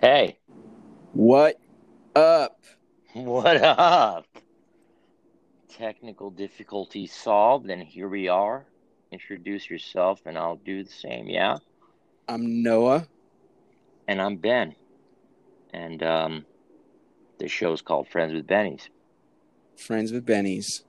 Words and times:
Hey, 0.00 0.38
What 1.12 1.56
up? 2.14 2.58
what 3.14 3.56
up? 3.62 4.26
Technical 5.70 6.30
difficulties 6.30 7.12
solved, 7.12 7.70
and 7.70 7.82
here 7.82 8.08
we 8.08 8.28
are. 8.28 8.66
Introduce 9.10 9.68
yourself, 9.70 10.20
and 10.26 10.36
I'll 10.36 10.56
do 10.56 10.84
the 10.84 10.90
same. 10.90 11.28
Yeah, 11.28 11.58
I'm 12.28 12.62
Noah. 12.62 13.06
and 14.08 14.20
I'm 14.20 14.36
Ben, 14.36 14.74
and 15.72 16.02
um, 16.02 16.46
the 17.38 17.48
show 17.48 17.72
is 17.72 17.82
called 17.82 18.08
Friends 18.08 18.32
with 18.34 18.46
Bennies. 18.46 18.88
Friends 19.76 20.12
with 20.12 20.24
Bennies. 20.26 20.82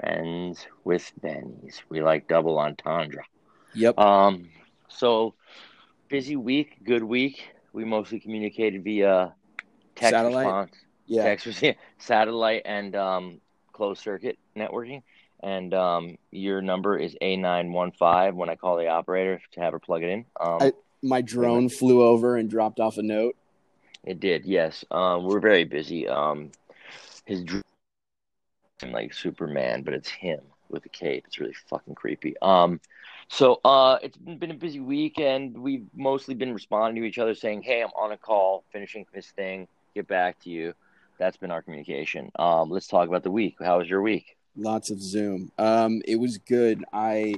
Friends 0.00 0.66
with 0.84 1.10
Bennies. 1.20 1.80
We 1.88 2.02
like 2.02 2.28
double 2.28 2.58
entendre. 2.58 3.24
Yep. 3.74 3.98
Um, 3.98 4.48
so 4.88 5.34
busy 6.08 6.36
week, 6.36 6.78
good 6.84 7.02
week. 7.04 7.50
We 7.72 7.84
mostly 7.84 8.20
communicated 8.20 8.82
via 8.84 9.34
text 9.94 10.10
Satellite? 10.12 10.46
response. 10.46 10.72
yeah. 11.06 11.22
text 11.24 11.46
yeah, 11.62 11.72
satellite 11.98 12.62
and 12.64 12.94
um, 12.96 13.40
closed 13.72 14.02
circuit 14.02 14.38
networking. 14.56 15.02
And 15.40 15.72
um, 15.72 16.18
your 16.32 16.60
number 16.60 16.98
is 16.98 17.16
A915 17.22 18.34
when 18.34 18.48
I 18.48 18.56
call 18.56 18.76
the 18.76 18.88
operator 18.88 19.40
to 19.52 19.60
have 19.60 19.72
her 19.72 19.78
plug 19.78 20.02
it 20.02 20.08
in. 20.08 20.24
Um, 20.40 20.58
I- 20.60 20.72
My 21.02 21.20
drone 21.22 21.68
flew 21.68 22.02
over 22.02 22.36
and 22.36 22.50
dropped 22.50 22.80
off 22.80 22.98
a 22.98 23.02
note. 23.02 23.36
it 24.04 24.18
did, 24.18 24.44
yes. 24.46 24.84
Um, 24.90 25.24
we're 25.24 25.38
very 25.40 25.64
busy. 25.64 26.08
Um, 26.08 26.50
his 27.24 27.44
dr- 27.44 27.62
like 28.90 29.12
Superman, 29.12 29.82
but 29.82 29.94
it's 29.94 30.08
him 30.08 30.40
with 30.68 30.84
a 30.86 30.88
cape. 30.88 31.24
It's 31.26 31.38
really 31.40 31.54
fucking 31.68 31.94
creepy. 31.94 32.34
Um, 32.42 32.80
so 33.28 33.60
uh, 33.64 33.98
it's 34.02 34.16
been, 34.16 34.38
been 34.38 34.50
a 34.50 34.54
busy 34.54 34.80
week, 34.80 35.18
and 35.18 35.56
we've 35.56 35.86
mostly 35.94 36.34
been 36.34 36.52
responding 36.52 37.02
to 37.02 37.08
each 37.08 37.18
other, 37.18 37.34
saying, 37.34 37.62
"Hey, 37.62 37.82
I'm 37.82 37.90
on 37.96 38.12
a 38.12 38.16
call, 38.16 38.64
finishing 38.72 39.06
this 39.14 39.30
thing. 39.30 39.68
Get 39.94 40.08
back 40.08 40.38
to 40.40 40.50
you." 40.50 40.74
That's 41.18 41.36
been 41.36 41.50
our 41.50 41.62
communication. 41.62 42.30
Um, 42.38 42.70
let's 42.70 42.86
talk 42.86 43.08
about 43.08 43.22
the 43.24 43.30
week. 43.30 43.56
How 43.60 43.78
was 43.78 43.88
your 43.88 44.02
week? 44.02 44.36
Lots 44.56 44.90
of 44.90 45.00
Zoom. 45.00 45.50
Um, 45.58 46.00
it 46.06 46.16
was 46.16 46.38
good. 46.38 46.84
I 46.92 47.34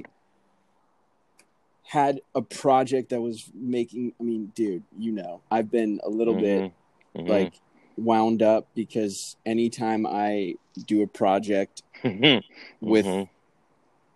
had 1.83 2.21
a 2.35 2.41
project 2.41 3.09
that 3.09 3.21
was 3.21 3.49
making. 3.53 4.13
I 4.19 4.23
mean, 4.23 4.51
dude, 4.55 4.83
you 4.97 5.11
know, 5.11 5.41
I've 5.49 5.69
been 5.71 5.99
a 6.03 6.09
little 6.09 6.35
bit 6.35 6.71
Mhm. 7.15 7.27
like 7.27 7.53
wound 7.97 8.41
up 8.41 8.67
because 8.75 9.35
anytime 9.45 10.05
I 10.07 10.55
do 10.85 11.01
a 11.03 11.07
project 11.07 11.83
Mhm. 12.03 12.43
with 12.79 13.05
Mhm. 13.05 13.29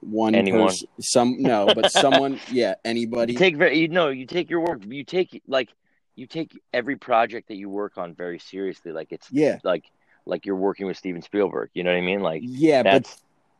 One 0.05 0.35
Anyone. 0.35 0.67
person, 0.67 0.87
some 0.99 1.41
no, 1.41 1.71
but 1.73 1.91
someone, 1.91 2.39
yeah, 2.51 2.75
anybody. 2.85 3.33
you 3.33 3.39
take 3.39 3.57
very 3.57 3.79
you 3.79 3.87
know 3.87 4.09
you 4.09 4.25
take 4.25 4.49
your 4.49 4.61
work 4.61 4.81
you 4.85 5.03
take 5.03 5.41
like 5.47 5.69
you 6.15 6.27
take 6.27 6.57
every 6.73 6.95
project 6.95 7.49
that 7.49 7.55
you 7.55 7.69
work 7.69 7.97
on 7.97 8.13
very 8.13 8.39
seriously 8.39 8.91
like 8.91 9.11
it's 9.11 9.27
yeah, 9.31 9.59
like 9.63 9.83
like 10.25 10.45
you're 10.45 10.55
working 10.55 10.85
with 10.85 10.97
Steven 10.97 11.21
Spielberg 11.21 11.69
you 11.73 11.83
know 11.83 11.91
what 11.91 11.97
I 11.97 12.01
mean 12.01 12.21
like 12.21 12.41
yeah, 12.45 12.83
but 12.83 13.13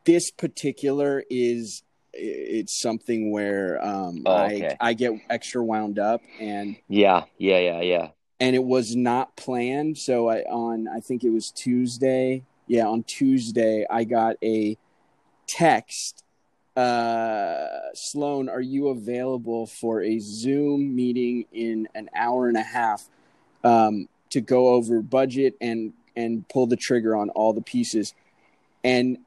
this 0.04 0.30
particular 0.30 1.22
is 1.28 1.82
it's 2.12 2.80
something 2.80 3.30
where 3.30 3.84
um 3.84 4.22
Oh, 4.24 4.34
I. 4.34 4.76
I 4.80 4.94
get 4.94 5.12
extra 5.28 5.62
wound 5.62 5.98
up 5.98 6.22
and 6.40 6.76
yeah 6.88 7.24
yeah 7.38 7.58
yeah 7.58 7.80
yeah 7.82 8.08
and 8.40 8.56
it 8.56 8.64
was 8.64 8.96
not 8.96 9.36
planned 9.36 9.98
so 9.98 10.28
I 10.28 10.40
on 10.42 10.88
I 10.88 11.00
think 11.00 11.24
it 11.24 11.30
was 11.30 11.50
Tuesday 11.54 12.42
yeah 12.66 12.86
on 12.86 13.02
Tuesday 13.02 13.84
I 13.90 14.04
got 14.04 14.36
a 14.42 14.78
text 15.46 16.24
uh 16.76 17.66
Sloan 17.94 18.48
are 18.48 18.60
you 18.60 18.88
available 18.88 19.66
for 19.66 20.02
a 20.02 20.18
Zoom 20.18 20.94
meeting 20.94 21.46
in 21.52 21.88
an 21.94 22.10
hour 22.14 22.48
and 22.48 22.56
a 22.56 22.62
half 22.62 23.08
um 23.64 24.08
to 24.30 24.40
go 24.40 24.68
over 24.68 25.00
budget 25.00 25.54
and 25.60 25.92
and 26.14 26.48
pull 26.48 26.66
the 26.66 26.76
trigger 26.76 27.16
on 27.16 27.30
all 27.30 27.52
the 27.52 27.62
pieces? 27.62 28.14
And 28.84 29.18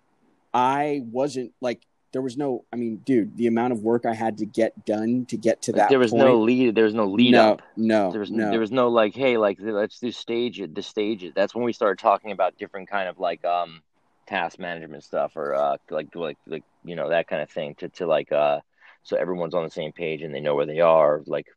I 0.54 1.02
wasn't 1.12 1.54
like 1.62 1.82
there 2.12 2.22
was 2.22 2.38
no 2.38 2.66
I 2.74 2.76
mean 2.76 2.98
dude 2.98 3.38
the 3.38 3.48
amount 3.48 3.74
of 3.74 3.82
work 3.82 4.06
I 4.06 4.14
had 4.14 4.38
to 4.40 4.46
get 4.46 4.86
done 4.86 5.26
to 5.28 5.38
get 5.38 5.62
to 5.64 5.74
that 5.74 5.90
there 5.90 6.00
was 6.00 6.12
point, 6.12 6.24
no 6.24 6.40
lead 6.40 6.76
there 6.76 6.86
was 6.86 6.94
no 6.94 7.06
lead 7.06 7.32
no 7.32 7.54
up. 7.54 7.62
no 7.76 8.12
there 8.12 8.20
was 8.20 8.32
no. 8.32 8.50
there 8.50 8.60
was 8.60 8.72
no 8.72 8.90
like 8.90 9.16
hey 9.16 9.38
like 9.38 9.58
let's 9.60 10.00
do 10.00 10.12
stage 10.12 10.60
it 10.60 10.74
the 10.74 10.82
stages. 10.82 11.34
That's 11.36 11.54
when 11.54 11.64
we 11.64 11.74
started 11.74 12.00
talking 12.00 12.32
about 12.32 12.58
different 12.58 12.90
kind 12.90 13.08
of 13.08 13.20
like 13.20 13.46
um 13.46 13.82
task 14.30 14.60
management 14.60 15.04
stuff 15.04 15.32
or 15.36 15.56
uh 15.56 15.76
like 15.90 16.14
like 16.16 16.38
like 16.46 16.64
you 16.86 16.96
know 16.96 17.10
that 17.10 17.28
kind 17.28 17.42
of 17.42 17.50
thing 17.50 17.74
to 17.76 17.90
to 17.90 18.06
like 18.06 18.32
uh 18.32 18.60
so 19.02 19.18
everyone's 19.18 19.56
on 19.56 19.64
the 19.64 19.70
same 19.82 19.92
page 19.92 20.22
and 20.22 20.34
they 20.34 20.40
know 20.40 20.56
where 20.56 20.68
they 20.68 20.82
are 20.82 21.22
like 21.26 21.48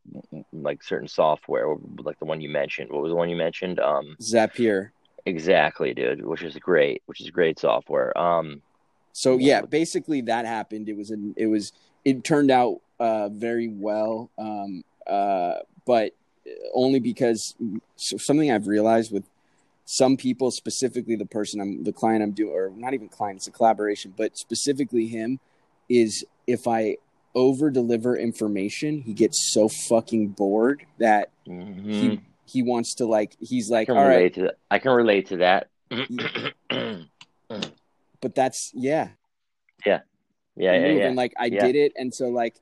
like 0.52 0.82
certain 0.82 1.08
software 1.08 1.66
like 1.98 2.18
the 2.18 2.24
one 2.24 2.40
you 2.40 2.48
mentioned. 2.48 2.88
What 2.90 3.02
was 3.02 3.10
the 3.10 3.16
one 3.22 3.28
you 3.28 3.36
mentioned? 3.36 3.78
Um 3.78 4.16
Zapier. 4.20 4.90
Exactly 5.26 5.92
dude 5.92 6.24
which 6.24 6.42
is 6.42 6.56
great 6.56 7.02
which 7.06 7.20
is 7.20 7.30
great 7.30 7.58
software. 7.58 8.16
Um 8.18 8.62
So 9.12 9.36
Yeah, 9.36 9.60
basically 9.62 10.20
that 10.22 10.44
happened. 10.46 10.88
It 10.88 10.96
was 10.96 11.10
an 11.10 11.34
it 11.36 11.48
was 11.54 11.72
it 12.04 12.24
turned 12.24 12.50
out 12.50 12.80
uh, 12.98 13.28
very 13.28 13.68
well, 13.68 14.30
um, 14.38 14.82
uh, 15.06 15.54
but 15.84 16.12
only 16.72 17.00
because 17.00 17.54
so 17.96 18.16
something 18.16 18.50
I've 18.50 18.66
realized 18.66 19.12
with 19.12 19.24
some 19.84 20.16
people, 20.16 20.50
specifically 20.50 21.16
the 21.16 21.26
person 21.26 21.60
I'm 21.60 21.84
the 21.84 21.92
client 21.92 22.22
I'm 22.22 22.32
doing, 22.32 22.52
or 22.54 22.70
not 22.74 22.94
even 22.94 23.08
client, 23.08 23.38
it's 23.38 23.48
a 23.48 23.50
collaboration, 23.50 24.14
but 24.16 24.36
specifically 24.38 25.06
him, 25.08 25.40
is 25.88 26.24
if 26.46 26.66
I 26.66 26.96
over 27.34 27.70
deliver 27.70 28.16
information, 28.16 29.00
he 29.00 29.12
gets 29.12 29.52
so 29.52 29.68
fucking 29.68 30.28
bored 30.28 30.84
that 30.98 31.30
mhm. 31.46 31.92
he 31.92 32.20
he 32.44 32.62
wants 32.62 32.94
to 32.96 33.06
like 33.06 33.36
he's 33.40 33.70
like 33.70 33.88
all 33.88 33.96
right, 33.96 34.16
relate 34.16 34.34
to 34.34 34.42
that 34.42 34.58
I 34.70 34.78
can 34.78 34.92
relate 34.92 35.26
to 35.28 35.36
that 35.38 35.68
but 38.20 38.34
that's 38.34 38.70
yeah 38.74 39.08
yeah 39.86 40.00
yeah 40.56 40.78
move. 40.78 40.98
yeah 40.98 41.06
and 41.08 41.16
like 41.16 41.32
I 41.38 41.46
Yeah. 41.46 41.66
did 41.66 41.76
it, 41.76 41.92
and 41.96 42.12
so 42.14 42.28
like 42.28 42.56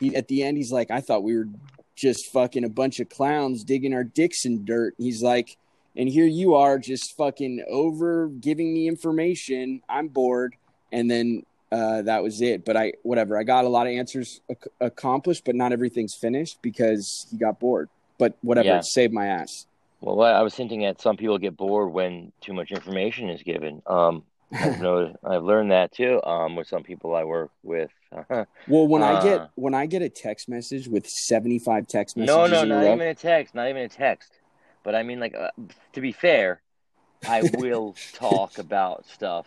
he 0.00 0.14
at 0.16 0.28
the 0.28 0.42
end 0.42 0.56
he's 0.56 0.72
like, 0.72 0.90
I 0.90 1.00
thought 1.00 1.22
we 1.22 1.36
were 1.36 1.48
just 1.96 2.32
fucking 2.32 2.64
a 2.64 2.68
bunch 2.68 3.00
of 3.00 3.08
clowns 3.08 3.64
digging 3.64 3.94
our 3.94 4.04
dicks 4.04 4.44
in 4.44 4.64
dirt. 4.64 4.94
He's 4.98 5.22
like, 5.22 5.56
and 5.96 6.08
here 6.08 6.26
you 6.26 6.54
are 6.54 6.78
just 6.78 7.16
fucking 7.16 7.64
over 7.68 8.28
giving 8.28 8.72
me 8.74 8.88
information. 8.88 9.82
I'm 9.88 10.08
bored, 10.08 10.54
and 10.92 11.10
then 11.10 11.44
uh, 11.72 12.02
that 12.02 12.22
was 12.22 12.40
it. 12.40 12.64
But 12.64 12.76
I 12.76 12.92
whatever. 13.02 13.38
I 13.38 13.42
got 13.42 13.64
a 13.64 13.68
lot 13.68 13.86
of 13.86 13.92
answers 13.92 14.40
ac- 14.50 14.70
accomplished, 14.80 15.44
but 15.44 15.54
not 15.54 15.72
everything's 15.72 16.14
finished 16.14 16.58
because 16.62 17.26
he 17.30 17.36
got 17.38 17.58
bored. 17.60 17.88
But 18.18 18.34
whatever, 18.42 18.68
Yeah. 18.68 18.78
it 18.78 18.84
saved 18.84 19.12
my 19.12 19.26
ass. 19.26 19.66
Well, 20.00 20.20
I 20.22 20.42
was 20.42 20.54
hinting 20.54 20.84
at 20.84 21.00
some 21.00 21.16
people 21.16 21.38
get 21.38 21.56
bored 21.56 21.90
when 21.92 22.30
too 22.40 22.52
much 22.52 22.70
information 22.70 23.30
is 23.30 23.42
given. 23.42 23.82
Um, 23.86 24.22
I've 24.52 24.80
noticed, 24.82 25.16
I've 25.24 25.42
learned 25.42 25.70
that 25.72 25.92
too. 25.92 26.22
Um, 26.22 26.54
with 26.56 26.68
some 26.68 26.82
people 26.82 27.14
I 27.14 27.24
work 27.24 27.50
with. 27.62 27.90
Well, 28.68 28.86
when 28.86 29.02
I 29.02 29.20
get 29.22 29.40
Uh. 29.40 29.46
when 29.56 29.74
I 29.74 29.86
get 29.86 30.00
a 30.02 30.08
text 30.08 30.48
message 30.48 30.86
with 30.86 31.06
seventy 31.08 31.58
five 31.58 31.88
text 31.88 32.16
messages 32.16 32.36
no, 32.36 32.46
no, 32.46 32.64
not 32.64 32.82
row, 32.84 32.94
even 32.94 33.08
a 33.08 33.14
text, 33.14 33.54
not 33.56 33.68
even 33.68 33.82
a 33.82 33.88
text. 33.88 34.30
But 34.84 34.94
I 34.94 35.02
mean, 35.02 35.20
like, 35.20 35.34
uh, 35.34 35.50
to 35.94 36.00
be 36.00 36.12
fair, 36.12 36.62
I 37.26 37.42
will 37.42 37.96
talk 38.12 38.58
about 38.58 39.06
stuff, 39.06 39.46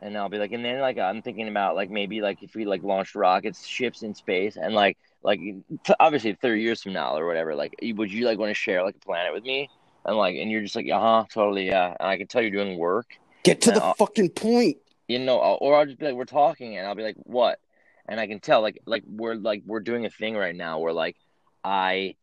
and 0.00 0.16
I'll 0.18 0.28
be 0.28 0.38
like, 0.38 0.52
and 0.52 0.64
then 0.64 0.80
like 0.80 0.98
I'm 0.98 1.22
thinking 1.22 1.48
about 1.48 1.76
like 1.76 1.90
maybe 1.90 2.20
like 2.20 2.42
if 2.42 2.54
we 2.54 2.64
like 2.66 2.82
launched 2.82 3.14
rockets, 3.14 3.66
ships 3.66 4.02
in 4.02 4.14
space, 4.14 4.56
and 4.56 4.74
like 4.74 4.98
like 5.22 5.40
t- 5.40 5.94
obviously 6.00 6.34
30 6.34 6.60
years 6.62 6.82
from 6.82 6.92
now 6.92 7.16
or 7.16 7.26
whatever, 7.26 7.54
like 7.54 7.74
would 7.82 8.12
you 8.12 8.26
like 8.26 8.38
want 8.38 8.50
to 8.50 8.54
share 8.54 8.82
like 8.84 8.96
a 8.96 9.00
planet 9.06 9.32
with 9.32 9.44
me? 9.44 9.70
And 10.04 10.16
like, 10.16 10.36
and 10.36 10.50
you're 10.50 10.62
just 10.62 10.76
like, 10.76 10.90
uh 10.90 11.00
huh, 11.00 11.24
totally, 11.32 11.66
yeah. 11.66 11.94
And 11.98 12.08
I 12.08 12.18
can 12.18 12.26
tell 12.26 12.42
you're 12.42 12.50
doing 12.50 12.76
work. 12.76 13.06
get 13.42 13.62
to 13.62 13.72
the 13.72 13.80
Yeah. 13.80 13.92
fucking 13.96 14.30
point. 14.30 14.78
you 15.08 15.18
know, 15.18 15.38
or 15.38 15.76
I'll 15.76 15.86
just 15.86 15.98
be 15.98 16.06
like, 16.06 16.14
we're 16.14 16.24
talking, 16.26 16.76
and 16.76 16.86
I'll 16.86 16.94
be 16.94 17.02
like, 17.02 17.16
what? 17.24 17.58
And 18.06 18.20
I 18.20 18.26
can 18.26 18.40
tell, 18.40 18.60
like, 18.60 18.80
like 18.86 19.02
we're 19.06 19.34
like 19.34 19.62
we're 19.66 19.80
doing 19.80 20.04
a 20.04 20.10
thing 20.10 20.36
right 20.36 20.54
now 20.54 20.78
where 20.80 20.92
like 20.92 21.16
I, 21.62 22.16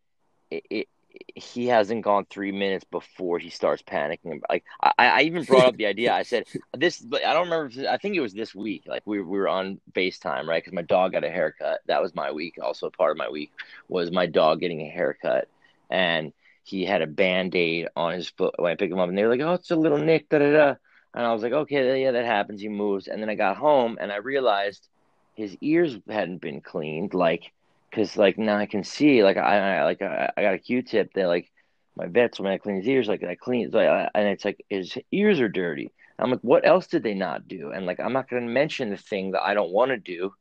it, 0.51 0.63
it 0.69 0.87
he 1.35 1.67
hasn't 1.67 2.03
gone 2.03 2.25
three 2.29 2.51
minutes 2.51 2.85
before 2.85 3.39
he 3.39 3.49
starts 3.49 3.81
panicking. 3.81 4.41
Like 4.49 4.63
I, 4.81 4.93
I 4.97 5.21
even 5.23 5.43
brought 5.43 5.65
up 5.65 5.77
the 5.77 5.85
idea. 5.85 6.13
I 6.13 6.23
said 6.23 6.45
this, 6.77 6.99
but 6.99 7.25
I 7.25 7.33
don't 7.33 7.49
remember. 7.49 7.71
If, 7.81 7.87
I 7.87 7.97
think 7.97 8.15
it 8.15 8.21
was 8.21 8.33
this 8.33 8.55
week. 8.55 8.83
Like 8.85 9.03
we 9.05 9.21
we 9.21 9.37
were 9.39 9.49
on 9.49 9.79
Facetime, 9.93 10.45
right? 10.45 10.63
Because 10.63 10.73
my 10.73 10.81
dog 10.81 11.13
got 11.13 11.23
a 11.23 11.29
haircut. 11.29 11.81
That 11.87 12.01
was 12.01 12.15
my 12.15 12.31
week. 12.31 12.57
Also, 12.61 12.89
part 12.89 13.11
of 13.11 13.17
my 13.17 13.29
week 13.29 13.51
was 13.87 14.11
my 14.11 14.25
dog 14.25 14.59
getting 14.59 14.81
a 14.81 14.89
haircut, 14.89 15.47
and 15.89 16.33
he 16.63 16.85
had 16.85 17.01
a 17.01 17.07
band 17.07 17.55
aid 17.55 17.87
on 17.95 18.13
his 18.13 18.29
foot 18.29 18.55
when 18.57 18.71
I 18.71 18.75
picked 18.75 18.93
him 18.93 18.99
up, 18.99 19.09
and 19.09 19.17
they 19.17 19.23
were 19.23 19.35
like, 19.35 19.41
"Oh, 19.41 19.53
it's 19.53 19.71
a 19.71 19.75
little 19.75 19.97
nick." 19.97 20.29
Da 20.29 20.39
da 20.39 20.51
da. 20.51 20.75
And 21.13 21.25
I 21.25 21.33
was 21.33 21.43
like, 21.43 21.51
okay, 21.51 22.01
yeah, 22.01 22.11
that 22.11 22.25
happens. 22.25 22.61
He 22.61 22.69
moves. 22.69 23.07
And 23.07 23.21
then 23.21 23.29
I 23.29 23.35
got 23.35 23.57
home 23.57 23.97
and 23.99 24.11
I 24.11 24.17
realized 24.17 24.87
his 25.35 25.57
ears 25.61 25.97
hadn't 26.07 26.39
been 26.39 26.61
cleaned. 26.61 27.13
Like, 27.13 27.51
cause 27.93 28.17
like 28.17 28.37
now 28.37 28.57
I 28.57 28.65
can 28.65 28.83
see, 28.83 29.23
like, 29.23 29.37
I, 29.37 29.77
I 29.77 29.83
like, 29.83 30.01
I, 30.01 30.31
I 30.35 30.41
got 30.41 30.53
a 30.53 30.59
Q-tip 30.59 31.13
that 31.13 31.27
like 31.27 31.51
my 31.95 32.07
vet 32.07 32.33
told 32.33 32.47
me 32.47 32.53
I 32.53 32.57
clean 32.57 32.77
his 32.77 32.87
ears. 32.87 33.07
Like 33.07 33.23
I 33.23 33.35
clean, 33.35 33.69
like, 33.71 34.09
and 34.13 34.27
it's 34.27 34.45
like 34.45 34.63
his 34.69 34.97
ears 35.11 35.39
are 35.39 35.49
dirty. 35.49 35.91
I'm 36.19 36.29
like, 36.29 36.41
what 36.41 36.67
else 36.67 36.87
did 36.87 37.01
they 37.03 37.15
not 37.15 37.47
do? 37.47 37.71
And 37.71 37.85
like, 37.85 37.99
I'm 37.99 38.13
not 38.13 38.29
going 38.29 38.45
to 38.45 38.51
mention 38.51 38.91
the 38.91 38.97
thing 38.97 39.31
that 39.31 39.41
I 39.41 39.55
don't 39.55 39.71
want 39.71 39.89
to 39.89 39.97
do 39.97 40.33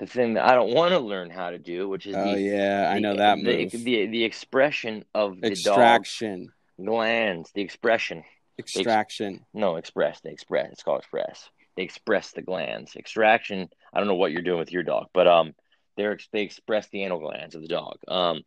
the 0.00 0.06
thing 0.06 0.34
that 0.34 0.48
I 0.48 0.54
don't 0.54 0.74
want 0.74 0.92
to 0.92 0.98
learn 0.98 1.30
how 1.30 1.50
to 1.50 1.58
do, 1.58 1.88
which 1.88 2.06
is 2.06 2.16
Oh 2.16 2.32
the, 2.32 2.40
yeah, 2.40 2.90
I 2.92 2.98
know 2.98 3.14
that 3.14 3.36
the, 3.36 3.66
the 3.66 4.06
the 4.06 4.24
expression 4.24 5.04
of 5.14 5.40
the 5.40 5.48
Extraction. 5.48 6.52
glands, 6.82 7.52
the 7.54 7.60
expression. 7.60 8.24
Extraction. 8.58 9.44
No, 9.52 9.76
express. 9.76 10.20
They 10.20 10.30
express. 10.30 10.72
It's 10.72 10.82
called 10.82 11.00
express. 11.00 11.50
They 11.76 11.82
express 11.82 12.32
the 12.32 12.42
glands. 12.42 12.96
Extraction. 12.96 13.68
I 13.92 13.98
don't 13.98 14.08
know 14.08 14.14
what 14.14 14.32
you're 14.32 14.42
doing 14.42 14.58
with 14.58 14.72
your 14.72 14.82
dog, 14.82 15.08
but 15.12 15.28
um, 15.28 15.54
they're 15.96 16.18
they 16.32 16.42
express 16.42 16.88
the 16.88 17.04
anal 17.04 17.18
glands 17.20 17.54
of 17.54 17.62
the 17.62 17.68
dog. 17.68 17.98
Um, 18.08 18.42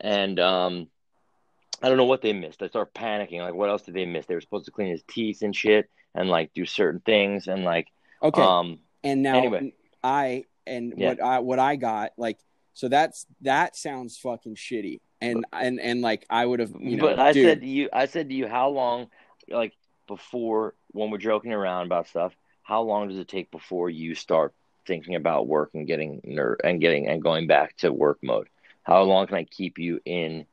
and 0.00 0.38
um, 0.40 0.88
I 1.82 1.88
don't 1.88 1.98
know 1.98 2.04
what 2.04 2.22
they 2.22 2.32
missed. 2.32 2.62
I 2.62 2.68
start 2.68 2.94
panicking. 2.94 3.40
Like, 3.40 3.54
what 3.54 3.70
else 3.70 3.82
did 3.82 3.94
they 3.94 4.06
miss? 4.06 4.26
They 4.26 4.34
were 4.34 4.40
supposed 4.40 4.66
to 4.66 4.70
clean 4.70 4.90
his 4.90 5.02
teeth 5.08 5.42
and 5.42 5.54
shit, 5.54 5.88
and 6.14 6.28
like 6.28 6.52
do 6.54 6.64
certain 6.66 7.00
things, 7.00 7.46
and 7.46 7.64
like 7.64 7.88
Okay. 8.22 8.42
um, 8.42 8.78
and 9.02 9.22
now 9.22 9.36
anyway. 9.36 9.72
I 10.02 10.44
and 10.66 10.94
Yeah. 10.96 11.08
what 11.08 11.22
I 11.22 11.38
what 11.40 11.58
I 11.58 11.76
got 11.76 12.12
like 12.16 12.38
so 12.74 12.88
that's 12.88 13.26
that 13.42 13.76
sounds 13.76 14.18
fucking 14.18 14.56
shitty. 14.56 15.00
And 15.20 15.46
and 15.52 15.80
and 15.80 16.02
like 16.02 16.26
I 16.28 16.44
would 16.44 16.60
have 16.60 16.72
you 16.78 16.96
know 16.96 17.06
but 17.06 17.18
I 17.18 17.32
dude, 17.32 17.44
said 17.44 17.60
to 17.60 17.66
you, 17.66 17.88
I 17.92 18.06
said 18.06 18.28
to 18.28 18.34
you, 18.34 18.46
how 18.48 18.68
long, 18.68 19.08
like 19.48 19.72
before 20.06 20.74
when 20.90 21.10
we're 21.10 21.18
joking 21.18 21.52
around 21.52 21.86
about 21.86 22.08
stuff, 22.08 22.36
how 22.62 22.82
long 22.82 23.08
does 23.08 23.18
it 23.18 23.28
take 23.28 23.50
before 23.50 23.88
you 23.88 24.14
start 24.14 24.54
thinking 24.86 25.14
about 25.14 25.46
work 25.46 25.70
and 25.74 25.86
getting 25.86 26.20
ner- 26.24 26.58
and 26.64 26.80
getting 26.80 27.08
and 27.08 27.22
going 27.22 27.46
back 27.46 27.76
to 27.78 27.92
work 27.92 28.18
mode? 28.22 28.48
How 28.82 29.02
long 29.02 29.26
can 29.26 29.36
I 29.36 29.44
keep 29.44 29.78
you 29.78 30.00
in 30.04 30.46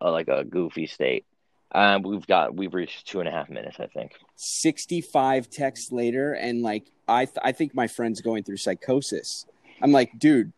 a, 0.00 0.10
like 0.10 0.28
a 0.28 0.44
goofy 0.44 0.86
state? 0.86 1.24
Um, 1.72 2.02
we've 2.02 2.26
got 2.26 2.54
we've 2.54 2.74
reached 2.74 3.06
two 3.06 3.20
and 3.20 3.28
a 3.28 3.32
half 3.32 3.48
minutes, 3.48 3.78
I 3.78 3.86
think. 3.86 4.12
65 4.36 5.48
texts 5.50 5.92
later 5.92 6.32
and 6.32 6.62
like 6.62 6.84
I 7.08 7.24
th- 7.26 7.38
I 7.42 7.52
think 7.52 7.74
my 7.74 7.86
friend's 7.86 8.20
going 8.20 8.42
through 8.44 8.56
psychosis. 8.58 9.46
I'm 9.80 9.92
like, 9.92 10.18
dude, 10.18 10.52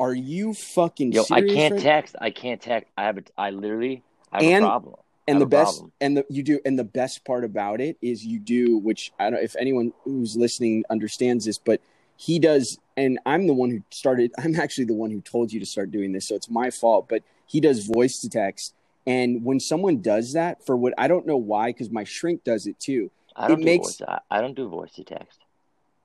are 0.00 0.14
you 0.14 0.54
fucking 0.54 1.12
Yo, 1.12 1.24
I 1.30 1.42
can't 1.42 1.74
right- 1.74 1.82
text. 1.82 2.16
I 2.20 2.30
can't 2.30 2.60
text. 2.60 2.90
I 2.96 3.04
have 3.04 3.18
a, 3.18 3.22
I 3.36 3.50
literally 3.50 4.02
have 4.32 4.42
And- 4.42 4.64
a 4.64 4.68
problem. 4.68 4.94
and 5.28 5.40
the 5.40 5.46
best 5.46 5.74
problem. 5.78 5.92
and 6.00 6.16
the 6.18 6.24
you 6.28 6.42
do 6.44 6.60
and 6.64 6.78
the 6.78 6.84
best 6.84 7.24
part 7.24 7.44
about 7.44 7.80
it 7.80 7.96
is 8.02 8.24
you 8.24 8.38
do 8.40 8.78
which 8.78 9.12
i 9.20 9.30
don't 9.30 9.42
if 9.42 9.54
anyone 9.56 9.92
who's 10.02 10.36
listening 10.36 10.82
understands 10.90 11.44
this 11.44 11.58
but 11.58 11.80
he 12.16 12.38
does 12.38 12.78
and 12.96 13.18
i'm 13.26 13.46
the 13.46 13.52
one 13.54 13.70
who 13.70 13.82
started 13.90 14.32
i'm 14.38 14.54
actually 14.60 14.84
the 14.84 14.94
one 14.94 15.10
who 15.10 15.20
told 15.20 15.52
you 15.52 15.58
to 15.60 15.66
start 15.66 15.90
doing 15.90 16.12
this 16.12 16.26
so 16.28 16.34
it's 16.34 16.50
my 16.50 16.70
fault 16.70 17.06
but 17.08 17.22
he 17.46 17.60
does 17.60 17.86
voice 17.86 18.20
to 18.20 18.28
text 18.28 18.74
and 19.06 19.44
when 19.44 19.58
someone 19.58 20.00
does 20.00 20.32
that 20.34 20.64
for 20.64 20.76
what 20.76 20.92
i 20.98 21.08
don't 21.08 21.26
know 21.26 21.36
why 21.36 21.70
because 21.70 21.90
my 21.90 22.04
shrink 22.04 22.44
does 22.44 22.66
it 22.66 22.78
too 22.78 23.10
I 23.34 23.48
don't 23.48 23.60
it 23.60 23.62
do 23.62 23.64
makes- 23.64 23.98
voice. 23.98 24.02
I, 24.08 24.18
I 24.30 24.40
don't 24.42 24.54
do 24.54 24.68
voice 24.68 24.92
to 24.92 25.04
text. 25.04 25.40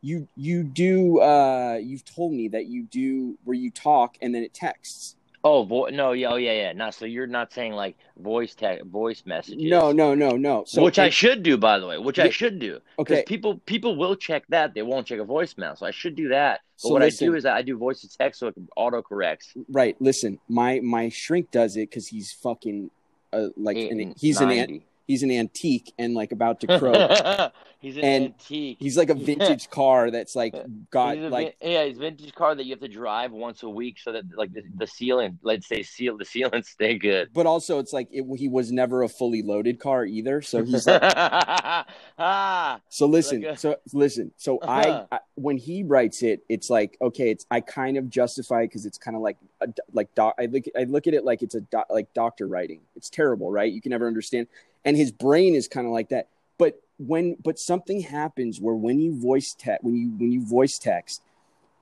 you 0.01 0.27
you 0.35 0.63
do 0.63 1.19
uh 1.19 1.77
you've 1.81 2.05
told 2.05 2.31
me 2.33 2.47
that 2.49 2.67
you 2.67 2.83
do 2.83 3.37
where 3.43 3.55
you 3.55 3.69
talk 3.71 4.17
and 4.21 4.33
then 4.33 4.43
it 4.43 4.53
texts 4.53 5.15
Oh, 5.43 5.63
vo- 5.63 5.87
no, 5.87 6.11
yeah, 6.11 6.31
oh, 6.31 6.35
yeah, 6.35 6.53
yeah. 6.53 6.73
Not 6.73 6.95
so 6.95 7.05
you're 7.05 7.27
not 7.27 7.53
saying 7.53 7.73
like 7.73 7.95
voice 8.17 8.55
te- 8.55 8.81
voice 8.83 9.23
messages. 9.25 9.61
no 9.61 9.91
no 9.91 10.15
no 10.15 10.31
no 10.31 10.63
so 10.65 10.83
which 10.83 10.99
I 10.99 11.09
should 11.09 11.43
do, 11.43 11.57
by 11.57 11.79
the 11.79 11.87
way. 11.87 11.97
Which 11.97 12.19
I 12.19 12.29
should 12.29 12.59
do. 12.59 12.79
Okay 12.99 13.23
people 13.27 13.57
people 13.65 13.95
will 13.95 14.15
check 14.15 14.43
that. 14.49 14.73
They 14.73 14.81
won't 14.81 15.07
check 15.07 15.19
a 15.19 15.25
voicemail. 15.25 15.77
So 15.77 15.85
I 15.85 15.91
should 15.91 16.15
do 16.15 16.29
that. 16.29 16.61
But 16.81 16.87
So 16.87 16.93
what 16.93 17.03
I 17.03 17.09
do 17.09 17.35
is 17.35 17.45
I 17.45 17.61
do 17.61 17.77
voice 17.77 18.01
to 18.01 18.09
text 18.09 18.39
so 18.39 18.47
it 18.47 18.55
auto 18.75 19.01
corrects. 19.01 19.53
Right. 19.69 19.95
Listen, 19.99 20.39
my 20.47 20.79
my 20.79 21.09
shrink 21.09 21.51
does 21.51 21.75
it 21.75 21.89
because 21.89 22.07
he's 22.07 22.31
fucking 22.31 22.89
uh, 23.33 23.47
like 23.55 23.77
an, 23.77 24.15
he's 24.17 24.41
an 24.41 24.51
an, 24.51 24.81
he's 25.07 25.23
an 25.23 25.31
antique 25.31 25.93
and 25.97 26.13
like 26.13 26.31
about 26.31 26.59
to 26.61 26.67
croak. 26.79 27.51
he's 27.79 27.97
an 27.97 28.03
And 28.03 28.25
antique. 28.25 28.77
he's 28.79 28.97
like 28.97 29.09
a 29.09 29.13
vintage 29.15 29.69
car 29.71 30.11
that's 30.11 30.35
like 30.35 30.53
got 30.91 31.17
a 31.17 31.29
like 31.29 31.55
yeah, 31.61 31.85
he's 31.85 31.97
vintage 31.97 32.33
car 32.35 32.53
that 32.55 32.65
you 32.65 32.71
have 32.71 32.81
to 32.81 32.87
drive 32.87 33.31
once 33.31 33.63
a 33.63 33.69
week 33.69 33.97
so 33.99 34.11
that 34.11 34.23
like 34.35 34.53
the, 34.53 34.63
the 34.75 34.85
ceiling, 34.87 35.39
let's 35.43 35.67
say 35.67 35.81
seal 35.83 36.17
the 36.17 36.25
ceiling 36.25 36.61
stay 36.63 36.97
good. 36.97 37.29
but 37.33 37.45
also 37.45 37.79
it's 37.79 37.93
like 37.93 38.07
it, 38.11 38.23
he 38.37 38.47
was 38.47 38.71
never 38.71 39.03
a 39.03 39.09
fully 39.09 39.41
loaded 39.41 39.79
car 39.79 40.05
either 40.05 40.41
so 40.41 40.63
he's 40.63 40.85
like 40.85 41.01
ah, 42.19 42.79
so 42.89 43.05
listen 43.05 43.41
Like 43.41 43.53
a- 43.53 43.57
so 43.57 43.75
listen 43.93 44.31
so 44.37 44.59
I, 44.61 45.05
I 45.11 45.19
when 45.35 45.57
he 45.57 45.83
writes 45.83 46.23
it 46.23 46.41
it's 46.49 46.69
like 46.69 46.97
okay 47.01 47.29
it's 47.31 47.45
i 47.51 47.61
kind 47.61 47.97
of 47.97 48.09
justify 48.09 48.63
because 48.63 48.85
it's 48.85 48.97
kind 48.97 49.15
of 49.15 49.21
like 49.21 49.37
a, 49.61 49.67
like 49.93 50.13
doc 50.15 50.35
i 50.39 50.45
look 50.45 50.65
i 50.77 50.83
look 50.83 51.07
at 51.07 51.13
it 51.13 51.23
like 51.23 51.41
it's 51.41 51.55
a 51.55 51.61
doc, 51.61 51.87
like 51.89 52.13
doctor 52.13 52.47
writing 52.47 52.81
it's 52.95 53.09
terrible 53.09 53.51
right 53.51 53.71
you 53.71 53.81
can 53.81 53.91
never 53.91 54.07
understand 54.07 54.47
and 54.87 54.97
his 54.97 55.11
brain 55.11 55.53
is 55.53 55.67
kind 55.67 55.85
of 55.85 55.93
like 55.93 56.09
that 56.09 56.29
but 56.57 56.81
when 56.97 57.35
but 57.43 57.59
something 57.59 58.01
happens 58.01 58.59
where 58.59 58.73
when 58.73 58.99
you 58.99 59.19
voice 59.19 59.53
text 59.57 59.83
when 59.83 59.95
you 59.95 60.09
when 60.17 60.31
you 60.31 60.43
voice 60.45 60.79
text 60.79 61.21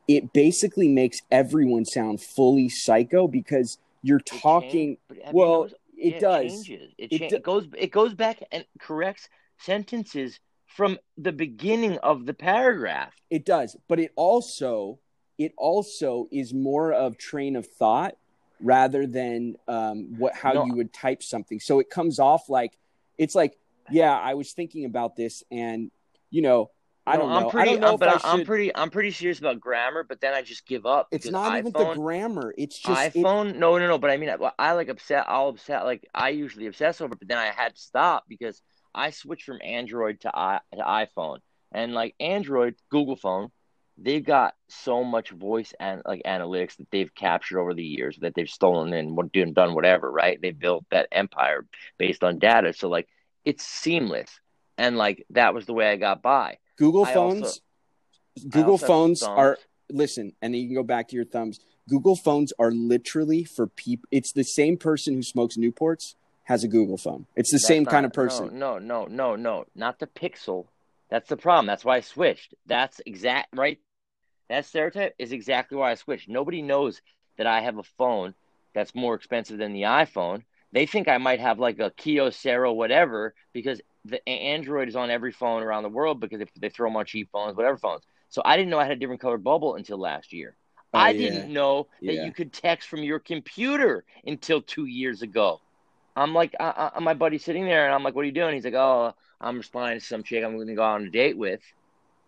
it 0.08 0.34
basically 0.34 0.88
makes 0.88 1.22
everyone 1.32 1.86
sound 1.86 2.20
fully 2.22 2.68
psycho 2.68 3.28
because 3.28 3.78
you're 4.04 4.18
It 4.20 4.26
talking 4.26 4.90
change- 4.90 4.98
but 5.08 5.18
have 5.20 5.34
you 5.34 5.40
well 5.40 5.70
it 5.98 6.14
yeah, 6.16 6.20
does 6.20 6.64
changes. 6.66 6.94
It, 6.98 7.12
It 7.14 7.20
cha- 7.20 7.28
do- 7.30 7.36
it 7.38 7.44
goes 7.44 7.68
it 7.78 7.92
goes 7.92 8.14
back 8.14 8.44
and 8.52 8.66
corrects 8.80 9.30
sentences 9.60 10.40
from 10.66 11.00
the 11.18 11.32
beginning 11.32 11.98
of 12.00 12.26
the 12.26 12.34
paragraph. 12.34 13.14
It 13.30 13.46
does, 13.46 13.78
but 13.88 14.00
it 14.00 14.12
also 14.18 15.00
it 15.38 15.54
also 15.58 16.28
is 16.32 16.54
more 16.54 16.92
of 16.94 17.18
train 17.18 17.56
of 17.56 17.66
thought 17.68 18.16
rather 18.60 19.06
than 19.08 19.56
um, 19.68 20.16
what 20.18 20.34
how 20.36 20.54
No. 20.54 20.66
you 20.66 20.76
would 20.76 20.92
type 20.94 21.24
something. 21.24 21.60
So 21.60 21.80
it 21.80 21.90
comes 21.90 22.20
off 22.20 22.50
like 22.50 22.78
it's 23.18 23.36
like, 23.36 23.58
yeah, 23.92 24.18
I 24.18 24.34
was 24.34 24.52
thinking 24.54 24.86
about 24.86 25.16
this, 25.16 25.44
and 25.52 25.92
you 26.30 26.42
know, 26.42 26.72
I 27.08 27.18
No, 27.18 27.22
don't 27.22 27.32
I'm 27.32 27.44
know. 27.44 27.50
pretty, 27.50 27.70
I 27.70 27.74
don't 27.74 27.82
know 27.82 27.94
I'm, 27.94 27.98
but 28.00 28.26
I 28.26 28.34
am 28.34 28.46
pretty, 28.46 28.76
I'm 28.76 28.90
pretty 28.90 29.12
serious 29.12 29.38
about 29.40 29.60
grammar. 29.60 30.04
But 30.04 30.22
then 30.22 30.34
I 30.34 30.42
just 30.42 30.66
give 30.66 30.86
up. 30.88 31.08
it's 31.12 31.30
not 31.30 31.58
even 31.60 31.72
the 31.72 31.94
grammar. 31.94 32.54
It's 32.58 32.80
just 32.80 33.16
it- 33.16 33.24
iPhone. 33.24 33.58
no, 33.58 33.78
no, 33.78 33.88
no. 33.88 33.98
But 34.00 34.10
I 34.10 34.18
mean, 34.18 34.30
I, 34.30 34.38
I 34.58 34.72
like 34.74 34.90
upset. 34.90 35.26
I'll 35.28 35.50
upset. 35.50 35.86
Like 35.86 36.08
I 36.16 36.30
usually 36.30 36.66
obsess 36.68 37.02
over, 37.02 37.14
it, 37.14 37.20
but 37.20 37.28
then 37.28 37.38
I 37.38 37.46
had 37.48 37.76
to 37.76 37.82
stop 37.82 38.24
because 38.28 38.62
I 38.94 39.12
switched 39.12 39.44
from 39.46 39.60
Android 39.64 40.22
to, 40.22 40.32
I, 40.36 40.62
to 40.74 40.82
iPhone, 40.82 41.40
and 41.72 41.94
like 41.94 42.16
Android, 42.20 42.76
Google 42.90 43.18
phone, 43.18 43.50
they've 43.98 44.26
got 44.26 44.56
so 44.68 45.04
much 45.04 45.30
voice 45.32 45.74
and 45.80 46.02
like 46.06 46.22
analytics 46.26 46.78
that 46.78 46.92
they've 46.92 47.14
captured 47.16 47.60
over 47.60 47.74
the 47.74 47.84
years 47.84 48.18
that 48.22 48.34
they've 48.36 48.50
stolen 48.50 48.94
and 48.94 49.16
what- 49.16 49.32
done 49.32 49.54
done 49.54 49.74
whatever. 49.74 50.12
Right? 50.12 50.40
They 50.42 50.52
built 50.52 50.86
that 50.92 51.08
empire 51.12 51.66
based 51.98 52.24
on 52.24 52.40
data. 52.40 52.74
So 52.74 52.90
like 52.90 53.08
it's 53.44 53.66
seamless, 53.66 54.40
and 54.78 54.98
like 54.98 55.26
that 55.32 55.54
was 55.54 55.66
the 55.66 55.74
way 55.74 55.90
I 55.90 55.96
got 55.96 56.22
by. 56.22 56.58
Google 56.78 57.06
I 57.06 57.14
phones. 57.14 57.42
also- 57.44 57.60
Google 58.50 58.78
phones 58.78 59.24
are 59.24 59.58
listen, 59.90 60.34
and 60.42 60.54
then 60.54 60.62
you 60.62 60.68
can 60.68 60.76
go 60.76 60.84
back 60.84 61.08
to 61.10 61.16
your 61.16 61.26
thumbs. 61.26 61.60
Google 61.88 62.16
phones 62.16 62.52
are 62.58 62.72
literally 62.72 63.44
for 63.44 63.68
people. 63.68 64.08
It's 64.12 64.32
the 64.34 64.44
same 64.44 64.76
person 64.78 65.14
who 65.14 65.22
smokes 65.22 65.56
Newports 65.56 66.16
has 66.46 66.64
a 66.64 66.68
Google 66.68 66.98
phone. 66.98 67.28
It's 67.36 67.52
the 67.52 67.56
That's 67.58 67.68
same 67.68 67.86
kind 67.86 68.06
of 68.06 68.12
person. 68.14 68.58
No, 68.58 68.78
no, 68.78 69.06
no, 69.06 69.36
no, 69.36 69.36
no, 69.36 69.66
not 69.76 70.00
the 70.00 70.08
Pixel. 70.08 70.66
That's 71.10 71.30
the 71.30 71.38
problem. 71.38 71.68
That's 71.68 71.86
why 71.86 71.98
I 71.98 72.02
switched. 72.02 72.56
That's 72.66 73.00
exact 73.06 73.56
right. 73.56 73.80
That 74.50 74.66
stereotype 74.66 75.16
is 75.18 75.32
exactly 75.32 75.78
why 75.78 75.92
I 75.92 75.96
switched. 75.96 76.30
Nobody 76.30 76.62
knows 76.62 77.02
that 77.38 77.48
I 77.48 77.62
have 77.62 77.78
a 77.78 77.84
phone 77.84 78.34
that's 78.74 78.96
more 78.96 79.16
expensive 79.16 79.58
than 79.58 79.74
the 79.74 79.84
iPhone. 79.84 80.44
They 80.72 80.86
think 80.86 81.08
I 81.08 81.18
might 81.18 81.40
have 81.40 81.60
like 81.60 81.80
a 81.80 81.92
Kyocera 81.92 82.74
whatever 82.74 83.34
because 83.54 83.82
the 84.04 84.28
Android 84.30 84.88
is 84.88 84.96
on 84.96 85.10
every 85.10 85.32
phone 85.32 85.64
around 85.64 85.84
the 85.84 85.90
world 85.90 86.20
because 86.20 86.42
if 86.42 86.54
they 86.56 86.70
throw 86.70 86.90
them 86.90 86.98
on 86.98 87.06
cheap 87.06 87.30
phones, 87.32 87.56
whatever 87.56 87.78
phones. 87.78 88.04
So 88.30 88.42
I 88.44 88.58
didn't 88.58 88.70
know 88.70 88.80
I 88.80 88.84
had 88.84 88.92
a 88.92 88.98
different 88.98 89.22
colored 89.22 89.44
bubble 89.44 89.76
until 89.76 89.98
last 89.98 90.34
year. 90.34 90.56
Oh, 90.94 91.00
I 91.00 91.14
yeah. 91.14 91.18
didn't 91.20 91.54
know 91.54 91.88
that 92.02 92.14
Yeah. 92.14 92.26
you 92.26 92.32
could 92.34 92.54
text 92.54 92.88
from 92.90 93.04
your 93.04 93.20
computer 93.20 94.06
until 94.26 94.62
two 94.62 94.86
years 94.86 95.22
ago. 95.22 95.62
I'm 96.16 96.34
like, 96.34 96.56
uh, 96.60 96.90
uh, 96.96 97.00
my 97.02 97.14
buddy's 97.14 97.44
sitting 97.44 97.66
there, 97.66 97.86
and 97.86 97.94
I'm 97.94 98.04
like, 98.04 98.16
"What 98.16 98.22
are 98.22 98.26
you 98.26 98.32
doing?" 98.32 98.56
He's 98.56 98.64
like, 98.66 98.74
"Oh, 98.74 99.14
I'm 99.42 99.58
responding 99.58 100.00
to 100.00 100.06
some 100.06 100.24
chick 100.24 100.44
I'm 100.44 100.56
going 100.56 100.68
to 100.68 100.76
go 100.76 100.84
on 100.84 101.04
a 101.06 101.10
date 101.10 101.38
with." 101.38 101.62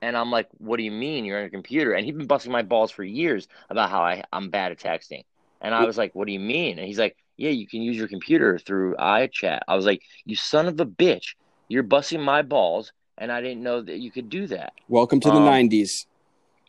And 0.02 0.16
I'm 0.16 0.32
like, 0.32 0.48
"What 0.60 0.78
do 0.78 0.84
you 0.84 0.92
mean 0.92 1.26
you're 1.26 1.40
on 1.40 1.46
a 1.46 1.50
computer?" 1.50 1.94
And 1.94 2.06
he'd 2.06 2.18
been 2.18 2.28
busting 2.28 2.52
my 2.52 2.62
balls 2.62 2.92
for 2.92 3.04
years 3.04 3.48
about 3.70 3.90
how 3.90 4.02
I, 4.02 4.24
I'm 4.32 4.50
bad 4.50 4.72
at 4.72 4.78
texting. 4.80 5.24
And 5.62 5.74
I 5.74 5.86
was 5.86 5.98
like, 5.98 6.14
"What 6.14 6.28
do 6.28 6.34
you 6.34 6.40
mean?" 6.40 6.78
And 6.78 6.88
he's 6.88 7.00
like, 7.00 7.18
"Yeah, 7.36 7.50
you 7.50 7.68
can 7.68 7.82
use 7.82 7.98
your 7.98 8.08
computer 8.08 8.60
through 8.60 8.96
iChat." 8.96 9.62
I 9.68 9.76
was 9.76 9.86
like, 9.86 10.04
"You 10.26 10.36
son 10.36 10.68
of 10.68 10.80
a 10.80 10.86
bitch! 10.86 11.36
You're 11.68 11.84
busting 11.84 12.22
my 12.22 12.44
balls, 12.44 12.92
and 13.18 13.32
I 13.32 13.42
didn't 13.42 13.64
know 13.64 13.82
that 13.82 13.98
you 13.98 14.12
could 14.12 14.30
do 14.30 14.46
that." 14.48 14.74
Welcome 14.88 15.20
to 15.22 15.30
the 15.30 15.38
Um, 15.38 15.46
'90s. 15.46 16.06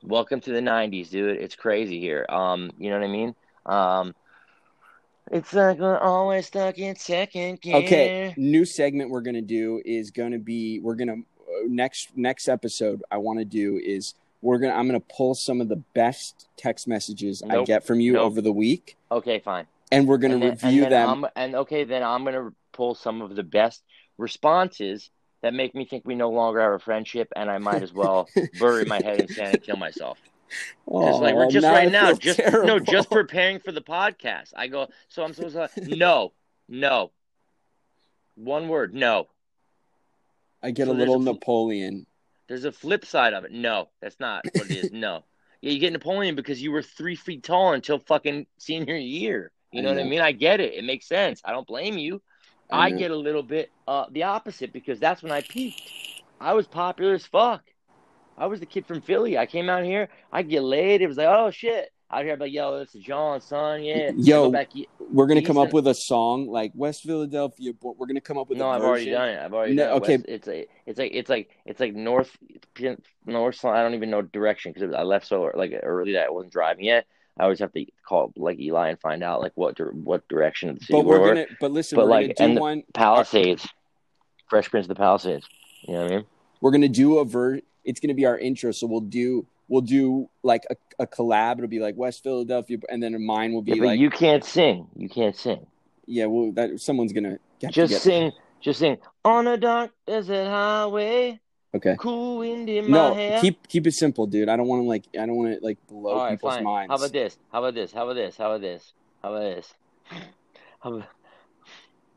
Welcome 0.02 0.40
to 0.40 0.52
the 0.52 0.60
'90s, 0.62 1.10
dude. 1.10 1.36
It's 1.38 1.54
crazy 1.54 2.00
here. 2.00 2.24
Um, 2.30 2.70
you 2.78 2.88
know 2.88 2.98
what 2.98 3.04
I 3.04 3.10
mean? 3.10 3.34
Um, 3.66 4.14
it's 5.30 5.52
like 5.52 5.78
we're 5.78 5.98
always 5.98 6.46
stuck 6.46 6.78
in 6.78 6.96
second 6.96 7.60
gear. 7.60 7.76
Okay, 7.76 8.34
new 8.38 8.64
segment 8.64 9.10
we're 9.10 9.20
gonna 9.20 9.42
do 9.42 9.82
is 9.84 10.10
gonna 10.10 10.38
be 10.38 10.80
we're 10.80 10.94
gonna 10.94 11.16
next 11.66 12.16
next 12.16 12.48
episode 12.48 13.02
I 13.10 13.16
want 13.18 13.38
to 13.38 13.44
do 13.44 13.80
is 13.82 14.14
we're 14.42 14.58
gonna 14.58 14.74
I'm 14.74 14.86
gonna 14.86 15.00
pull 15.00 15.34
some 15.34 15.60
of 15.60 15.68
the 15.68 15.76
best 15.94 16.48
text 16.56 16.86
messages 16.86 17.42
I 17.48 17.64
get 17.64 17.84
from 17.86 18.00
you 18.00 18.12
Nope. 18.14 18.26
over 18.26 18.40
the 18.40 18.52
week, 18.52 18.96
Okay, 19.10 19.40
fine. 19.40 19.66
and 19.90 20.06
we're 20.06 20.18
gonna 20.18 20.34
and 20.34 20.42
then, 20.42 20.50
review 20.50 20.84
and 20.84 20.92
them. 20.92 21.24
I'm, 21.24 21.30
and 21.36 21.54
okay, 21.56 21.84
then 21.84 22.02
I'm 22.02 22.24
gonna 22.24 22.50
pull 22.72 22.94
some 22.94 23.20
of 23.22 23.34
the 23.34 23.42
best 23.42 23.82
responses 24.18 25.10
that 25.42 25.54
make 25.54 25.74
me 25.74 25.84
think 25.84 26.04
we 26.06 26.14
no 26.14 26.30
longer 26.30 26.60
have 26.60 26.72
a 26.72 26.78
friendship, 26.78 27.32
and 27.36 27.50
I 27.50 27.58
might 27.58 27.82
as 27.82 27.92
well 27.92 28.28
bury 28.58 28.84
my 28.84 29.00
head 29.02 29.20
in 29.20 29.28
sand 29.28 29.54
and 29.54 29.62
kill 29.62 29.76
myself. 29.76 30.18
Just 30.90 31.20
like 31.20 31.34
we're 31.34 31.44
Oh, 31.46 31.50
just 31.50 31.66
right 31.66 31.90
now, 31.92 32.12
just 32.14 32.38
no, 32.52 32.78
just 32.78 33.10
preparing 33.10 33.58
for 33.60 33.70
the 33.70 33.82
podcast. 33.82 34.52
I 34.56 34.66
go, 34.68 34.88
so 35.08 35.22
I'm 35.22 35.34
supposed 35.34 35.54
to 35.74 35.96
no, 35.96 36.32
no. 36.68 37.10
One 38.36 38.68
word, 38.68 38.94
no. 38.94 39.26
I 40.62 40.70
get 40.70 40.86
so 40.86 40.92
a 40.92 40.94
little 40.94 41.20
a 41.20 41.24
Napoleon. 41.24 42.06
There's 42.48 42.64
a 42.64 42.72
flip 42.72 43.04
side 43.04 43.34
of 43.34 43.44
it. 43.44 43.52
No, 43.52 43.88
that's 44.00 44.18
not 44.18 44.44
what 44.54 44.70
it 44.70 44.76
is. 44.76 44.92
No. 44.92 45.24
Yeah, 45.60 45.72
you 45.72 45.80
get 45.80 45.92
Napoleon 45.92 46.36
because 46.36 46.62
you 46.62 46.70
were 46.70 46.82
three 46.82 47.16
feet 47.16 47.42
tall 47.42 47.72
until 47.72 47.98
fucking 47.98 48.46
senior 48.58 48.94
year. 48.94 49.50
You 49.72 49.80
I 49.80 49.82
know 49.82 49.88
what 49.92 50.00
I 50.00 50.04
mean? 50.04 50.20
I 50.20 50.30
get 50.30 50.60
it. 50.60 50.74
It 50.74 50.84
makes 50.84 51.08
sense. 51.08 51.42
I 51.44 51.50
don't 51.50 51.66
blame 51.66 51.98
you. 51.98 52.22
I 52.70 52.86
I 52.86 52.90
get 52.90 53.10
a 53.10 53.16
little 53.16 53.42
bit 53.42 53.70
uh 53.88 54.04
the 54.12 54.22
opposite 54.22 54.72
because 54.72 55.00
that's 55.00 55.20
when 55.20 55.32
I 55.32 55.40
peaked. 55.40 55.82
I 56.40 56.52
was 56.52 56.68
popular 56.68 57.14
as 57.14 57.26
fuck. 57.26 57.62
I 58.36 58.46
was 58.46 58.60
the 58.60 58.66
kid 58.66 58.86
from 58.86 59.00
Philly. 59.00 59.36
I 59.36 59.46
came 59.46 59.68
out 59.68 59.82
here. 59.82 60.08
I 60.30 60.42
get 60.42 60.62
laid. 60.62 61.02
It 61.02 61.08
was 61.08 61.16
like, 61.16 61.26
oh 61.26 61.50
shit. 61.50 61.90
Out 62.10 62.24
here, 62.24 62.36
like, 62.40 62.52
yo, 62.52 62.78
this 62.78 62.94
is 62.94 63.02
John, 63.04 63.38
son. 63.42 63.82
Yeah. 63.84 64.12
Yo, 64.16 64.50
Go 64.50 64.64
e- 64.74 64.86
We're 65.12 65.26
gonna 65.26 65.42
come 65.42 65.58
up 65.58 65.74
with 65.74 65.86
a 65.86 65.94
song 65.94 66.46
like 66.46 66.72
West 66.74 67.02
Philadelphia. 67.02 67.72
but 67.74 67.98
We're 67.98 68.06
gonna 68.06 68.22
come 68.22 68.38
up 68.38 68.48
with 68.48 68.56
No, 68.56 68.70
a 68.70 68.76
I've 68.76 68.82
already 68.82 69.10
done 69.10 69.28
it. 69.28 69.38
I've 69.38 69.52
already 69.52 69.74
No, 69.74 69.92
okay. 69.96 70.16
West- 70.16 70.24
it's 70.26 70.46
like 70.46 70.70
it's 70.86 70.98
like 70.98 71.10
it's 71.12 71.28
like 71.28 71.50
it's 71.66 71.80
like 71.80 71.94
north 71.94 72.34
north. 73.26 73.62
I 73.64 73.82
don't 73.82 73.92
even 73.94 74.08
know 74.08 74.22
direction 74.22 74.72
because 74.72 74.94
I 74.94 75.02
left 75.02 75.26
so 75.26 75.50
like 75.54 75.78
early 75.82 76.12
that 76.12 76.26
I 76.26 76.30
wasn't 76.30 76.52
driving 76.54 76.86
yet. 76.86 77.04
I 77.38 77.42
always 77.44 77.58
have 77.58 77.72
to 77.74 77.84
call 78.06 78.32
like 78.36 78.58
Eli 78.58 78.88
and 78.88 78.98
find 79.00 79.22
out 79.22 79.42
like 79.42 79.52
what 79.54 79.78
what 79.94 80.26
direction 80.28 80.70
of 80.70 80.78
the 80.78 80.84
city 80.86 80.98
But 80.98 81.04
we're 81.04 81.20
we're 81.20 81.28
gonna. 81.34 81.46
But 81.60 81.72
listen, 81.72 81.96
But, 81.96 82.06
we're 82.06 82.10
like, 82.10 82.36
gonna 82.38 82.48
do 82.48 82.52
and 82.52 82.58
one. 82.58 82.82
Palisades, 82.94 83.68
Fresh 84.48 84.70
Prince 84.70 84.84
of 84.84 84.88
the 84.88 84.94
Palisades. 84.94 85.46
You 85.82 85.92
know 85.92 86.02
what 86.04 86.12
I 86.12 86.16
mean? 86.16 86.24
We're 86.62 86.70
gonna 86.70 86.88
do 86.88 87.18
a 87.18 87.24
ver. 87.26 87.60
It's 87.84 88.00
gonna 88.00 88.14
be 88.14 88.24
our 88.24 88.38
intro. 88.38 88.72
So 88.72 88.86
we'll 88.86 89.00
do. 89.02 89.46
We'll 89.68 89.82
do 89.82 90.28
like 90.42 90.64
a, 90.70 90.76
a 90.98 91.06
collab. 91.06 91.58
It'll 91.58 91.68
be 91.68 91.78
like 91.80 91.96
West 91.96 92.22
Philadelphia, 92.22 92.78
and 92.88 93.02
then 93.02 93.24
mine 93.24 93.52
will 93.52 93.62
be 93.62 93.72
Yeah, 93.72 93.78
but 93.80 93.86
like 93.86 94.00
you 94.00 94.10
can't 94.10 94.44
sing. 94.44 94.88
You 94.96 95.08
can't 95.08 95.36
sing. 95.36 95.66
yeah. 96.06 96.24
Well, 96.26 96.52
that 96.52 96.80
someone's 96.80 97.12
gonna 97.12 97.38
Just 97.70 98.02
sing. 98.02 98.32
Just 98.60 98.80
sing. 98.80 98.96
On 99.24 99.46
a 99.46 99.56
dark 99.56 99.90
desert 100.06 100.46
highway, 100.48 101.38
Okay. 101.74 101.96
cool 101.98 102.38
wind 102.38 102.68
in 102.70 102.90
my 102.90 102.96
No, 102.96 103.14
hair. 103.14 103.40
keep 103.40 103.68
keep 103.68 103.86
it 103.86 103.92
simple, 103.92 104.26
dude. 104.26 104.48
I 104.48 104.56
don't 104.56 104.66
want 104.68 104.82
to 104.82 104.88
like. 104.88 105.04
I 105.14 105.26
don't 105.26 105.36
want 105.36 105.58
to 105.58 105.64
like 105.64 105.76
blow 105.86 106.16
right, 106.16 106.30
people's 106.30 106.54
fine. 106.54 106.64
minds. 106.64 106.90
How 106.90 106.96
about 106.96 107.12
this? 107.12 107.36
How 107.52 107.58
about 107.58 107.74
this? 107.74 107.92
How 107.92 108.04
about 108.04 108.14
this? 108.16 108.36
How 108.38 108.46
about 108.46 108.60
this? 108.62 108.92
How 109.22 109.28
about 109.34 109.54
this? 109.54 109.74
How 110.80 110.90
about, 110.94 111.08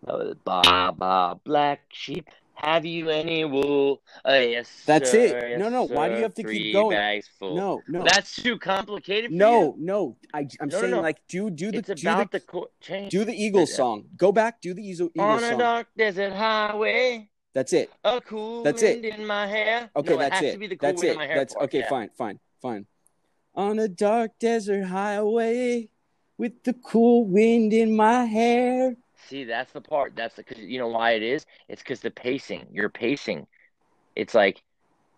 how 0.07 0.13
about 0.15 0.25
this? 0.27 0.37
Ba 0.45 0.93
ba 0.97 1.39
black 1.43 1.81
sheep. 1.91 2.29
Have 2.61 2.85
you 2.85 3.09
any 3.09 3.43
wool? 3.43 4.01
Uh, 4.27 4.33
yes. 4.33 4.83
That's 4.85 5.09
sir, 5.11 5.17
it. 5.19 5.49
yes, 5.51 5.59
No, 5.59 5.69
no, 5.69 5.83
why 5.83 6.09
do 6.09 6.15
you 6.15 6.21
have 6.21 6.35
to 6.35 6.43
keep 6.43 6.73
going? 6.73 6.95
Bags 6.95 7.27
full. 7.39 7.55
No, 7.55 7.81
no, 7.87 8.03
That's 8.03 8.35
too 8.35 8.59
complicated. 8.59 9.31
For 9.31 9.35
no, 9.37 9.61
you? 9.61 9.75
no. 9.79 10.17
I, 10.33 10.47
I'm 10.59 10.69
No, 10.69 10.75
no, 10.75 10.79
saying 10.81 10.91
no. 10.91 11.01
like 11.01 11.17
do 11.27 11.49
do 11.49 11.71
the 11.71 11.79
It's 11.79 11.87
do 12.01 12.07
about 12.07 12.31
the, 12.31 12.39
the, 12.39 12.65
change. 12.79 13.11
do 13.11 13.25
the 13.25 13.33
Eagles 13.33 13.71
Yeah. 13.71 13.75
song. 13.77 14.05
Go 14.15 14.31
back. 14.31 14.61
Do 14.61 14.73
the 14.75 14.83
Eagles 14.87 15.11
song. 15.15 15.27
On 15.27 15.43
a 15.43 15.57
dark 15.57 15.87
desert 15.97 16.33
highway, 16.33 17.29
That's 17.53 17.73
it. 17.73 17.89
a 18.03 18.21
cool 18.21 18.61
That's 18.63 18.81
wind 18.83 19.05
it. 19.05 19.15
in 19.17 19.25
my 19.25 19.47
hair. 19.47 19.89
Okay, 19.95 20.09
no, 20.15 20.15
it 20.21 20.29
that's 20.29 20.41
it. 20.43 20.51
to 20.53 20.57
be 20.59 20.67
the 20.67 20.75
cool 20.75 20.87
that's 20.89 21.03
it. 21.03 21.11
in 21.11 21.17
my 21.17 21.25
hair. 21.25 21.35
That's 21.37 21.53
part, 21.55 21.63
okay. 21.65 21.79
yeah. 21.79 21.89
Fine, 21.89 22.09
fine, 22.15 22.39
fine. 22.61 22.85
On 23.55 23.79
a 23.79 23.87
dark 23.87 24.31
desert 24.39 24.85
highway, 24.85 25.89
with 26.37 26.63
the 26.63 26.73
cool 26.73 27.25
wind 27.25 27.73
in 27.73 27.95
my 27.95 28.25
hair. 28.25 28.95
See, 29.31 29.45
that's 29.45 29.71
the 29.71 29.79
part. 29.79 30.13
That's 30.13 30.35
the, 30.35 30.43
cause 30.43 30.57
you 30.57 30.77
know 30.77 30.89
why 30.89 31.11
it 31.11 31.23
is. 31.23 31.45
It's 31.69 31.81
because 31.81 32.01
the 32.01 32.11
pacing. 32.11 32.67
You're 32.73 32.89
pacing. 32.89 33.47
It's 34.13 34.35
like 34.35 34.61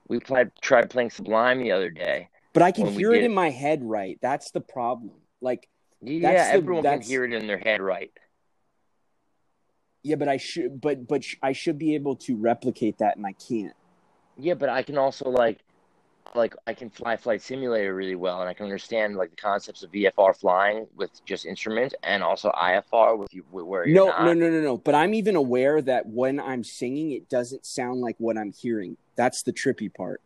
we 0.08 0.20
played, 0.20 0.52
tried 0.62 0.92
playing 0.92 1.10
Sublime 1.10 1.60
the 1.64 1.72
other 1.72 1.90
day. 1.90 2.30
But 2.54 2.62
I 2.62 2.72
can 2.72 2.86
hear 2.86 3.12
it 3.16 3.24
in 3.24 3.34
my 3.34 3.50
head 3.50 3.80
right. 3.84 4.20
That's 4.22 4.52
the 4.52 4.62
problem. 4.62 5.14
Like, 5.42 5.68
Yeah, 6.00 6.32
That's 6.34 6.50
the- 6.50 6.58
everyone 6.58 6.84
can 6.84 7.02
hear 7.02 7.24
it 7.26 7.34
in 7.34 7.48
their 7.48 7.58
head, 7.58 7.82
right? 7.82 8.12
yeah, 10.04 10.16
but 10.18 10.28
I 10.28 10.38
should, 10.38 10.80
but 10.80 11.08
but 11.08 11.24
sh- 11.24 11.38
I 11.42 11.54
should 11.54 11.80
be 11.80 11.96
able 11.96 12.18
to 12.18 12.36
replicate 12.36 12.98
that, 13.00 13.16
and 13.16 13.26
I 13.26 13.32
can't. 13.32 13.74
Yeah, 14.38 14.54
but 14.54 14.68
I 14.70 14.84
can 14.84 14.98
also 14.98 15.30
like, 15.30 15.64
like 16.36 16.56
I 16.68 16.74
can 16.74 16.90
fly 16.90 17.16
Flight 17.18 17.42
Simulator 17.42 17.94
really 17.94 18.16
well, 18.16 18.42
and 18.42 18.50
I 18.50 18.54
can 18.54 18.66
understand 18.66 19.16
like 19.16 19.30
the 19.32 19.36
concepts 19.36 19.84
of 19.84 19.92
VFR 19.92 20.36
flying 20.36 20.88
with 20.96 21.10
just 21.26 21.46
instruments, 21.46 21.96
and 22.04 22.24
also 22.24 22.52
IFR 22.52 23.18
with 23.18 23.34
you 23.34 23.44
where 23.52 23.86
you're 23.88 23.96
No, 23.96 24.08
not. 24.08 24.26
no, 24.26 24.34
no, 24.34 24.50
no, 24.50 24.62
no. 24.62 24.78
But 24.78 24.96
I'm 24.96 25.14
even 25.14 25.36
aware 25.36 25.82
that 25.82 26.06
when 26.08 26.40
I'm 26.40 26.64
singing, 26.64 27.12
it 27.12 27.30
doesn't 27.30 27.66
sound 27.66 28.02
like 28.02 28.16
what 28.20 28.38
I'm 28.38 28.52
hearing. 28.52 28.98
That's 29.16 29.44
the 29.44 29.54
trippy 29.54 29.94
part. 29.94 30.22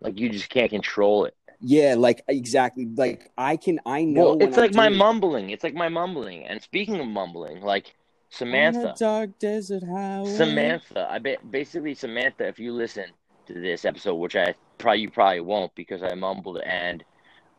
Like 0.00 0.18
you 0.18 0.28
just 0.28 0.48
can't 0.48 0.70
control 0.70 1.24
it. 1.24 1.34
Yeah, 1.60 1.94
like 1.96 2.22
exactly. 2.28 2.86
Like 2.86 3.30
I 3.38 3.56
can, 3.56 3.80
I 3.86 4.04
know. 4.04 4.34
Well, 4.36 4.42
it's 4.42 4.56
like 4.56 4.74
my 4.74 4.88
it. 4.88 4.96
mumbling. 4.96 5.50
It's 5.50 5.64
like 5.64 5.74
my 5.74 5.88
mumbling. 5.88 6.44
And 6.44 6.62
speaking 6.62 7.00
of 7.00 7.06
mumbling, 7.06 7.62
like 7.62 7.94
Samantha. 8.30 8.94
dark 8.98 9.38
desert 9.38 9.82
highway. 9.82 10.28
Samantha, 10.28 11.08
I 11.10 11.18
bet 11.18 11.50
basically 11.50 11.94
Samantha. 11.94 12.46
If 12.46 12.58
you 12.58 12.72
listen 12.72 13.04
to 13.46 13.54
this 13.54 13.84
episode, 13.84 14.14
which 14.14 14.36
I 14.36 14.54
probably 14.78 15.02
you 15.02 15.10
probably 15.10 15.40
won't 15.40 15.74
because 15.74 16.02
I 16.02 16.14
mumbled, 16.14 16.58
and 16.64 17.04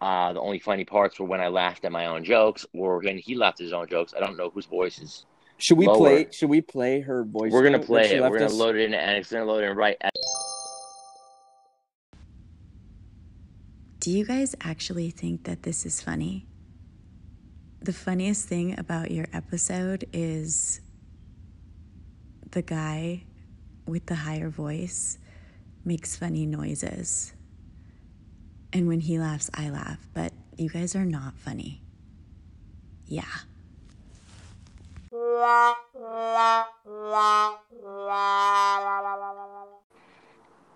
uh, 0.02 0.34
the 0.34 0.40
only 0.40 0.60
funny 0.60 0.86
parts 0.86 1.20
were 1.20 1.26
when 1.26 1.42
I 1.42 1.48
laughed 1.48 1.86
at 1.86 1.92
my 1.92 2.08
own 2.08 2.24
jokes 2.24 2.66
or 2.74 3.00
when 3.00 3.18
he 3.18 3.36
laughed 3.36 3.60
at 3.62 3.66
his 3.66 3.74
own 3.74 3.88
jokes. 3.88 4.14
I 4.16 4.20
don't 4.20 4.38
know 4.38 4.50
whose 4.50 4.66
voice 4.66 5.00
is. 5.00 5.26
Should 5.58 5.78
we 5.78 5.88
Lower. 5.88 5.98
play? 5.98 6.28
Should 6.32 6.50
we 6.50 6.62
play 6.62 7.00
her 7.02 7.24
voice? 7.24 7.52
We're 7.52 7.64
gonna 7.64 7.80
play 7.80 8.12
it. 8.16 8.22
We're 8.22 8.38
gonna 8.38 8.46
us? 8.46 8.54
load 8.54 8.76
it 8.76 8.84
in, 8.84 8.94
and 8.94 9.18
it's 9.18 9.32
gonna 9.32 9.46
load 9.46 9.64
in 9.64 9.76
right. 9.76 9.98
At- 10.02 10.12
Do 14.00 14.12
you 14.12 14.26
guys 14.26 14.54
actually 14.62 15.10
think 15.10 15.46
that 15.46 15.64
this 15.64 15.86
is 15.86 16.02
funny? 16.02 16.46
The 17.82 17.94
funniest 17.94 18.48
thing 18.48 18.78
about 18.78 19.12
your 19.12 19.28
episode 19.34 20.06
is 20.14 20.82
the 22.52 22.62
guy 22.62 23.24
with 23.88 24.06
the 24.08 24.16
higher 24.16 24.50
voice 24.50 25.18
makes 25.86 26.16
funny 26.16 26.46
noises. 26.46 27.34
And 28.74 28.88
when 28.88 29.00
he 29.00 29.20
laughs, 29.20 29.50
I 29.54 29.70
laugh, 29.70 30.08
but 30.14 30.34
you 30.58 30.70
guys 30.70 30.96
are 30.96 31.06
not 31.06 31.38
funny. 31.38 31.82
Yeah. 33.08 33.24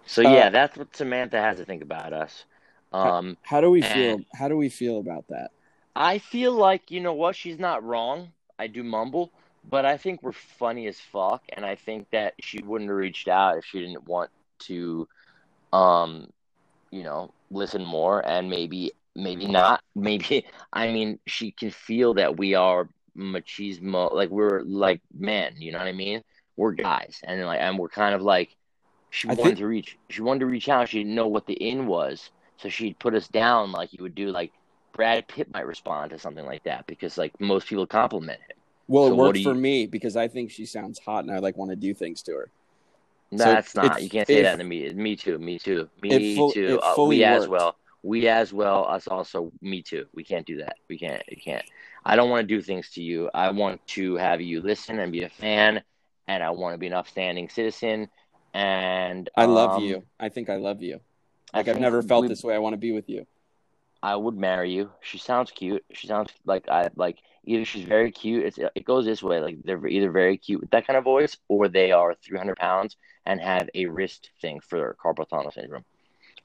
so 0.06 0.26
Uh, 0.26 0.32
yeah, 0.32 0.50
that's 0.50 0.78
what 0.78 0.96
Samantha 0.96 1.42
has 1.42 1.58
to 1.58 1.66
think 1.66 1.82
about 1.82 2.14
us. 2.14 2.46
Um, 2.94 3.38
How 3.42 3.62
do 3.62 3.70
we 3.70 3.82
feel? 3.82 4.22
How 4.34 4.48
do 4.48 4.58
we 4.58 4.70
feel 4.70 5.00
about 5.00 5.28
that? 5.28 5.52
I 5.96 6.20
feel 6.20 6.54
like 6.54 6.92
you 6.92 7.02
know 7.02 7.14
what 7.14 7.36
she's 7.36 7.60
not 7.60 7.84
wrong. 7.84 8.32
I 8.58 8.68
do 8.68 8.84
mumble, 8.84 9.32
but 9.70 9.86
I 9.86 9.98
think 9.98 10.24
we're 10.24 10.32
funny 10.32 10.88
as 10.88 11.00
fuck, 11.00 11.44
and 11.50 11.66
I 11.66 11.76
think 11.76 12.10
that 12.12 12.36
she 12.40 12.62
wouldn't 12.62 12.90
have 12.90 12.98
reached 12.98 13.28
out 13.28 13.58
if 13.58 13.66
she 13.66 13.80
didn't 13.80 14.08
want 14.08 14.30
to, 14.60 15.08
um, 15.74 16.28
you 16.92 17.04
know, 17.04 17.34
listen 17.52 17.84
more 17.86 18.26
and 18.28 18.50
maybe 18.50 18.92
maybe 19.16 19.48
not. 19.48 19.82
Maybe 19.96 20.46
I 20.72 20.92
mean 20.92 21.20
she 21.28 21.52
can 21.52 21.72
feel 21.72 22.14
that 22.16 22.38
we 22.38 22.54
are 22.56 22.88
machismo, 23.18 24.14
like 24.14 24.30
we're 24.30 24.62
like 24.64 25.02
men. 25.18 25.56
You 25.58 25.72
know 25.72 25.80
what 25.80 25.88
I 25.88 25.92
mean? 25.94 26.24
We're 26.56 26.72
guys, 26.72 27.20
and 27.24 27.44
like 27.46 27.60
and 27.60 27.78
we're 27.78 27.90
kind 27.90 28.16
of 28.16 28.22
like 28.22 28.56
she 29.10 29.28
I 29.28 29.34
wanted 29.34 29.44
think- 29.44 29.58
to 29.60 29.68
reach. 29.68 29.98
She 30.10 30.22
wanted 30.22 30.42
to 30.42 30.46
reach 30.46 30.70
out. 30.70 30.90
She 30.90 31.00
didn't 31.00 31.16
know 31.16 31.28
what 31.28 31.46
the 31.48 31.54
in 31.54 31.86
was, 31.88 32.32
so 32.58 32.70
she'd 32.70 32.98
put 33.00 33.14
us 33.16 33.28
down 33.28 33.72
like 33.72 33.94
you 33.94 34.04
would 34.04 34.16
do 34.16 34.28
like. 34.32 34.52
Brad 34.92 35.28
Pitt 35.30 35.54
might 35.54 35.66
respond 35.66 36.12
to 36.12 36.20
something 36.20 36.46
like 36.46 36.64
that 36.64 36.86
because 36.86 37.18
like 37.18 37.40
most 37.40 37.68
people 37.68 37.88
compliment 37.88 38.40
him. 38.42 38.58
Well, 38.88 39.08
So 39.08 39.14
it 39.14 39.18
worked 39.18 39.36
do 39.36 39.44
for 39.44 39.56
me 39.56 39.86
because 39.86 40.18
I 40.18 40.28
think 40.28 40.52
she 40.52 40.66
sounds 40.66 41.00
hot 41.00 41.24
and 41.24 41.32
I 41.34 41.40
like 41.40 41.56
want 41.56 41.72
to 41.72 41.78
do 41.78 41.94
things 41.94 42.22
to 42.24 42.34
her. 42.34 42.52
So 43.32 43.38
That's 43.38 43.76
not. 43.76 43.98
if- 43.98 44.04
you 44.04 44.10
can't 44.10 44.28
say 44.28 44.42
that 44.42 44.58
to 44.58 44.64
me. 44.64 44.92
Me 44.92 45.16
too. 45.16 45.38
Me 45.38 45.60
too. 45.60 45.90
Me 46.02 46.36
full- 46.36 46.52
too. 46.52 46.80
Uh, 46.82 47.06
we 47.06 47.24
as 47.24 47.48
well. 47.48 47.76
We 48.02 48.28
as 48.28 48.52
well. 48.52 48.86
Us 48.86 49.08
also. 49.08 49.52
Me 49.62 49.84
too. 49.84 50.06
We 50.14 50.24
can't 50.24 50.46
do 50.46 50.58
that. 50.58 50.78
We 50.88 50.98
can't. 50.98 51.22
You 51.30 51.38
can't. 51.38 51.66
I 52.04 52.16
don't 52.16 52.30
want 52.30 52.48
to 52.48 52.56
do 52.56 52.62
things 52.62 52.90
to 52.92 53.04
you. 53.04 53.30
I 53.34 53.52
want 53.52 53.86
to 53.88 54.16
have 54.16 54.42
you 54.42 54.62
listen 54.62 55.00
and 55.00 55.12
be 55.12 55.24
a 55.24 55.30
fan, 55.30 55.84
and 56.28 56.42
I 56.42 56.50
want 56.52 56.74
to 56.74 56.78
be 56.80 56.88
an 56.88 56.94
upstanding 56.94 57.50
citizen. 57.50 58.10
And 58.54 59.30
I 59.38 59.46
love 59.46 59.76
um, 59.76 59.84
you. 59.84 60.04
I 60.20 60.30
think 60.30 60.50
I 60.50 60.56
love 60.56 60.82
you. 60.82 61.00
Like 61.54 61.68
I've 61.68 61.80
never 61.80 62.02
felt 62.02 62.24
we- 62.24 62.30
this 62.30 62.44
way. 62.44 62.56
I 62.56 62.60
want 62.60 62.74
to 62.74 62.78
be 62.78 62.92
with 62.94 63.10
you. 63.10 63.28
I 64.02 64.16
would 64.16 64.38
marry 64.38 64.72
you. 64.72 64.92
She 65.02 65.18
sounds 65.18 65.52
cute. 65.52 65.84
She 65.92 66.08
sounds 66.08 66.32
like 66.46 66.70
I 66.70 66.90
like 66.96 67.18
either 67.44 67.66
she's 67.66 67.84
very 67.84 68.12
cute. 68.12 68.46
It's 68.46 68.58
it 68.58 68.86
goes 68.86 69.06
this 69.06 69.22
way. 69.22 69.40
Like 69.40 69.58
they're 69.64 69.86
either 69.88 70.12
very 70.12 70.38
cute 70.38 70.62
with 70.62 70.70
that 70.72 70.88
kind 70.88 70.98
of 70.98 71.04
voice, 71.04 71.38
or 71.48 71.68
they 71.68 71.92
are 71.92 72.16
three 72.16 72.38
hundred 72.38 72.58
pounds 72.58 72.96
and 73.26 73.42
have 73.42 73.70
a 73.76 73.86
wrist 73.88 74.32
thing 74.42 74.60
for 74.60 74.96
carpal 75.04 75.28
tunnel 75.28 75.52
syndrome. 75.52 75.86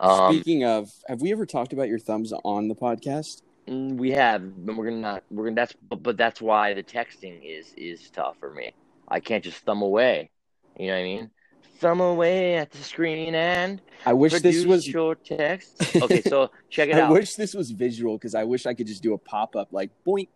Um, 0.01 0.35
Speaking 0.35 0.65
of, 0.65 0.91
have 1.09 1.21
we 1.21 1.33
ever 1.33 1.47
talked 1.47 1.73
about 1.73 1.89
your 1.89 1.99
thumbs 1.99 2.33
on 2.45 2.69
the 2.69 2.75
podcast? 2.75 3.43
mm, 3.69 3.97
we 3.97 4.11
have, 4.13 4.67
but 4.67 4.77
we're 4.77 4.87
gonna 4.87 5.01
not. 5.01 5.25
We're 5.31 5.45
gonna. 5.45 5.57
That's 5.57 5.75
but, 5.89 6.03
but 6.03 6.17
that's 6.17 6.41
why 6.41 6.75
the 6.75 6.83
texting 6.83 7.41
is 7.45 7.73
is 7.77 8.11
tough 8.11 8.37
for 8.41 8.53
me. 8.53 8.73
I 9.09 9.21
can't 9.21 9.45
just 9.45 9.59
thumb 9.59 9.83
away. 9.83 10.31
You 10.79 10.89
know 10.89 10.95
what 10.95 11.01
I 11.01 11.05
mean? 11.05 11.31
Thumb 11.77 12.01
away 12.01 12.57
at 12.57 12.71
the 12.71 12.79
screen 12.79 13.35
and 13.35 13.81
I 14.07 14.13
wish 14.13 14.33
this 14.41 14.65
was. 14.65 14.87
your 14.87 15.15
text. 15.15 15.97
Okay, 16.03 16.23
so 16.23 16.51
check 16.71 16.89
it 16.89 16.97
I 16.97 17.01
out. 17.01 17.11
I 17.11 17.13
wish 17.13 17.35
this 17.35 17.55
was 17.55 17.71
visual 17.71 18.17
because 18.17 18.35
I 18.35 18.45
wish 18.45 18.67
I 18.67 18.75
could 18.75 18.87
just 18.87 19.03
do 19.03 19.15
a 19.15 19.19
pop 19.19 19.57
up 19.57 19.69
like 19.73 19.91
boink. 20.07 20.29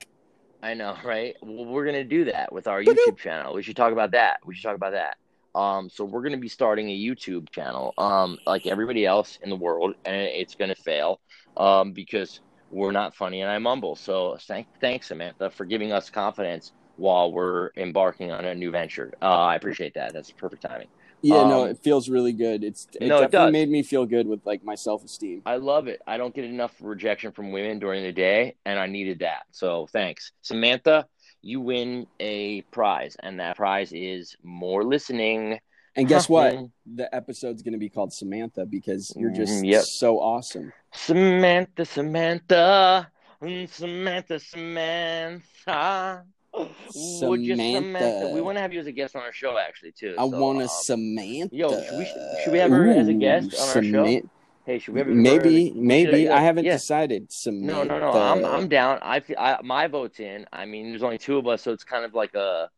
I 0.62 0.74
know, 0.74 0.96
right? 1.04 1.36
Well, 1.42 1.66
we're 1.66 1.84
gonna 1.84 2.04
do 2.04 2.24
that 2.26 2.52
with 2.52 2.66
our. 2.66 2.82
YouTube 2.82 3.18
channel. 3.18 3.54
We 3.54 3.62
should 3.62 3.76
talk 3.76 3.92
about 3.92 4.12
that. 4.12 4.38
We 4.44 4.54
should 4.54 4.64
talk 4.64 4.76
about 4.76 4.92
that. 4.92 5.16
Um, 5.54 5.88
so 5.90 6.04
we're 6.04 6.22
gonna 6.22 6.36
be 6.36 6.48
starting 6.48 6.88
a 6.90 6.98
YouTube 6.98 7.50
channel, 7.50 7.94
um, 7.98 8.38
like 8.46 8.66
everybody 8.66 9.04
else 9.06 9.38
in 9.42 9.50
the 9.50 9.56
world, 9.56 9.94
and 10.04 10.16
it's 10.16 10.54
gonna 10.54 10.74
fail, 10.74 11.20
um, 11.56 11.92
because 11.92 12.40
we're 12.70 12.92
not 12.92 13.14
funny 13.14 13.40
and 13.40 13.50
I 13.50 13.58
mumble. 13.58 13.96
So 13.96 14.36
thank, 14.42 14.66
thanks, 14.80 15.08
Samantha, 15.08 15.50
for 15.50 15.64
giving 15.64 15.92
us 15.92 16.10
confidence 16.10 16.72
while 16.96 17.32
we're 17.32 17.70
embarking 17.76 18.30
on 18.30 18.44
a 18.44 18.54
new 18.54 18.70
venture. 18.70 19.12
Uh, 19.22 19.26
I 19.26 19.56
appreciate 19.56 19.94
that. 19.94 20.12
That's 20.12 20.30
perfect 20.30 20.62
timing. 20.62 20.88
Yeah, 21.22 21.48
no, 21.48 21.64
Um, 21.64 21.70
it 21.70 21.78
feels 21.78 22.08
really 22.08 22.32
good. 22.32 22.62
It's 22.62 22.86
it 23.00 23.08
No, 23.08 23.18
it 23.18 23.30
definitely 23.30 23.46
does. 23.46 23.52
made 23.52 23.70
me 23.70 23.82
feel 23.82 24.06
good 24.06 24.26
with 24.28 24.44
like 24.46 24.62
my 24.62 24.74
self 24.76 25.04
esteem. 25.04 25.42
I 25.46 25.56
love 25.56 25.88
it. 25.88 26.00
I 26.06 26.16
don't 26.16 26.34
get 26.34 26.44
enough 26.44 26.74
rejection 26.80 27.32
from 27.32 27.50
women 27.50 27.78
during 27.78 28.02
the 28.04 28.12
day, 28.12 28.54
and 28.64 28.78
I 28.78 28.86
needed 28.86 29.18
that. 29.20 29.42
So 29.50 29.86
thanks, 29.92 30.32
Samantha. 30.42 31.06
You 31.42 31.60
win 31.60 32.06
a 32.20 32.62
prize, 32.70 33.16
and 33.20 33.40
that 33.40 33.56
prize 33.56 33.92
is 33.92 34.36
more 34.42 34.84
listening. 34.84 35.60
And 35.96 36.06
guess 36.08 36.28
what? 36.28 36.56
The 36.86 37.12
episode's 37.14 37.62
going 37.62 37.72
to 37.72 37.78
be 37.78 37.88
called 37.88 38.12
Samantha 38.12 38.66
because 38.66 39.12
you're 39.16 39.30
just 39.30 39.62
Mhm, 39.62 39.68
yep. 39.68 39.82
so 39.84 40.20
awesome. 40.20 40.72
Samantha, 40.92 41.84
Samantha, 41.84 43.10
Samantha, 43.68 44.38
Samantha, 44.38 46.24
Samantha. 46.90 47.56
Samantha. 47.56 48.30
We 48.34 48.40
want 48.40 48.56
to 48.56 48.62
have 48.62 48.72
you 48.72 48.80
as 48.80 48.86
a 48.86 48.92
guest 48.92 49.14
on 49.16 49.22
our 49.22 49.32
show, 49.32 49.58
actually, 49.58 49.92
too. 49.92 50.14
I 50.18 50.28
So, 50.28 50.38
want 50.38 50.58
a 50.58 50.62
um, 50.62 50.68
Samantha. 50.68 51.54
yo, 51.54 51.68
should 51.70 51.98
we- 51.98 52.12
should 52.42 52.52
we 52.52 52.58
have 52.58 52.70
her 52.70 52.88
as 52.88 53.08
a 53.08 53.12
guest 53.14 53.54
on 53.60 53.76
our 53.76 53.82
show? 53.82 54.20
Hey, 54.64 54.78
should 54.78 54.92
we 54.94 55.00
have 55.00 55.08
Maybe, 55.08 55.72
maybe 55.74 56.24
should 56.24 56.30
I- 56.30 56.38
I 56.38 56.40
haven't 56.40 56.64
yeah. 56.66 56.72
decided. 56.72 57.22
No, 57.22 57.26
Samantha. 57.30 57.84
no, 57.86 57.98
no. 58.00 58.10
I'm 58.12 58.44
I'm 58.44 58.68
down. 58.68 58.98
I, 59.00 59.20
feel- 59.20 59.36
I 59.38 59.58
my 59.62 59.86
vote's 59.86 60.20
in. 60.20 60.44
I 60.52 60.66
mean, 60.66 60.90
there's 60.90 61.02
only 61.02 61.16
two 61.18 61.38
of 61.38 61.46
us, 61.46 61.62
so 61.62 61.72
it's 61.72 61.84
kind 61.84 62.04
of 62.04 62.12
like 62.14 62.34
a 62.34 62.68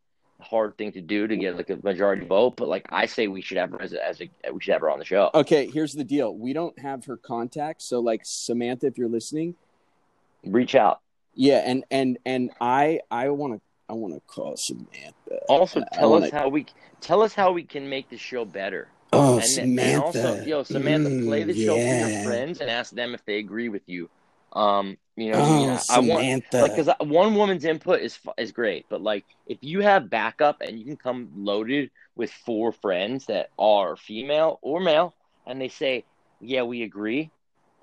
hard 0.41 0.79
thing 0.79 0.93
to 0.93 1.01
do 1.01 1.27
to 1.27 1.37
get 1.37 1.57
like 1.57 1.69
a 1.69 1.79
majority 1.83 2.25
vote. 2.25 2.55
But 2.57 2.69
like 2.69 2.87
I 2.91 3.07
say, 3.07 3.27
we 3.27 3.41
should 3.43 3.57
have 3.59 3.73
her 3.73 3.83
as 3.83 3.93
a, 3.93 4.07
as 4.07 4.21
a 4.21 4.31
we 4.53 4.61
should 4.61 4.73
have 4.73 4.83
her 4.83 4.91
on 4.91 5.01
the 5.01 5.05
show. 5.05 5.31
Okay, 5.35 5.67
here's 5.69 5.93
the 5.93 6.05
deal. 6.05 6.33
We 6.35 6.53
don't 6.53 6.79
have 6.79 7.05
her 7.07 7.17
contact, 7.17 7.83
so 7.83 7.99
like 7.99 8.21
Samantha, 8.25 8.87
if 8.87 8.97
you're 8.97 9.09
listening, 9.09 9.57
Reach 10.45 10.75
out. 10.77 11.01
Yeah, 11.41 11.63
and 11.65 11.85
and 11.91 12.19
and 12.27 12.51
I 12.61 13.01
I 13.11 13.31
want 13.31 13.55
to 13.55 13.61
I 13.89 13.95
want 13.95 14.13
to 14.15 14.21
call 14.27 14.57
Samantha. 14.59 15.15
Also, 15.49 15.83
tell 15.95 16.11
wanna- 16.11 16.27
us 16.27 16.31
how 16.33 16.49
we 16.49 16.67
tell 17.01 17.23
us 17.23 17.33
how 17.35 17.51
we 17.53 17.63
can 17.65 17.89
make 17.89 18.11
the 18.11 18.19
show 18.19 18.45
better. 18.45 18.89
Oh, 19.13 19.37
and, 19.39 19.45
Samantha. 19.45 19.83
and 19.83 19.97
also, 20.03 20.45
yo, 20.45 20.63
Samantha, 20.63 21.09
play 21.25 21.43
the 21.45 21.55
Mm, 21.55 21.65
show 21.65 21.75
for 21.75 21.95
yeah. 21.95 22.09
your 22.09 22.25
friends 22.25 22.61
and 22.61 22.71
ask 22.71 22.93
them 22.93 23.15
if 23.15 23.25
they 23.25 23.39
agree 23.39 23.71
with 23.71 23.83
you. 23.89 24.09
Um, 24.53 24.99
you 25.17 25.31
know, 25.31 25.39
Oh, 25.39 25.61
you 25.61 25.67
know, 25.67 25.81
I 25.89 25.99
want 26.01 26.21
Samantha. 26.21 26.61
like 26.63 26.77
because 26.77 26.95
one 27.01 27.35
woman's 27.35 27.65
input 27.65 28.01
is 28.03 28.19
is 28.37 28.53
great, 28.53 28.85
but 28.91 29.01
like 29.01 29.25
if 29.47 29.59
you 29.63 29.81
have 29.81 30.11
backup 30.11 30.61
and 30.61 30.79
you 30.79 30.85
can 30.85 30.97
come 30.99 31.31
loaded 31.35 31.91
with 32.17 32.31
four 32.31 32.71
friends 32.71 33.25
that 33.27 33.49
are 33.59 33.97
female 33.97 34.59
or 34.61 34.79
male, 34.79 35.15
and 35.47 35.59
they 35.61 35.69
say, 35.69 36.05
"Yeah, 36.41 36.63
we 36.63 36.83
agree," 36.83 37.31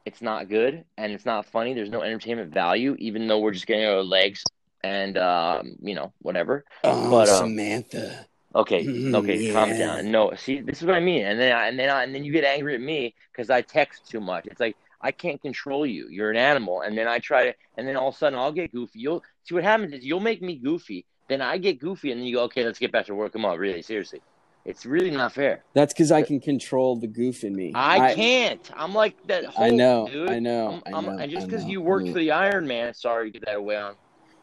it's 0.08 0.22
not 0.22 0.50
good 0.50 0.74
and 0.98 1.08
it's 1.14 1.26
not 1.26 1.46
funny. 1.46 1.74
There's 1.74 1.90
no 1.98 2.02
entertainment 2.02 2.54
value, 2.54 2.96
even 3.08 3.28
though 3.28 3.40
we're 3.40 3.52
just 3.60 3.68
getting 3.68 3.86
our 3.86 4.04
legs 4.04 4.40
and 4.84 5.18
um, 5.18 5.76
you 5.82 5.96
know 5.96 6.14
whatever. 6.28 6.64
oh, 6.84 7.10
but, 7.12 7.30
um, 7.30 7.50
Samantha. 7.50 8.26
Okay, 8.56 8.84
Mm, 8.86 9.16
okay, 9.20 9.38
calm 9.54 9.70
down. 9.78 10.10
No, 10.10 10.34
see, 10.36 10.62
this 10.62 10.78
is 10.82 10.86
what 10.88 10.96
I 10.96 11.00
mean, 11.12 11.24
and 11.30 11.38
then 11.40 11.52
I, 11.60 11.68
and 11.70 11.78
then 11.80 11.90
I, 11.90 12.04
and 12.04 12.12
then 12.16 12.24
you 12.24 12.32
get 12.32 12.46
angry 12.46 12.74
at 12.76 12.82
me 12.82 13.14
because 13.32 13.50
I 13.50 13.62
text 13.62 14.10
too 14.12 14.22
much. 14.22 14.48
It's 14.48 14.60
like 14.66 14.76
I 15.02 15.12
can't 15.12 15.42
control 15.42 15.86
you. 15.86 16.08
You're 16.10 16.32
an 16.32 16.38
animal, 16.38 16.82
and 16.82 16.98
then 16.98 17.08
I 17.08 17.20
try 17.20 17.42
to, 17.48 17.54
and 17.78 17.88
then 17.88 17.98
all 17.98 18.10
of 18.10 18.16
a 18.16 18.18
sudden 18.18 18.40
I'll 18.40 18.54
get 18.54 18.72
goofy. 18.72 19.00
You'll 19.00 19.24
see 19.44 19.54
what 19.56 19.64
happens 19.64 19.94
is 19.94 20.06
you'll 20.06 20.22
make 20.32 20.42
me 20.42 20.56
goofy, 20.56 21.06
then 21.30 21.42
I 21.42 21.58
get 21.60 21.80
goofy, 21.80 22.12
and 22.12 22.20
then 22.20 22.28
you 22.28 22.36
go, 22.38 22.44
okay, 22.44 22.64
let's 22.66 22.80
get 22.80 22.92
back 22.92 23.06
to 23.08 23.16
work. 23.16 23.34
Come 23.34 23.46
on, 23.46 23.60
really, 23.60 23.82
seriously, 23.84 24.22
it's 24.68 24.86
really 24.86 25.10
not 25.10 25.34
fair. 25.34 25.64
That's 25.74 25.94
because 25.94 26.12
I 26.12 26.22
can 26.22 26.40
control 26.40 26.96
the 26.98 27.08
goof 27.08 27.44
in 27.44 27.56
me. 27.56 27.72
I, 27.74 28.14
can't. 28.14 28.70
I'm 28.76 28.94
like 28.94 29.16
that. 29.28 29.46
Hulk, 29.46 29.60
I 29.60 29.70
know. 29.70 30.08
dude. 30.08 30.30
I 30.30 30.40
know. 30.40 30.82
I'm, 30.86 30.94
I 30.94 30.98
I'm- 30.98 31.06
know. 31.06 31.18
and 31.24 31.32
just 31.32 31.48
because 31.48 31.66
you 31.66 31.82
I 31.82 31.86
worked 31.86 32.08
for 32.10 32.20
the 32.20 32.32
Iron 32.32 32.68
Man, 32.68 32.94
sorry 32.94 33.32
to 33.32 33.40
get 33.40 33.46
that 33.46 33.56
away 33.56 33.78
on 33.78 33.96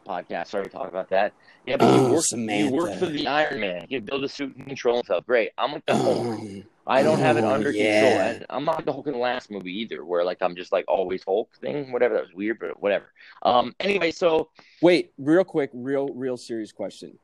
podcast. 0.06 0.48
Sorry 0.48 0.64
to 0.64 0.70
talk 0.70 0.88
about 0.88 1.08
that. 1.10 1.32
Yeah, 1.66 1.76
but 1.78 1.86
you, 1.94 2.00
Oh, 2.00 2.12
worked, 2.12 2.32
you 2.32 2.70
worked 2.72 2.98
for 2.98 3.06
the 3.06 3.26
Iron 3.26 3.60
Man. 3.60 3.86
You 3.88 4.00
build 4.00 4.24
a 4.24 4.28
suit 4.28 4.54
and 4.56 4.66
control 4.66 4.96
himself. 4.96 5.24
Great. 5.26 5.52
I'm 5.56 5.72
like 5.72 5.86
the 5.86 5.96
Hulk. 5.96 6.16
Oh, 6.40 6.62
I 6.86 7.02
don't 7.02 7.18
have 7.20 7.38
it 7.38 7.44
Oh, 7.44 7.48
under 7.50 7.70
yeah. 7.70 8.00
control, 8.02 8.20
and 8.36 8.46
I'm 8.50 8.64
not 8.66 8.84
the 8.84 8.92
Hulk 8.92 9.06
in 9.06 9.14
the 9.14 9.18
last 9.18 9.50
movie 9.50 9.72
either, 9.80 10.04
where 10.04 10.22
like 10.24 10.38
I'm 10.42 10.54
just 10.56 10.72
like 10.72 10.84
always 10.88 11.22
Hulk 11.24 11.48
thing. 11.60 11.90
Whatever 11.92 12.14
that 12.14 12.24
was 12.24 12.34
weird, 12.34 12.58
but 12.60 12.80
whatever. 12.82 13.06
Um. 13.42 13.74
Anyway, 13.80 14.10
so 14.10 14.50
wait, 14.82 15.12
real 15.16 15.44
quick, 15.44 15.70
real, 15.72 16.08
real 16.08 16.36
serious 16.36 16.72
question. 16.72 17.18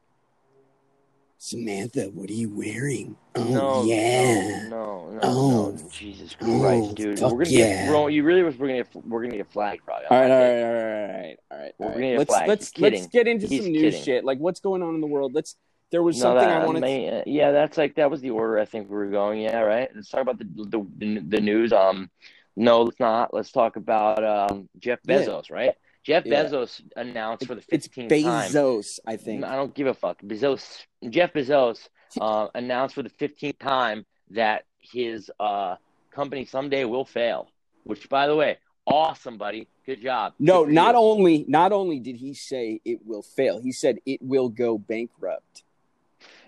Samantha, 1.43 2.11
what 2.13 2.29
are 2.29 2.35
you 2.35 2.51
wearing? 2.51 3.17
Oh 3.35 3.45
no, 3.45 3.85
yeah. 3.85 4.65
no, 4.69 5.09
no, 5.09 5.11
no, 5.11 5.21
Oh. 5.23 5.71
no. 5.71 5.89
Jesus 5.91 6.37
Oh, 6.43 6.61
Christ, 6.61 6.95
dude, 6.97 7.19
fuck 7.19 7.33
we're 7.33 7.45
gonna 7.45 7.57
yeah. 7.57 7.85
get 7.85 7.89
bro. 7.89 8.09
You 8.09 8.25
really 8.25 8.43
was 8.43 8.59
we're 8.59 8.67
gonna 8.69 8.83
get, 8.85 8.95
we're 9.07 9.23
gonna 9.23 9.39
get 9.39 9.51
flagged 9.51 9.83
probably. 9.87 10.05
All 10.11 10.21
right, 10.21 10.31
all 10.31 10.37
Okay. 10.37 10.63
right, 10.63 10.69
all 10.69 10.75
right, 10.75 10.93
all 10.93 11.19
right, 11.23 11.37
all 11.51 11.59
right. 11.59 11.75
We're 11.79 11.87
all 11.87 11.93
gonna 11.93 12.05
right. 12.05 12.11
get 12.13 12.19
Let's 12.19 12.29
flagged. 12.31 12.49
let's 12.49 12.71
He's 12.75 12.83
let's 12.83 12.95
kidding. 13.07 13.09
get 13.11 13.27
into 13.27 13.47
He's 13.47 13.63
some 13.65 13.73
news 13.73 13.83
kidding. 13.95 14.03
shit. 14.03 14.25
Like 14.27 14.39
what's 14.39 14.61
going 14.61 14.83
on 14.83 14.95
in 14.95 15.01
the 15.01 15.07
world? 15.07 15.33
Let's. 15.35 15.57
There 15.91 16.03
was 16.03 16.19
No, 16.19 16.23
something 16.25 16.47
that 16.47 16.61
I 16.63 16.67
wanted. 16.67 16.81
may, 16.83 17.23
yeah, 17.27 17.53
that's 17.53 17.79
like 17.79 17.95
that 17.97 18.11
was 18.11 18.21
the 18.21 18.31
order 18.31 18.59
I 18.59 18.67
think 18.67 18.91
we 18.91 18.95
were 18.97 19.07
going. 19.09 19.41
Yeah, 19.41 19.61
right. 19.61 19.89
Let's 19.95 20.11
talk 20.11 20.21
about 20.21 20.39
the 20.39 20.45
the, 20.45 21.21
the 21.27 21.41
news. 21.41 21.73
Um, 21.73 22.11
no, 22.55 22.83
let's 22.83 23.01
not. 23.01 23.33
Let's 23.33 23.51
talk 23.51 23.77
about 23.77 24.23
um 24.23 24.69
Jeff 24.79 24.99
Yeah. 25.09 25.23
Bezos, 25.23 25.51
right? 25.51 25.73
Jeff 26.03 26.25
Yeah. 26.25 26.45
Bezos 26.45 26.81
announced 26.97 27.47
for 27.47 27.55
the 27.55 27.63
It's 27.69 27.89
15th 27.89 28.09
time. 28.09 28.51
Bezos, 28.51 28.99
I 29.07 29.17
think. 29.17 29.45
I 29.45 29.55
don't 29.57 29.75
give 29.75 29.87
a 29.87 29.95
fuck. 29.95 30.21
Bezos, 30.23 30.85
Jeff 31.09 31.33
Bezos, 31.33 31.89
uh, 32.21 32.49
announced 32.55 32.95
for 32.95 33.03
the 33.03 33.11
15th 33.11 33.59
time 33.59 34.07
that 34.31 34.65
his 34.79 35.31
uh, 35.39 35.77
company 36.11 36.45
someday 36.45 36.85
will 36.85 37.05
fail. 37.05 37.49
Which, 37.85 38.09
by 38.09 38.27
the 38.27 38.37
way, 38.37 38.59
awesome, 38.87 39.39
buddy. 39.39 39.69
Good 39.87 40.03
job. 40.03 40.35
No, 40.39 40.65
Good 40.65 40.75
not 40.75 40.95
you. 40.95 41.01
only 41.01 41.45
not 41.49 41.73
only 41.73 41.99
did 41.99 42.17
he 42.17 42.35
say 42.35 42.81
it 42.85 43.01
will 43.05 43.23
fail, 43.23 43.61
he 43.61 43.73
said 43.73 43.99
it 44.07 44.21
will 44.23 44.49
go 44.49 44.79
bankrupt. 44.79 45.65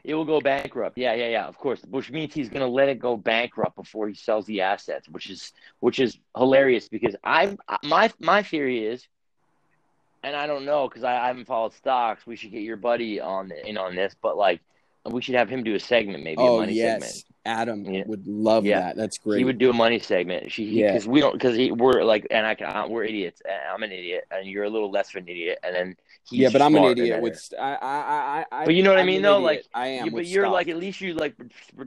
It 0.05 0.15
will 0.15 0.25
go 0.25 0.41
bankrupt. 0.41 0.99
Yeah, 0.99 1.15
yeah, 1.15 1.29
yeah. 1.29 1.47
Of 1.47 1.57
course, 1.59 1.81
which 1.89 2.11
means 2.11 2.35
he's 2.35 2.49
going 2.49 2.61
to 2.61 2.67
let 2.69 2.89
it 2.89 2.99
go 2.99 3.17
bankrupt 3.17 3.77
before 3.77 4.09
he 4.09 4.15
sells 4.15 4.47
the 4.47 4.61
assets, 4.63 5.09
which 5.09 5.31
is 5.31 5.53
which 5.81 5.99
is 6.01 6.19
hilarious 6.37 6.89
because 6.89 7.17
I 7.25 7.57
my 7.85 8.11
my 8.21 8.43
theory 8.43 8.85
is, 8.85 9.07
and 10.23 10.37
I 10.37 10.47
don't 10.47 10.65
know 10.65 10.89
because 10.89 11.05
I, 11.05 11.17
I 11.19 11.27
haven't 11.29 11.47
followed 11.47 11.73
stocks. 11.75 12.27
We 12.27 12.37
should 12.37 12.51
get 12.53 12.63
your 12.63 12.77
buddy 12.77 13.21
on 13.21 13.51
in 13.67 13.77
on 13.79 13.95
this, 13.95 14.15
but 14.21 14.37
like 14.37 14.61
we 15.05 15.21
should 15.21 15.35
have 15.35 15.49
him 15.49 15.65
do 15.65 15.75
a 15.75 15.81
segment, 15.81 16.23
maybe 16.23 16.41
a 16.41 16.47
oh 16.47 16.59
money 16.61 16.75
yes, 16.75 16.93
segment. 16.93 17.25
Adam 17.45 17.85
Yeah. 17.93 18.05
would 18.07 18.25
love 18.25 18.65
Yeah. 18.65 18.81
that. 18.81 18.97
That's 18.97 19.19
great. 19.19 19.39
He 19.39 19.45
would 19.45 19.59
do 19.59 19.69
a 19.69 19.73
money 19.73 19.99
segment. 19.99 20.53
She, 20.53 20.63
Yeah. 20.65 20.93
because 20.93 21.09
we 21.09 21.19
don't, 21.19 21.33
because 21.33 21.59
we're 21.73 22.05
like, 22.05 22.25
and 22.31 22.47
I 22.47 22.55
can, 22.55 22.69
I, 22.69 22.87
we're 22.87 23.03
idiots. 23.03 23.43
I'm 23.73 23.83
an 23.83 23.91
idiot, 23.91 24.27
and 24.31 24.47
you're 24.47 24.63
a 24.63 24.71
little 24.71 24.93
less 24.93 25.09
of 25.11 25.17
an 25.17 25.29
idiot, 25.29 25.59
and 25.65 25.75
then 25.75 25.97
he's 26.31 26.39
yeah, 26.39 26.51
but 26.53 26.63
I'm 26.63 26.77
an 26.77 26.85
idiot 26.85 27.21
with. 27.21 27.37
st- 27.37 27.61
I, 27.61 27.75
I, 27.75 27.77
I, 27.83 28.45
I. 28.53 28.65
But 28.65 28.75
you 28.77 28.85
know 28.85 28.91
what 28.91 28.99
I 28.99 29.01
I'm 29.01 29.09
mean, 29.09 29.23
though? 29.23 29.45
idiot. 29.45 29.65
Like, 29.75 29.83
I 29.83 29.89
am. 29.89 30.07
Yeah, 30.07 30.13
but 30.13 30.27
you're 30.27 30.49
like 30.49 30.69
at 30.69 30.77
least 30.77 31.01
you 31.01 31.15
like 31.15 31.35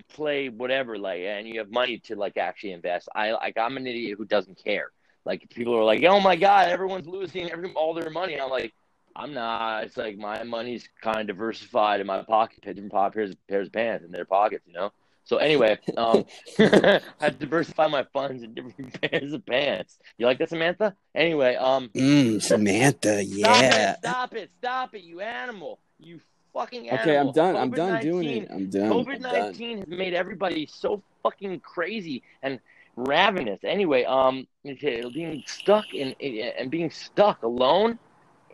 play 0.09 0.49
whatever, 0.49 0.97
like, 0.97 1.21
and 1.21 1.47
you 1.47 1.59
have 1.59 1.71
money 1.71 1.99
to 1.99 2.17
like 2.17 2.35
actually 2.35 2.73
invest. 2.73 3.07
I 3.15 3.31
like 3.31 3.57
I'm 3.57 3.77
an 3.77 3.87
idiot 3.87 4.17
who 4.17 4.25
doesn't 4.25 4.61
care. 4.61 4.91
Like 5.25 5.49
people 5.49 5.75
are 5.75 5.83
like, 5.83 6.03
oh 6.03 6.19
my 6.19 6.35
god, 6.35 6.69
everyone's 6.69 7.07
losing 7.07 7.51
every 7.51 7.71
all 7.73 7.93
their 7.93 8.09
money. 8.09 8.39
I'm 8.39 8.49
like, 8.49 8.73
I'm 9.15 9.33
not. 9.33 9.85
It's 9.85 9.97
like 9.97 10.17
my 10.17 10.43
money's 10.43 10.87
kind 11.01 11.21
of 11.21 11.27
diversified 11.27 11.99
in 12.01 12.07
my 12.07 12.21
pocket, 12.23 12.61
different 12.61 12.91
pairs 12.91 13.35
pairs 13.47 13.67
of 13.67 13.73
pants 13.73 14.05
in 14.05 14.11
their 14.11 14.25
pockets, 14.25 14.65
you 14.67 14.73
know. 14.73 14.91
So 15.23 15.37
anyway, 15.37 15.79
um, 15.97 16.25
I 16.59 17.29
diversify 17.39 17.87
my 17.87 18.03
funds 18.13 18.43
in 18.43 18.53
different 18.53 19.01
pairs 19.11 19.33
of 19.33 19.43
pants. 19.45 19.97
You 20.19 20.27
like 20.27 20.37
that, 20.37 20.49
Samantha? 20.49 20.95
Anyway, 21.15 21.55
um, 21.55 21.89
Mm, 21.95 22.39
Samantha, 22.41 23.23
Stop 23.23 23.61
yeah. 23.61 23.91
it! 23.93 23.97
Stop 23.99 24.35
it! 24.35 24.51
Stop 24.59 24.93
it! 24.93 25.01
You 25.01 25.21
animal! 25.21 25.79
You 25.99 26.19
fucking 26.53 26.89
animal! 26.89 27.01
Okay, 27.01 27.17
I'm 27.17 27.31
done. 27.31 27.55
I'm 27.55 27.71
done 27.71 28.01
doing 28.03 28.43
it. 28.43 28.49
I'm 28.51 28.69
done. 28.69 28.89
COVID 28.91 29.21
nineteen 29.21 29.79
has 29.79 29.87
made 29.87 30.13
everybody 30.13 30.67
so 30.71 31.01
fucking 31.23 31.59
crazy 31.61 32.21
and 32.43 32.59
ravenous. 32.95 33.59
Anyway, 33.63 34.03
um, 34.03 34.47
being 34.63 35.43
stuck 35.45 35.93
in 35.93 36.15
and 36.57 36.69
being 36.71 36.89
stuck 36.89 37.43
alone. 37.43 37.99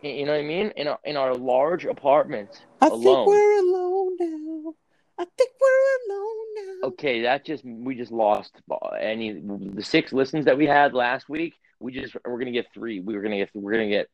You 0.02 0.26
know 0.26 0.32
what 0.32 0.40
I 0.40 0.44
mean? 0.44 0.72
In 0.76 0.88
our, 0.88 0.98
in 1.04 1.16
our 1.16 1.34
large 1.34 1.84
apartments 1.84 2.60
I 2.80 2.88
alone. 2.88 3.02
think 3.02 3.26
we're 3.28 3.58
alone 3.60 4.16
now. 4.18 4.74
I 5.18 5.26
think 5.38 5.50
we're 5.60 6.14
alone 6.14 6.46
now. 6.56 6.88
Okay, 6.88 7.22
that 7.22 7.44
just 7.44 7.64
we 7.64 7.94
just 7.94 8.10
lost 8.10 8.52
any 9.00 9.32
the 9.40 9.82
six 9.82 10.12
listens 10.12 10.46
that 10.46 10.58
we 10.58 10.66
had 10.66 10.92
last 10.92 11.28
week. 11.28 11.54
We 11.78 11.92
just 11.92 12.16
we're 12.24 12.38
gonna 12.38 12.50
get 12.50 12.66
three. 12.74 12.98
We 12.98 13.14
were 13.14 13.22
gonna 13.22 13.36
get 13.36 13.50
we're 13.54 13.72
gonna 13.72 13.88
get 13.88 14.08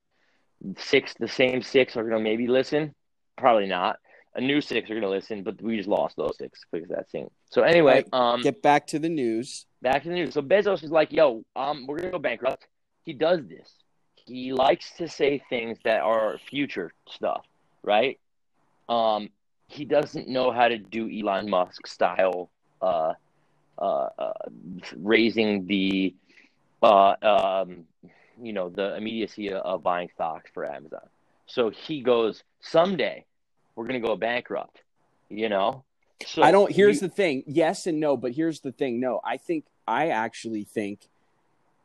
six. 0.77 1.15
The 1.19 1.29
same 1.29 1.63
six 1.63 1.97
are 1.97 2.05
gonna 2.05 2.21
maybe 2.21 2.49
listen. 2.49 2.95
Probably 3.39 3.67
not. 3.67 3.97
a 4.35 4.41
new 4.41 4.61
six 4.61 4.91
are 4.91 4.95
gonna 4.95 5.09
listen, 5.09 5.43
but 5.43 5.61
we 5.63 5.77
just 5.77 5.89
lost 5.89 6.17
those 6.17 6.37
six 6.37 6.61
because 6.71 6.89
that 6.91 7.09
scene. 7.11 7.31
So 7.51 7.63
anyway, 7.63 8.05
um, 8.13 8.43
Get 8.43 8.61
back 8.63 8.87
to 8.89 8.99
the 8.99 9.09
news. 9.09 9.65
Back 9.83 10.05
in 10.05 10.13
the 10.13 10.17
news. 10.17 10.35
So 10.35 10.43
Bezos 10.43 10.83
is 10.83 10.91
like, 10.91 11.13
"Yo, 11.13 11.45
um, 11.57 11.87
we're 11.87 11.99
gonna 11.99 12.13
go 12.13 12.19
bankrupt." 12.19 12.67
He 13.03 13.13
does 13.13 13.47
this. 13.47 13.73
He 14.15 14.53
likes 14.53 14.91
to 14.97 15.09
say 15.09 15.43
things 15.49 15.79
that 15.85 16.01
are 16.01 16.39
future 16.39 16.93
stuff, 17.09 17.47
right? 17.83 18.19
Um, 18.89 19.31
he 19.69 19.85
doesn't 19.85 20.29
know 20.29 20.51
how 20.51 20.69
to 20.69 20.79
do 20.79 21.11
Elon 21.11 21.49
Musk 21.49 21.87
style, 21.87 22.51
uh, 22.83 23.15
uh, 23.79 24.09
uh 24.19 24.33
raising 24.97 25.67
the, 25.67 26.15
uh, 26.83 27.15
um, 27.23 27.87
you 28.41 28.53
know, 28.53 28.69
the 28.69 28.97
immediacy 28.97 29.53
of 29.53 29.83
buying 29.83 30.11
stocks 30.15 30.51
for 30.53 30.65
Amazon. 30.65 31.09
So 31.47 31.71
he 31.71 32.03
goes, 32.03 32.43
"Someday, 32.61 33.25
we're 33.75 33.87
gonna 33.87 34.01
go 34.01 34.17
bankrupt," 34.17 34.83
you 35.29 35.49
know. 35.49 35.85
So 36.27 36.43
I 36.43 36.51
don't. 36.51 36.71
Here's 36.73 37.01
you- 37.01 37.09
the 37.09 37.15
thing. 37.15 37.45
Yes 37.47 37.87
and 37.87 38.01
no, 38.01 38.17
but 38.17 38.33
here's 38.33 38.61
the 38.61 38.73
thing. 38.73 39.01
No, 39.01 39.21
I 39.25 39.37
think 39.37 39.65
I 39.87 40.09
actually 40.09 40.65
think, 40.65 41.01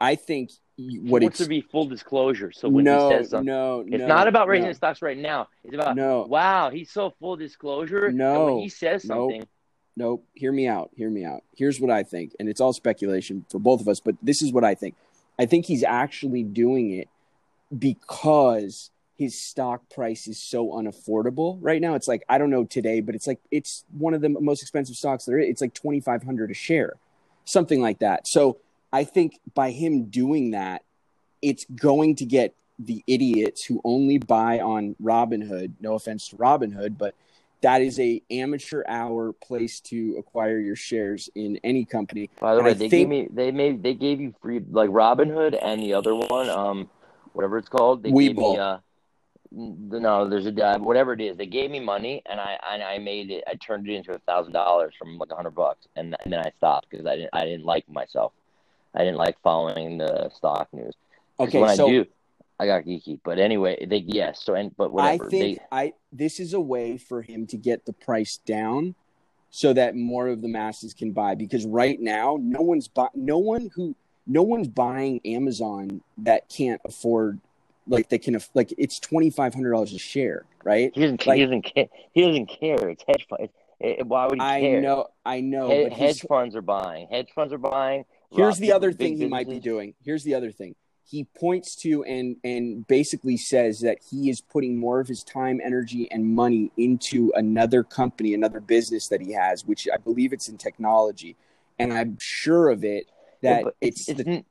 I 0.02 0.16
think 0.16 0.52
what 0.78 1.22
wants 1.22 1.40
it's 1.40 1.44
to 1.46 1.50
be 1.50 1.62
full 1.62 1.86
disclosure. 1.86 2.52
So 2.52 2.68
when 2.68 2.84
no, 2.86 3.10
he 3.10 3.16
says 3.18 3.30
something. 3.30 3.46
no, 3.46 3.82
It's 3.82 3.92
no, 4.02 4.08
not 4.08 4.28
about 4.28 4.48
raising 4.48 4.66
no, 4.66 4.72
the 4.72 4.76
stocks 4.76 5.02
right 5.04 5.18
now. 5.18 5.48
It's 5.64 5.74
about 5.76 5.96
No. 5.96 6.24
wow, 6.24 6.72
he's 6.72 6.90
so 6.92 7.12
full 7.20 7.36
disclosure. 7.36 8.12
No. 8.12 8.46
when 8.56 8.64
he 8.64 8.70
says 8.70 9.06
Nope. 9.06 9.32
something, 9.32 9.48
Nope. 9.96 10.26
Hear 10.34 10.52
me 10.52 10.68
out. 10.68 10.90
Hear 10.96 11.12
me 11.12 11.24
out. 11.24 11.44
Here's 11.56 11.80
what 11.80 11.92
I 11.92 12.02
think, 12.02 12.36
and 12.40 12.50
it's 12.50 12.60
all 12.60 12.74
speculation 12.74 13.46
for 13.50 13.60
both 13.60 13.80
of 13.82 13.88
us, 13.88 14.00
but 14.00 14.16
this 14.24 14.42
is 14.42 14.52
what 14.52 14.64
I 14.64 14.74
think. 14.74 14.96
I 15.38 15.46
think 15.46 15.66
he's 15.68 15.84
actually 15.84 16.42
doing 16.44 16.90
it 16.92 17.08
because 17.78 18.90
his 19.18 19.40
stock 19.40 19.90
price 19.90 20.28
is 20.28 20.40
so 20.40 20.70
unaffordable 20.70 21.58
right 21.62 21.82
now. 21.82 21.96
It's 21.96 22.08
like 22.08 22.24
I 22.28 22.38
don't 22.38 22.50
know 22.50 22.64
today, 22.66 23.00
but 23.02 23.16
it's 23.16 23.28
like 23.28 23.40
it's 23.52 23.86
one 23.98 24.14
of 24.14 24.22
the 24.22 24.30
most 24.30 24.62
expensive 24.62 24.96
stocks 24.96 25.26
there 25.26 25.40
is. 25.40 25.50
It's 25.50 25.62
like 25.62 25.74
twenty 25.74 26.00
five 26.00 26.24
hundred 26.24 26.52
a 26.52 26.54
share, 26.54 26.94
something 27.46 27.82
like 27.82 28.00
that. 28.00 28.28
So 28.28 28.58
I 28.92 29.04
think 29.04 29.40
by 29.54 29.72
him 29.72 30.06
doing 30.06 30.52
that, 30.52 30.84
it's 31.42 31.66
going 31.76 32.16
to 32.18 32.26
get 32.26 32.56
the 32.80 33.04
idiots 33.08 33.64
who 33.66 33.82
only 33.84 34.18
buy 34.18 34.60
on 34.60 34.96
Robinhood. 35.02 35.74
No 35.80 35.94
offense 35.94 36.28
to 36.30 36.36
Robinhood, 36.38 36.98
but 36.98 37.14
that 37.62 37.82
is 37.82 38.00
a 38.00 38.22
amateur 38.32 38.84
hour 38.90 39.32
place 39.32 39.80
to 39.80 40.16
acquire 40.18 40.60
your 40.60 40.76
shares 40.76 41.30
in 41.34 41.60
any 41.64 41.86
company. 41.86 42.30
by 42.42 42.54
the 42.54 42.58
And 42.58 42.66
way, 42.66 42.72
I 42.72 42.74
they 42.74 42.90
think- 42.90 42.92
gave 42.92 43.10
me 43.10 43.28
they 43.32 43.52
made 43.52 43.84
they 43.84 43.94
gave 43.94 44.20
you 44.20 44.34
free 44.42 44.60
like 44.72 44.90
Robinhood 44.90 45.58
and 45.62 45.82
the 45.82 45.94
other 45.94 46.16
one, 46.16 46.50
um, 46.50 46.90
whatever 47.34 47.60
it's 47.60 47.70
called. 47.70 48.02
They 48.04 48.12
gave 48.12 48.36
me 48.36 48.58
uh, 48.58 48.80
no, 49.54 50.28
there's 50.28 50.48
a 50.48 50.80
whatever 50.80 51.14
it 51.14 51.22
is. 51.22 51.38
They 51.38 51.46
gave 51.46 51.70
me 51.70 51.80
money 51.80 52.24
and 52.26 52.40
I 52.40 52.58
and 52.72 52.82
I 52.82 52.98
made 52.98 53.30
it. 53.30 53.44
I 53.48 53.54
turned 53.56 53.88
it 53.88 53.94
into 53.94 54.12
a 54.12 54.20
thousand 54.20 54.54
dollars 54.54 54.94
from 54.98 55.18
like 55.18 55.32
a 55.32 55.36
hundred 55.36 55.56
bucks, 55.56 55.88
and, 55.96 56.16
and 56.24 56.34
then 56.34 56.40
I 56.40 56.52
stopped 56.58 56.90
because 56.90 57.06
I 57.06 57.16
didn't 57.16 57.30
I 57.34 57.46
didn't 57.46 57.66
like 57.66 57.88
myself. 57.88 58.34
I 58.96 59.00
didn't 59.00 59.18
like 59.18 59.38
following 59.42 59.98
the 59.98 60.30
stock 60.36 60.70
news. 60.74 60.96
Okay, 61.40 61.62
when 61.62 61.76
so 61.76 61.88
I 61.88 61.90
do, 61.90 62.06
I 62.60 62.66
got 62.66 62.84
geeky. 62.84 63.20
But 63.24 63.40
anyway, 63.40 63.86
they 63.86 64.04
yes. 64.08 64.42
So 64.44 64.56
and 64.56 64.76
but 64.76 64.92
whatever. 64.92 65.26
I 65.26 65.30
think 65.30 65.60
they, 65.60 65.66
I 65.72 65.94
this 66.12 66.40
is 66.40 66.54
a 66.54 66.62
way 66.62 66.98
for 66.98 67.22
him 67.22 67.46
to 67.48 67.58
get 67.58 67.86
the 67.86 67.94
price 67.94 68.38
down 68.38 68.96
so 69.52 69.72
that 69.74 69.96
more 69.96 70.30
of 70.30 70.42
the 70.42 70.48
masses 70.48 70.96
can 70.96 71.12
buy 71.12 71.36
because 71.36 71.64
right 71.66 72.00
now 72.02 72.40
no 72.42 72.62
one's 72.62 72.88
buy, 72.88 73.08
no 73.14 73.38
one 73.38 73.70
who 73.76 73.96
no 74.26 74.42
one's 74.42 74.68
buying 74.68 75.22
Amazon 75.26 76.02
that 76.18 76.50
can't 76.50 76.82
afford 76.86 77.40
like 77.88 78.10
they 78.10 78.18
can 78.18 78.40
like 78.54 78.74
it's 78.78 79.00
$2500 79.00 79.96
a 79.96 80.00
share, 80.00 80.46
right? 80.64 80.92
He 80.94 81.02
doesn't. 81.02 81.26
Like- 81.26 81.38
he 81.38 81.44
doesn't 81.44 81.62
care. 81.64 81.88
He 82.14 82.22
doesn't 82.22 82.48
care. 82.48 82.90
It's 82.90 83.04
hedge 83.08 83.26
fund. 83.30 83.50
Why 84.08 84.26
would 84.28 84.36
he 84.36 84.42
I 84.42 84.62
care? 84.62 84.82
know 84.82 85.08
I 85.26 85.42
know 85.42 85.70
He- 85.70 85.84
but 85.84 85.94
hedge 85.94 86.22
funds 86.28 86.56
are 86.56 86.62
buying. 86.62 87.08
Hedge 87.10 87.30
funds 87.36 87.54
are 87.54 87.58
buying. 87.58 88.06
Here's 88.32 88.58
the 88.58 88.72
other 88.72 88.92
thing 88.92 89.18
he 89.18 89.28
might 89.28 89.48
be 89.50 89.60
doing. 89.60 89.94
Here's 90.04 90.24
the 90.24 90.34
other 90.36 90.52
thing. 90.52 90.76
He 91.06 91.26
points 91.26 91.76
to 91.78 92.04
and 92.06 92.38
and 92.44 92.88
basically 92.88 93.38
says 93.38 93.82
that 93.82 93.98
he 94.10 94.30
is 94.30 94.40
putting 94.42 94.78
more 94.78 95.00
of 95.02 95.08
his 95.08 95.24
time, 95.24 95.60
energy, 95.64 96.10
and 96.10 96.26
money 96.26 96.72
into 96.78 97.32
another 97.36 97.84
company, 97.84 98.34
another 98.34 98.62
business 98.62 99.10
that 99.10 99.22
he 99.22 99.34
has, 99.34 99.66
which 99.66 99.88
I 99.94 99.98
believe 99.98 100.32
it's 100.34 100.48
in 100.48 100.58
technology. 100.58 101.36
And 101.78 101.92
I'm 101.92 102.18
sure 102.20 102.70
of 102.70 102.84
it 102.86 103.10
that 103.42 103.66
but 103.66 103.76
it's, 103.82 104.08
it's 104.08 104.24
the, 104.24 104.46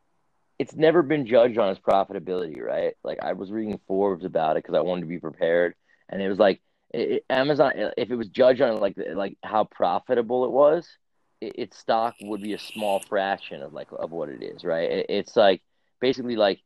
it's 0.63 0.77
never 0.77 1.03
been 1.03 1.27
judged 1.27 1.59
on 1.59 1.71
its 1.71 1.81
profitability, 1.81 2.63
right? 2.63 2.95
Like 3.03 3.19
I 3.21 3.33
was 3.33 3.51
reading 3.51 3.81
Forbes 3.89 4.25
about 4.25 4.57
it 4.57 4.63
because 4.63 4.77
I 4.77 4.81
wanted 4.81 5.01
to 5.01 5.07
be 5.09 5.19
prepared, 5.19 5.75
and 6.09 6.23
it 6.23 6.29
was 6.29 6.39
like 6.39 6.61
it, 6.91 7.25
Amazon. 7.29 7.73
If 7.97 8.13
it 8.13 8.15
was 8.15 8.29
judged 8.29 8.61
on 8.61 8.79
like 8.79 8.97
like 9.13 9.37
how 9.43 9.65
profitable 9.65 10.45
it 10.45 10.53
was, 10.53 10.89
it, 11.41 11.59
its 11.59 11.79
stock 11.79 12.15
would 12.23 12.41
be 12.41 12.53
a 12.53 12.61
small 12.61 13.01
fraction 13.01 13.61
of 13.61 13.73
like 13.73 13.89
of 13.91 14.13
what 14.13 14.29
it 14.29 14.41
is, 14.41 14.63
right? 14.63 14.89
It, 14.89 15.07
it's 15.09 15.35
like 15.35 15.63
basically 16.01 16.37
like 16.37 16.61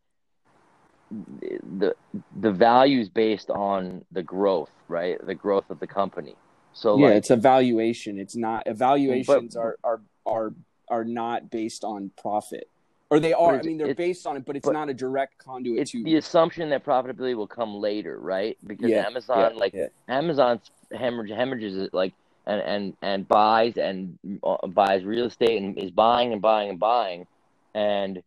the 1.11 1.95
the 2.39 2.53
value 2.53 3.01
is 3.01 3.09
based 3.09 3.49
on 3.49 4.05
the 4.13 4.23
growth, 4.23 4.71
right? 4.89 5.17
The 5.27 5.35
growth 5.35 5.71
of 5.71 5.81
the 5.81 5.87
company. 5.87 6.35
So 6.75 6.99
yeah, 6.99 7.07
like 7.07 7.15
it's 7.17 7.31
a 7.31 7.37
valuation. 7.37 8.19
It's 8.19 8.37
not 8.37 8.65
evaluations 8.67 9.57
are 9.57 9.79
are 9.83 10.03
are 10.27 10.53
are 10.91 11.05
not 11.05 11.51
based 11.51 11.83
on 11.83 12.11
profit. 12.21 12.69
Or 13.09 13.21
they 13.21 13.33
are. 13.33 13.59
I 13.59 13.63
mean, 13.63 13.79
they're 13.79 13.95
based 13.95 14.27
on 14.27 14.37
it, 14.37 14.45
but 14.45 14.57
it's 14.57 14.67
but 14.67 14.73
not 14.73 14.89
a 14.89 14.95
direct 14.95 15.39
conduit 15.39 15.79
it's 15.79 15.93
to. 15.93 16.03
the 16.03 16.17
assumption 16.17 16.71
that 16.71 16.85
profitability 16.85 17.37
will 17.37 17.47
come 17.47 17.75
later, 17.77 18.19
right? 18.19 18.59
Because 18.67 18.91
Yeah, 18.91 19.07
Amazon, 19.07 19.53
yeah, 19.55 19.61
like 19.61 19.75
yeah. 19.75 19.87
Amazon 20.09 20.61
hemorrhage, 20.93 21.31
hemorrhages 21.31 21.77
it 21.77 21.95
like 21.95 22.15
and 22.47 22.61
and 22.63 22.97
and 23.03 23.29
buys 23.29 23.77
and 23.77 24.19
uh, 24.43 24.67
buys 24.67 25.05
real 25.05 25.27
estate 25.27 25.63
and 25.63 25.79
is 25.79 25.93
buying 25.93 26.33
and 26.33 26.43
buying 26.43 26.71
and 26.71 26.81
buying, 26.81 27.27
and 27.75 28.23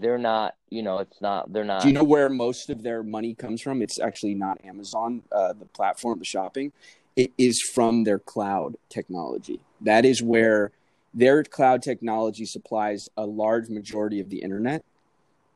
they're 0.00 0.18
not, 0.18 0.54
you 0.70 0.82
know, 0.82 0.98
it's 0.98 1.20
not 1.20 1.52
they're 1.52 1.64
not. 1.64 1.82
Do 1.82 1.88
you 1.88 1.94
know 1.94 2.04
where 2.04 2.28
most 2.28 2.70
of 2.70 2.82
their 2.82 3.02
money 3.02 3.34
comes 3.34 3.60
from? 3.60 3.82
It's 3.82 3.98
actually 3.98 4.34
not 4.34 4.64
Amazon, 4.64 5.22
uh, 5.30 5.52
the 5.52 5.66
platform, 5.66 6.18
the 6.18 6.24
shopping. 6.24 6.72
It 7.16 7.32
is 7.38 7.62
from 7.62 8.04
their 8.04 8.18
cloud 8.18 8.76
technology. 8.88 9.60
That 9.80 10.04
is 10.04 10.22
where 10.22 10.72
their 11.16 11.42
cloud 11.42 11.82
technology 11.82 12.44
supplies 12.44 13.08
a 13.16 13.24
large 13.24 13.68
majority 13.70 14.20
of 14.20 14.28
the 14.28 14.42
internet 14.42 14.84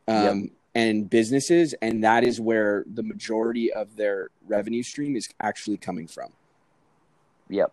um, 0.08 0.50
and 0.74 1.08
businesses, 1.08 1.74
and 1.82 2.02
that 2.02 2.24
is 2.24 2.40
where 2.40 2.84
the 2.92 3.02
majority 3.02 3.70
of 3.72 3.94
their 3.96 4.30
revenue 4.48 4.82
stream 4.82 5.14
is 5.16 5.28
actually 5.40 5.76
coming 5.76 6.06
from. 6.08 6.32
Yep. 7.50 7.70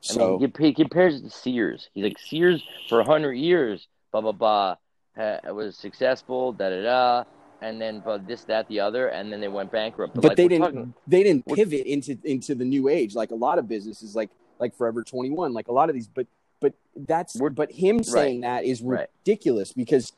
So 0.00 0.38
mean, 0.38 0.52
he, 0.58 0.72
compares 0.72 1.16
it 1.16 1.24
to 1.24 1.30
Sears. 1.30 1.90
He's 1.94 2.04
like 2.04 2.18
Sears 2.18 2.62
for 2.88 3.02
hundred 3.02 3.34
years, 3.34 3.88
blah 4.12 4.20
blah 4.20 4.32
blah, 4.32 4.76
ha, 5.16 5.38
was 5.52 5.76
successful, 5.76 6.52
da 6.52 6.70
da 6.70 6.82
da, 6.82 7.24
and 7.60 7.80
then 7.80 8.02
but 8.04 8.24
this 8.28 8.44
that 8.44 8.68
the 8.68 8.78
other, 8.80 9.08
and 9.08 9.32
then 9.32 9.40
they 9.40 9.48
went 9.48 9.72
bankrupt. 9.72 10.14
but 10.14 10.22
like, 10.24 10.36
they 10.36 10.46
didn't 10.46 10.64
talking- 10.64 10.94
they 11.08 11.22
didn't 11.24 11.44
pivot 11.46 11.86
into 11.86 12.16
into 12.22 12.54
the 12.54 12.64
new 12.64 12.88
age 12.88 13.14
like 13.16 13.32
a 13.32 13.34
lot 13.34 13.58
of 13.58 13.66
businesses 13.66 14.14
like 14.14 14.30
like 14.60 14.74
forever 14.76 15.02
21 15.02 15.52
like 15.52 15.68
a 15.68 15.72
lot 15.72 15.88
of 15.90 15.94
these 15.94 16.06
but 16.06 16.26
but 16.60 16.74
that's 16.94 17.36
We're- 17.36 17.52
but 17.54 17.72
him 17.72 18.02
saying 18.02 18.40
that 18.42 18.64
is 18.64 18.82
right. 18.82 19.08
ridiculous 19.24 19.72
because 19.72 20.12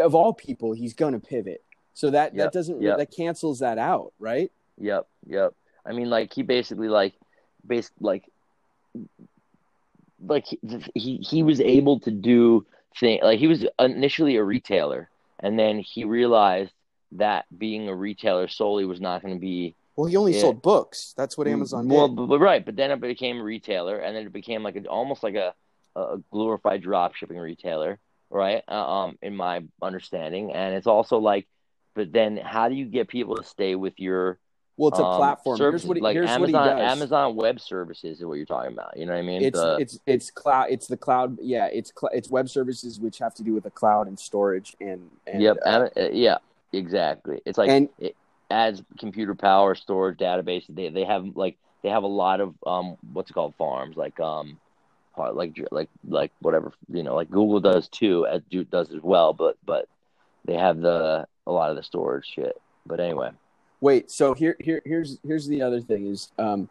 of 0.00 0.14
all 0.14 0.32
people 0.32 0.72
he's 0.72 0.94
going 0.94 1.12
to 1.12 1.20
pivot 1.20 1.62
so 1.94 2.10
that 2.10 2.34
Yep, 2.34 2.44
that 2.44 2.52
doesn't 2.52 2.82
yep. 2.82 2.98
that 2.98 3.10
cancels 3.14 3.60
that 3.60 3.78
out 3.78 4.12
right 4.18 4.50
Yep, 4.78 5.06
yep. 5.26 5.54
I 5.86 5.92
mean, 5.92 6.10
like 6.10 6.32
he 6.34 6.42
basically 6.42 6.88
like, 6.88 7.14
based 7.66 7.92
like, 8.00 8.24
like 10.24 10.46
he 10.94 11.16
he, 11.18 11.42
was 11.42 11.60
able 11.60 12.00
to 12.00 12.10
do 12.10 12.66
thing 12.98 13.20
like 13.22 13.38
he 13.38 13.46
was 13.46 13.64
initially 13.78 14.36
a 14.36 14.44
retailer, 14.44 15.08
and 15.40 15.58
then 15.58 15.78
he 15.78 16.04
realized 16.04 16.72
that 17.12 17.44
being 17.56 17.88
a 17.88 17.94
retailer 17.94 18.48
solely 18.48 18.84
was 18.84 19.00
not 19.00 19.22
going 19.22 19.34
to 19.34 19.40
be 19.40 19.74
well 19.94 20.06
he 20.06 20.16
only 20.16 20.34
Yeah. 20.34 20.40
sold 20.40 20.62
books 20.62 21.14
that's 21.16 21.38
what 21.38 21.46
mm, 21.46 21.52
amazon 21.52 21.88
well, 21.88 22.08
did 22.08 22.16
but, 22.16 22.26
but 22.26 22.40
right, 22.40 22.64
but 22.64 22.76
then 22.76 22.90
it 22.90 23.00
became 23.00 23.38
a 23.38 23.44
retailer, 23.44 23.98
and 23.98 24.16
then 24.16 24.26
it 24.26 24.32
became 24.32 24.62
like 24.62 24.76
a, 24.76 24.84
almost 24.86 25.22
like 25.22 25.34
a, 25.34 25.54
a 25.96 26.22
glorified 26.30 26.82
drop 26.82 27.14
shipping 27.14 27.38
retailer, 27.38 27.98
right? 28.30 28.62
Uh, 28.68 29.04
um, 29.04 29.18
in 29.22 29.36
my 29.36 29.62
understanding, 29.82 30.52
and 30.52 30.74
it's 30.74 30.86
also 30.86 31.18
like, 31.18 31.46
but 31.94 32.12
then 32.12 32.36
how 32.36 32.68
do 32.68 32.74
you 32.74 32.84
get 32.86 33.08
people 33.08 33.36
to 33.36 33.44
stay 33.44 33.74
with 33.74 33.98
your 33.98 34.38
well 34.76 34.88
it's 34.90 34.98
a 34.98 35.04
um, 35.04 35.16
platform 35.16 35.56
services? 35.56 35.82
here's 35.82 35.88
what 35.88 35.96
he, 35.96 36.02
like 36.02 36.14
here's 36.14 36.30
Amazon, 36.30 36.52
what 36.62 36.78
he 36.78 36.82
does 36.82 36.92
Amazon 36.96 37.36
Web 37.36 37.60
Services 37.60 38.18
is 38.18 38.24
what 38.24 38.34
you're 38.34 38.46
talking 38.46 38.72
about. 38.72 38.96
You 38.96 39.06
know 39.06 39.12
what 39.12 39.18
I 39.18 39.22
mean? 39.22 39.42
it's 39.42 39.58
The- 39.58 39.76
it's 39.78 39.98
it's 40.06 40.30
cloud 40.30 40.66
it's 40.70 40.86
the 40.86 40.96
cloud 40.96 41.38
yeah 41.40 41.66
it's 41.72 41.92
cl- 41.98 42.12
it's 42.12 42.28
web 42.30 42.48
services 42.48 43.00
which 43.00 43.18
have 43.18 43.34
to 43.34 43.42
do 43.42 43.54
with 43.54 43.64
the 43.64 43.70
cloud 43.70 44.06
and 44.06 44.18
storage 44.18 44.76
and, 44.80 45.10
and 45.26 45.42
yep, 45.42 45.56
uh, 45.64 45.88
uh, 45.96 46.08
yeah, 46.12 46.38
exactly. 46.72 47.40
It's 47.46 47.58
like 47.58 47.70
and 47.70 47.88
it 47.98 48.14
adds 48.50 48.82
computer 48.98 49.34
power, 49.34 49.74
storage, 49.74 50.18
database. 50.18 50.64
They 50.68 50.90
they 50.90 51.04
have 51.04 51.24
like 51.34 51.56
they 51.82 51.88
have 51.88 52.02
a 52.02 52.08
lot 52.08 52.40
of 52.40 52.54
um 52.66 52.96
what's 53.12 53.30
it 53.30 53.34
called 53.34 53.54
farms 53.56 53.96
like 53.96 54.20
um 54.20 54.58
uh, 55.18 55.32
like 55.32 55.58
like 55.70 55.88
like 56.08 56.32
whatever 56.40 56.72
you 56.92 57.02
know 57.02 57.14
like 57.14 57.30
Google 57.30 57.60
does 57.60 57.88
too 57.88 58.26
as 58.26 58.42
do 58.50 58.64
does 58.64 58.92
as 58.92 59.02
well, 59.02 59.32
but 59.32 59.56
but 59.64 59.88
they 60.44 60.54
have 60.54 60.80
the 60.80 61.26
a 61.46 61.52
lot 61.52 61.70
of 61.70 61.76
the 61.76 61.82
storage 61.82 62.26
shit. 62.26 62.60
But 62.86 63.00
anyway, 63.00 63.30
Wait, 63.80 64.10
so 64.10 64.32
here, 64.32 64.56
here, 64.58 64.80
here's 64.84 65.18
here's 65.26 65.46
the 65.46 65.60
other 65.62 65.80
thing 65.80 66.06
is, 66.06 66.30
um, 66.38 66.68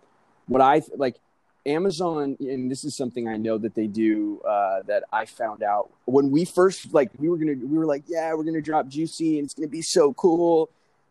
what 0.48 0.62
I 0.62 0.82
like 0.98 1.18
Amazon, 1.66 2.36
and 2.40 2.70
this 2.70 2.84
is 2.84 2.96
something 2.96 3.28
I 3.28 3.38
know 3.38 3.58
that 3.60 3.76
they 3.76 3.86
do 3.86 4.42
uh, 4.42 4.82
that 4.88 5.04
I 5.14 5.26
found 5.26 5.62
out 5.62 5.92
when 6.06 6.32
we 6.32 6.46
first 6.46 6.94
like 6.94 7.12
we 7.20 7.30
were 7.30 7.38
gonna 7.38 7.54
we 7.54 7.78
were 7.78 7.86
like 7.86 8.04
yeah 8.08 8.34
we're 8.34 8.44
gonna 8.44 8.62
drop 8.62 8.88
Juicy 8.88 9.38
and 9.38 9.46
it's 9.46 9.54
gonna 9.54 9.68
be 9.68 9.84
so 9.84 10.14
cool, 10.14 10.70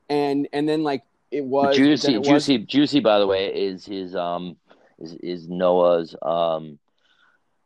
and 0.08 0.48
and 0.52 0.68
then 0.68 0.82
like 0.82 1.04
it 1.30 1.44
was 1.44 1.76
Juicy, 1.76 2.16
it 2.16 2.24
Juicy, 2.24 2.58
Juicy. 2.58 2.98
By 2.98 3.20
the 3.20 3.26
way, 3.28 3.46
is 3.54 3.86
his 3.86 4.16
um 4.16 4.56
is 4.98 5.14
is 5.14 5.48
Noah's 5.48 6.16
um 6.22 6.78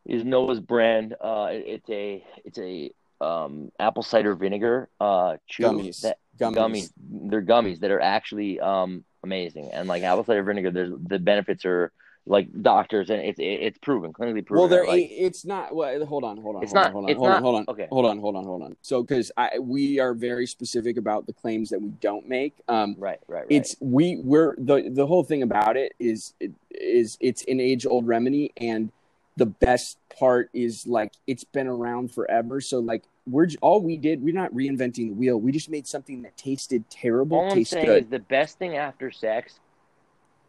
is 0.09 0.25
Noah's 0.25 0.59
brand. 0.59 1.15
Uh, 1.21 1.47
it's 1.51 1.89
a 1.89 2.23
it's 2.43 2.57
a 2.59 2.91
um 3.21 3.69
apple 3.79 4.01
cider 4.03 4.33
vinegar 4.33 4.87
uh 4.99 5.35
Gummies. 5.57 6.01
that 6.01 6.17
Gummies. 6.39 6.55
gummies. 6.55 6.91
They're 7.29 7.41
gummies 7.41 7.79
that 7.81 7.91
are 7.91 7.99
actually 8.01 8.59
um 8.61 9.03
amazing 9.23 9.69
and 9.73 9.87
like 9.87 10.03
apple 10.03 10.23
cider 10.23 10.43
vinegar. 10.43 10.71
There's 10.71 10.91
the 11.07 11.19
benefits 11.19 11.65
are 11.65 11.91
like 12.25 12.47
doctors 12.61 13.09
and 13.09 13.19
it's 13.21 13.39
it, 13.39 13.43
it's 13.43 13.77
proven 13.79 14.13
clinically 14.13 14.45
proven. 14.45 14.59
Well, 14.59 14.67
there 14.67 14.85
like, 14.85 15.07
it's 15.11 15.45
not. 15.45 15.75
Well, 15.75 16.05
hold 16.05 16.23
on, 16.23 16.37
hold 16.37 16.57
on. 16.57 16.63
It's 16.63 16.71
hold 16.71 16.83
not- 16.83 16.87
On, 16.87 16.91
hold 16.93 17.05
on. 17.05 17.09
it's 17.11 17.17
hold 17.17 17.29
not- 17.29 17.35
on. 17.37 17.43
Hold 17.43 17.55
on. 17.55 17.65
okay. 17.69 17.87
Hold 17.91 18.05
on. 18.05 18.19
Hold 18.19 18.35
on. 18.35 18.43
Hold 18.45 18.61
on. 18.63 18.75
So, 18.81 19.01
because 19.01 19.31
I 19.35 19.59
we 19.59 19.99
are 19.99 20.13
very 20.13 20.45
specific 20.47 20.95
about 20.97 21.25
the 21.27 21.33
claims 21.33 21.69
that 21.71 21.81
we 21.81 21.89
don't 22.01 22.27
make. 22.29 22.53
Um, 22.67 22.95
right, 22.99 23.19
right, 23.27 23.39
right. 23.39 23.45
it's 23.49 23.75
we 23.81 24.17
we're 24.23 24.55
the 24.57 24.89
the 24.89 25.07
whole 25.07 25.23
thing 25.23 25.43
about 25.43 25.75
it 25.75 25.93
is 25.99 26.33
is 26.71 27.17
it's 27.19 27.43
an 27.47 27.59
age 27.59 27.85
old 27.85 28.07
remedy 28.07 28.53
and 28.57 28.91
the 29.39 29.45
best 29.45 29.97
part 30.19 30.49
is 30.53 30.85
like 30.85 31.13
it's 31.25 31.45
been 31.45 31.67
around 31.67 32.13
forever. 32.13 32.59
So 32.61 32.79
like 32.79 33.03
we're 33.25 33.47
all 33.61 33.81
we 33.81 33.95
did 33.95 34.21
we're 34.21 34.33
not 34.33 34.53
reinventing 34.53 35.09
the 35.09 35.11
wheel. 35.11 35.39
We 35.39 35.51
just 35.51 35.69
made 35.69 35.87
something 35.87 36.21
that 36.23 36.35
tasted 36.37 36.87
terrible 36.89 37.37
All 37.39 37.51
I'm 37.51 37.63
saying 37.63 37.85
good. 37.85 38.03
is 38.03 38.09
the 38.09 38.19
best 38.19 38.59
thing 38.59 38.75
after 38.75 39.11
sex, 39.11 39.59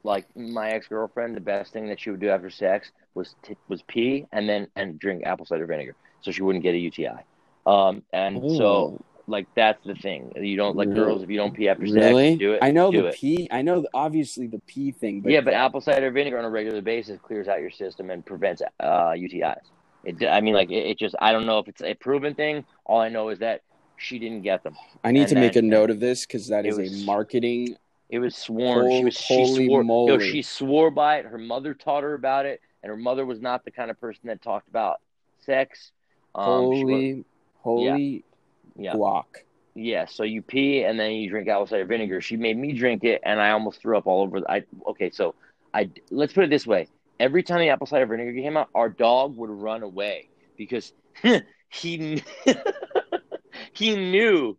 like 0.03 0.27
my 0.37 0.71
ex 0.71 0.89
girlfriend, 0.89 1.37
the 1.37 1.41
best 1.41 1.73
thing 1.73 1.87
that 1.89 2.01
she 2.01 2.11
would 2.11 2.21
do 2.21 2.29
after 2.29 2.51
sex 2.51 2.91
was 3.15 3.37
t- 3.43 3.57
was 3.69 3.83
pee 3.83 4.27
and 4.33 4.49
then 4.49 4.67
and 4.75 4.99
drink 4.99 5.23
apple 5.25 5.47
cider 5.47 5.67
vinegar, 5.67 5.95
so 6.21 6.33
she 6.33 6.43
wouldn't 6.43 6.65
get 6.65 6.75
a 6.75 6.79
UTI. 6.79 7.21
Um, 7.67 8.03
and 8.13 8.43
so 8.57 9.01
like 9.31 9.47
that's 9.55 9.83
the 9.87 9.95
thing. 9.95 10.33
You 10.37 10.57
don't 10.57 10.77
like 10.77 10.89
Really? 10.89 11.01
girls 11.01 11.23
if 11.23 11.31
you 11.31 11.37
don't 11.39 11.55
pee 11.55 11.69
after 11.69 11.83
really 11.85 12.31
sex, 12.33 12.39
do 12.39 12.53
it. 12.55 12.59
i 12.63 12.71
know 12.71 12.91
do 12.91 13.03
the 13.03 13.09
it. 13.09 13.15
pee 13.17 13.49
i 13.51 13.63
know 13.63 13.81
the, 13.83 13.89
obviously 13.95 14.47
the 14.47 14.59
pee 14.67 14.91
thing 14.93 15.21
but 15.21 15.33
yeah, 15.33 15.41
but 15.41 15.55
apple 15.55 15.81
cider 15.81 16.11
vinegar 16.11 16.39
on 16.39 16.45
a 16.45 16.51
regular 16.51 16.81
basis 16.83 17.19
clears 17.23 17.49
out 17.49 17.61
your 17.61 17.71
system 17.71 18.11
and 18.11 18.25
prevents 18.27 18.61
uh, 18.81 19.11
UTIs. 19.11 19.61
It, 20.05 20.27
I 20.27 20.41
mean, 20.41 20.55
like 20.55 20.71
it, 20.71 20.85
it 20.91 20.99
just 20.99 21.15
I 21.21 21.33
don't 21.33 21.47
know 21.47 21.59
if 21.59 21.69
it's 21.69 21.83
a 21.83 21.95
proven 21.95 22.35
thing. 22.35 22.65
All 22.87 23.01
I 23.01 23.09
know 23.11 23.29
is 23.29 23.39
that 23.41 23.63
she 23.97 24.19
didn't 24.19 24.43
get 24.43 24.63
them. 24.63 24.75
i 25.05 25.13
need 25.13 25.21
and 25.21 25.29
to 25.29 25.35
make 25.35 25.57
a 25.57 25.63
note 25.63 25.91
of 25.91 26.01
this 26.01 26.25
because 26.27 26.49
that 26.49 26.65
is 26.67 26.79
was- 26.79 27.03
a 27.03 27.05
marketing 27.05 27.77
It 28.09 28.19
was 28.19 28.35
sworn. 28.35 28.91
she 28.91 29.05
was 29.05 29.15
she 29.15 29.35
holy 29.35 29.67
swore. 29.67 29.85
moly. 29.85 30.13
No, 30.17 30.19
she 30.19 30.41
swore 30.43 30.91
by 30.91 31.19
it. 31.19 31.27
Her 31.27 31.37
mother 31.39 31.75
taught 31.75 32.03
her 32.03 32.15
about 32.15 32.47
it, 32.47 32.61
and 32.83 32.89
her 32.91 32.97
mother 32.97 33.27
was 33.27 33.41
not 33.43 33.65
the 33.65 33.71
kind 33.71 33.91
of 33.91 34.01
person 34.01 34.23
that 34.29 34.41
talked 34.43 34.69
about 34.69 35.01
sex. 35.45 35.93
Um, 36.35 36.47
she 36.75 36.85
wa- 36.85 36.91
holy 36.91 37.25
holy 37.59 38.25
yeah, 38.81 38.97
yeah. 39.75 40.07
So 40.07 40.23
you 40.25 40.43
pee 40.43 40.85
and 40.85 40.99
then 40.99 41.13
you 41.13 41.31
drink 41.31 41.49
apple 41.49 41.67
cider 41.67 41.85
vinegar. 41.85 42.21
She 42.21 42.37
made 42.37 42.57
me 42.57 42.73
drink 42.73 43.05
it, 43.05 43.21
and 43.25 43.41
I 43.41 43.51
almost 43.51 43.81
threw 43.81 43.97
up 43.97 44.07
all 44.07 44.23
over. 44.23 44.41
The, 44.41 44.51
I 44.51 44.63
okay. 44.91 45.11
So 45.11 45.35
I 45.75 45.91
let's 46.11 46.33
put 46.33 46.45
it 46.45 46.51
this 46.51 46.67
way: 46.67 46.89
every 47.19 47.43
time 47.43 47.61
the 47.61 47.71
apple 47.71 47.87
cider 47.87 48.07
vinegar 48.07 48.33
came 48.41 48.57
out, 48.57 48.69
our 48.75 48.89
dog 48.89 49.37
would 49.37 49.51
run 49.51 49.83
away 49.83 50.31
because 50.57 50.93
he 51.71 52.23
he 53.75 53.97
knew 53.97 54.59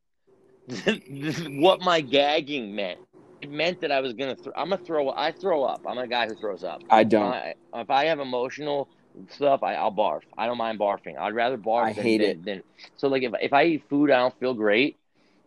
what 1.49 1.81
my 1.81 2.01
gagging 2.01 2.75
meant. 2.75 2.99
It 3.41 3.49
meant 3.49 3.81
that 3.81 3.91
I 3.91 4.01
was 4.01 4.13
gonna. 4.13 4.35
Th- 4.35 4.53
I'm 4.55 4.69
gonna 4.69 4.81
throw. 4.85 5.09
I 5.09 5.31
throw 5.31 5.63
up. 5.63 5.81
I'm 5.87 5.97
a 5.97 6.07
guy 6.07 6.27
who 6.27 6.35
throws 6.35 6.63
up. 6.63 6.81
i 6.89 7.03
don't 7.03 7.33
I, 7.33 7.55
if 7.75 7.89
I 7.89 8.05
have 8.05 8.19
emotional 8.19 8.87
stuff, 9.29 9.63
I, 9.63 9.75
I'll 9.75 9.91
barf. 9.91 10.21
I 10.37 10.45
don't 10.47 10.57
mind 10.57 10.79
barfing. 10.79 11.17
I'd 11.17 11.33
rather 11.33 11.57
barf 11.57 11.83
I 11.83 11.93
than, 11.93 12.03
hate 12.03 12.17
than, 12.19 12.29
it. 12.29 12.45
than 12.45 12.63
so 12.97 13.07
like 13.07 13.23
if 13.23 13.33
if 13.41 13.53
I 13.53 13.65
eat 13.65 13.83
food 13.89 14.11
I 14.11 14.19
don't 14.19 14.37
feel 14.39 14.53
great, 14.53 14.97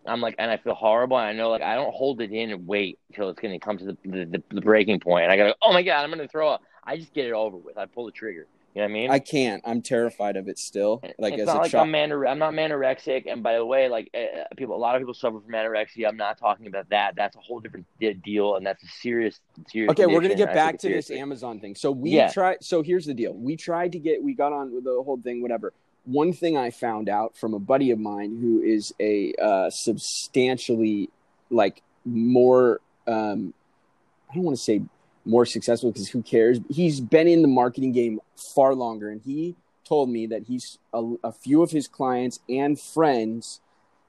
I'm 0.07 0.20
like 0.20 0.35
and 0.38 0.50
I 0.50 0.57
feel 0.57 0.74
horrible. 0.74 1.18
And 1.18 1.27
I 1.27 1.33
know 1.33 1.50
like 1.50 1.62
I 1.62 1.74
don't 1.74 1.94
hold 1.94 2.20
it 2.20 2.33
in 2.33 2.50
and 2.50 2.66
wait 2.66 2.98
until 3.09 3.29
it's 3.31 3.40
gonna 3.40 3.59
come 3.59 3.79
to 3.79 3.85
the 3.85 3.96
the, 4.05 4.42
the, 4.50 4.61
breaking 4.61 5.00
point. 5.00 5.24
And 5.24 5.33
I 5.33 5.37
go, 5.37 5.55
oh 5.62 5.72
my 5.72 5.83
god, 5.83 6.03
I'm 6.03 6.11
gonna 6.11 6.29
throw 6.29 6.48
up. 6.48 6.62
I 6.85 6.96
just 6.96 7.14
get 7.14 7.27
it 7.27 7.33
over 7.33 7.57
with. 7.57 7.79
I 7.79 7.87
pull 7.87 8.07
the 8.07 8.12
trigger. 8.12 8.46
You 8.74 8.80
know 8.80 8.87
what 8.87 8.90
I 8.90 8.92
mean? 8.92 9.10
i 9.12 9.18
can't 9.20 9.62
i'm 9.64 9.82
terrified 9.82 10.37
of 10.37 10.48
it 10.48 10.58
still 10.58 11.00
like 11.18 11.34
it's 11.34 11.42
as 11.42 11.46
not 11.46 11.56
a 11.56 11.60
like 11.60 11.70
child 11.70 11.87
I'm 11.87 11.92
manore- 11.92 12.28
I'm 12.28 12.40
not 12.40 12.54
manorexic. 12.54 13.30
And 13.30 13.40
by 13.42 13.54
the 13.54 13.64
way, 13.64 13.88
like 13.88 14.10
uh, 14.14 14.44
people, 14.56 14.74
a 14.74 14.78
lot 14.78 14.96
of 14.96 15.00
people 15.00 15.14
suffer 15.14 15.38
from 15.38 15.52
anorexia. 15.52 16.08
I'm 16.08 16.16
not 16.16 16.38
talking 16.38 16.66
about 16.66 16.88
that. 16.90 17.14
That's 17.14 17.37
a 17.37 17.38
whole 17.38 17.60
different 17.60 17.87
de- 18.00 18.14
deal, 18.14 18.56
and 18.56 18.66
that's 18.66 18.82
a 18.82 18.87
serious, 18.88 19.38
serious. 19.68 19.90
Okay, 19.90 20.06
we're 20.06 20.20
gonna 20.20 20.34
get 20.34 20.48
I 20.48 20.54
back 20.54 20.78
to 20.80 20.88
this. 20.88 21.10
Amazon 21.10 21.60
thing. 21.60 21.74
So 21.76 21.90
we 21.92 22.10
Yeah. 22.10 22.32
tried. 22.32 22.64
So 22.64 22.82
here's 22.82 23.06
the 23.06 23.14
deal: 23.14 23.32
we 23.32 23.56
tried 23.56 23.92
to 23.92 23.98
get. 23.98 24.22
We 24.22 24.34
got 24.34 24.52
on 24.52 24.74
with 24.74 24.84
the 24.84 25.00
whole 25.04 25.20
thing, 25.22 25.40
whatever. 25.40 25.72
One 26.04 26.32
thing 26.32 26.56
I 26.56 26.70
found 26.70 27.08
out 27.08 27.37
from 27.37 27.54
a 27.54 27.58
buddy 27.58 27.90
of 27.92 27.98
mine 27.98 28.38
who 28.40 28.60
is 28.60 28.92
a 28.98 29.32
uh, 29.40 29.70
substantially 29.70 31.10
like 31.50 31.82
more. 32.04 32.80
Um, 33.06 33.54
I 34.30 34.34
don't 34.34 34.44
want 34.44 34.56
to 34.56 34.62
say 34.62 34.82
more 35.24 35.46
successful 35.46 35.90
because 35.90 36.08
who 36.08 36.22
cares? 36.22 36.58
He's 36.70 37.00
been 37.00 37.28
in 37.28 37.42
the 37.42 37.48
marketing 37.48 37.92
game 37.92 38.20
far 38.54 38.74
longer, 38.74 39.10
and 39.10 39.20
he 39.24 39.54
told 39.84 40.08
me 40.08 40.26
that 40.26 40.44
he's 40.44 40.78
a, 40.92 41.14
a 41.24 41.32
few 41.32 41.62
of 41.62 41.70
his 41.70 41.87
clients 41.88 42.40
and 42.48 42.80
friends 42.80 43.60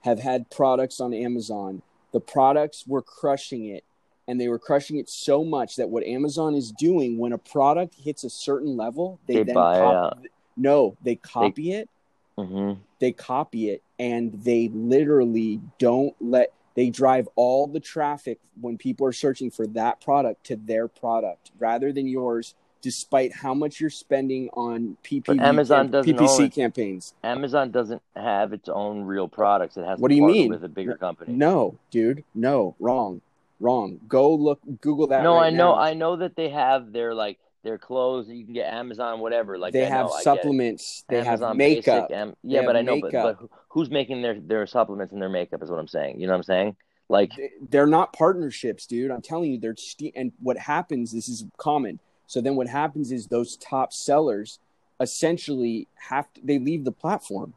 have 0.01 0.19
had 0.19 0.49
products 0.49 0.99
on 0.99 1.13
Amazon. 1.13 1.81
The 2.13 2.19
products 2.21 2.85
were 2.87 3.01
crushing 3.01 3.65
it 3.65 3.83
and 4.27 4.39
they 4.39 4.47
were 4.47 4.57
crushing 4.57 4.97
it 4.97 5.09
so 5.09 5.43
much 5.43 5.75
that 5.75 5.89
what 5.89 6.03
Amazon 6.05 6.55
is 6.55 6.71
doing 6.71 7.17
when 7.17 7.33
a 7.33 7.37
product 7.37 7.95
hits 7.95 8.23
a 8.23 8.29
certain 8.29 8.77
level, 8.77 9.19
they, 9.27 9.35
They 9.35 9.43
then 9.43 9.55
buy 9.55 9.77
it 9.77 9.81
cop- 9.81 10.17
no, 10.57 10.95
they 11.03 11.15
copy 11.15 11.73
it, 11.73 11.89
Mhm. 12.37 12.77
they 12.99 13.11
copy 13.11 13.69
it, 13.69 13.83
and 13.99 14.31
they 14.43 14.69
literally 14.69 15.59
don't 15.77 16.15
let 16.21 16.53
they 16.75 16.89
drive 16.89 17.27
all 17.35 17.67
the 17.67 17.79
traffic 17.79 18.39
when 18.59 18.77
people 18.77 19.07
are 19.07 19.13
searching 19.13 19.49
for 19.49 19.65
that 19.67 20.01
product 20.01 20.43
to 20.45 20.55
their 20.55 20.87
product 20.87 21.51
rather 21.57 21.91
than 21.91 22.05
yours, 22.07 22.53
despite 22.81 23.33
how 23.33 23.53
much 23.53 23.79
you're 23.79 23.89
spending 23.89 24.49
on 24.53 24.97
PPC 25.03 25.39
Amazon 25.41 25.85
camp- 25.85 25.91
doesn't 25.93 26.15
PPC 26.17 26.39
own 26.43 26.49
campaigns. 26.51 27.13
Amazon 27.23 27.71
doesn't 27.71 28.01
have 28.15 28.53
its 28.53 28.69
own 28.69 29.03
real 29.03 29.27
products. 29.27 29.77
It 29.77 29.85
has 29.85 29.99
What 29.99 30.09
to 30.09 30.13
do 30.15 30.21
you 30.21 30.27
mean? 30.27 30.49
with 30.51 30.63
a 30.63 30.69
bigger 30.69 30.95
company. 30.95 31.33
No, 31.33 31.77
dude, 31.91 32.23
no, 32.35 32.75
wrong, 32.79 33.21
wrong. 33.59 33.99
Go 34.07 34.35
look, 34.35 34.59
Google 34.81 35.07
that. 35.07 35.23
No, 35.23 35.35
right 35.35 35.47
I 35.47 35.49
know, 35.49 35.73
now. 35.75 35.79
I 35.79 35.93
know 35.93 36.17
that 36.17 36.35
they 36.35 36.49
have 36.49 36.91
their 36.91 37.13
like 37.15 37.39
their 37.65 37.77
clothes 37.77 38.29
you 38.29 38.45
can 38.45 38.53
get 38.53 38.71
Amazon, 38.73 39.19
whatever. 39.19 39.57
Like 39.57 39.73
they 39.73 39.85
I 39.85 39.89
have 39.89 40.05
know, 40.05 40.11
I 40.13 40.17
get 40.17 40.19
it. 40.19 40.23
supplements. 40.23 41.03
They 41.09 41.17
Amazon 41.19 41.47
have 41.49 41.57
makeup. 41.57 42.07
Basic, 42.09 42.17
Am- 42.17 42.35
yeah, 42.43 42.61
but 42.63 42.77
I 42.77 42.81
know, 42.81 43.01
but, 43.01 43.11
but 43.11 43.39
who's 43.69 43.89
making 43.89 44.21
their 44.21 44.39
their 44.39 44.65
supplements 44.67 45.11
and 45.11 45.21
their 45.21 45.29
makeup 45.29 45.61
is 45.61 45.69
what 45.69 45.79
I'm 45.79 45.87
saying. 45.87 46.21
You 46.21 46.27
know 46.27 46.33
what 46.33 46.37
I'm 46.37 46.43
saying? 46.43 46.75
Like 47.09 47.35
They- 47.35 47.49
They're 47.69 47.87
not 47.87 48.13
partnerships, 48.13 48.85
dude. 48.85 49.11
I'm 49.11 49.21
telling 49.21 49.51
you, 49.51 49.59
they're 49.59 49.75
ste- 49.75 50.13
and 50.15 50.31
what 50.39 50.57
happens. 50.57 51.11
This 51.11 51.27
is 51.27 51.43
common. 51.57 51.99
So 52.27 52.39
then, 52.39 52.55
what 52.55 52.67
happens 52.67 53.11
is 53.11 53.27
those 53.27 53.57
top 53.57 53.91
sellers 53.91 54.59
essentially 54.99 55.87
have 55.95 56.31
to, 56.33 56.41
they 56.43 56.59
leave 56.59 56.85
the 56.85 56.91
platform 56.91 57.53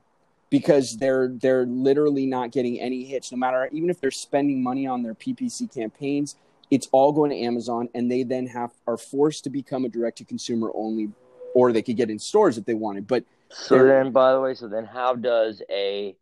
because 0.50 0.96
they're 0.96 1.28
they're 1.28 1.66
literally 1.66 2.24
not 2.26 2.50
getting 2.50 2.80
any 2.80 3.04
hits. 3.04 3.30
No 3.30 3.38
matter 3.38 3.68
even 3.72 3.90
if 3.90 4.00
they're 4.00 4.10
spending 4.10 4.62
money 4.62 4.86
on 4.86 5.02
their 5.02 5.14
PPC 5.14 5.72
campaigns, 5.72 6.36
it's 6.70 6.88
all 6.92 7.12
going 7.12 7.30
to 7.30 7.36
Amazon, 7.38 7.88
and 7.94 8.10
they 8.10 8.22
then 8.22 8.46
have 8.46 8.72
are 8.86 8.96
forced 8.98 9.44
to 9.44 9.50
become 9.50 9.84
a 9.84 9.88
direct 9.88 10.18
to 10.18 10.24
consumer 10.24 10.70
only, 10.74 11.10
or 11.54 11.72
they 11.72 11.82
could 11.82 11.96
get 11.96 12.10
in 12.10 12.18
stores 12.18 12.58
if 12.58 12.64
they 12.64 12.74
wanted. 12.74 13.06
But 13.06 13.24
so. 13.50 13.84
Then, 13.84 14.12
by 14.12 14.32
the 14.32 14.40
way, 14.40 14.54
so 14.54 14.68
then 14.68 14.84
how 14.84 15.14
does 15.14 15.62
a 15.70 16.16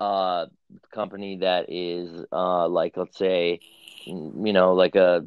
uh 0.00 0.46
company 0.92 1.36
that 1.38 1.66
is 1.68 2.24
uh 2.32 2.66
like 2.68 2.96
let's 2.96 3.16
say 3.16 3.60
you 4.06 4.52
know 4.52 4.74
like 4.74 4.96
a 4.96 5.24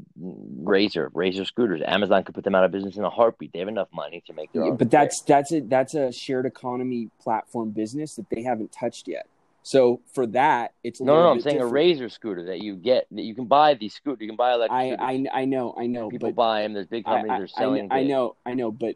razor 0.61 1.09
razor 1.13 1.45
scooters 1.45 1.81
amazon 1.85 2.21
could 2.23 2.35
put 2.35 2.43
them 2.43 2.53
out 2.53 2.65
of 2.65 2.71
business 2.71 2.97
in 2.97 3.03
a 3.05 3.09
heartbeat 3.09 3.53
they 3.53 3.59
have 3.59 3.69
enough 3.69 3.87
money 3.93 4.21
to 4.27 4.33
make 4.33 4.51
their 4.51 4.63
Yeah, 4.63 4.71
own 4.71 4.75
but 4.75 4.91
that's 4.91 5.21
that's 5.21 5.53
a 5.53 5.61
that's 5.61 5.93
a 5.93 6.11
shared 6.11 6.45
economy 6.45 7.09
platform 7.21 7.71
business 7.71 8.15
that 8.15 8.29
they 8.29 8.43
haven't 8.43 8.71
touched 8.73 9.07
yet. 9.07 9.27
So 9.67 9.99
for 10.13 10.25
that, 10.27 10.75
it's 10.81 11.01
no 11.01 11.13
no, 11.23 11.29
i'm 11.29 11.41
saying 11.41 11.59
a 11.59 11.65
razor 11.65 12.07
scooter 12.07 12.45
that 12.45 12.61
you 12.61 12.77
get 12.77 13.05
that 13.11 13.21
you 13.21 13.35
can 13.35 13.47
buy 13.47 13.73
these 13.73 13.93
scooters 13.93 14.21
you 14.21 14.27
can 14.27 14.37
buy 14.37 14.53
electric 14.53 14.71
I, 14.71 14.87
scooters. 14.91 15.27
I 15.33 15.41
I 15.41 15.45
know 15.45 15.75
I 15.77 15.87
know, 15.87 16.09
people 16.09 16.31
buy 16.31 16.61
them 16.61 16.71
there's 16.71 16.87
big 16.87 17.03
companies 17.03 17.31
I, 17.31 17.37
that 17.39 17.43
are 17.43 17.47
selling 17.47 17.87
I, 17.91 17.99
I 17.99 18.03
know 18.05 18.37
I 18.45 18.53
know, 18.53 18.71
but 18.71 18.95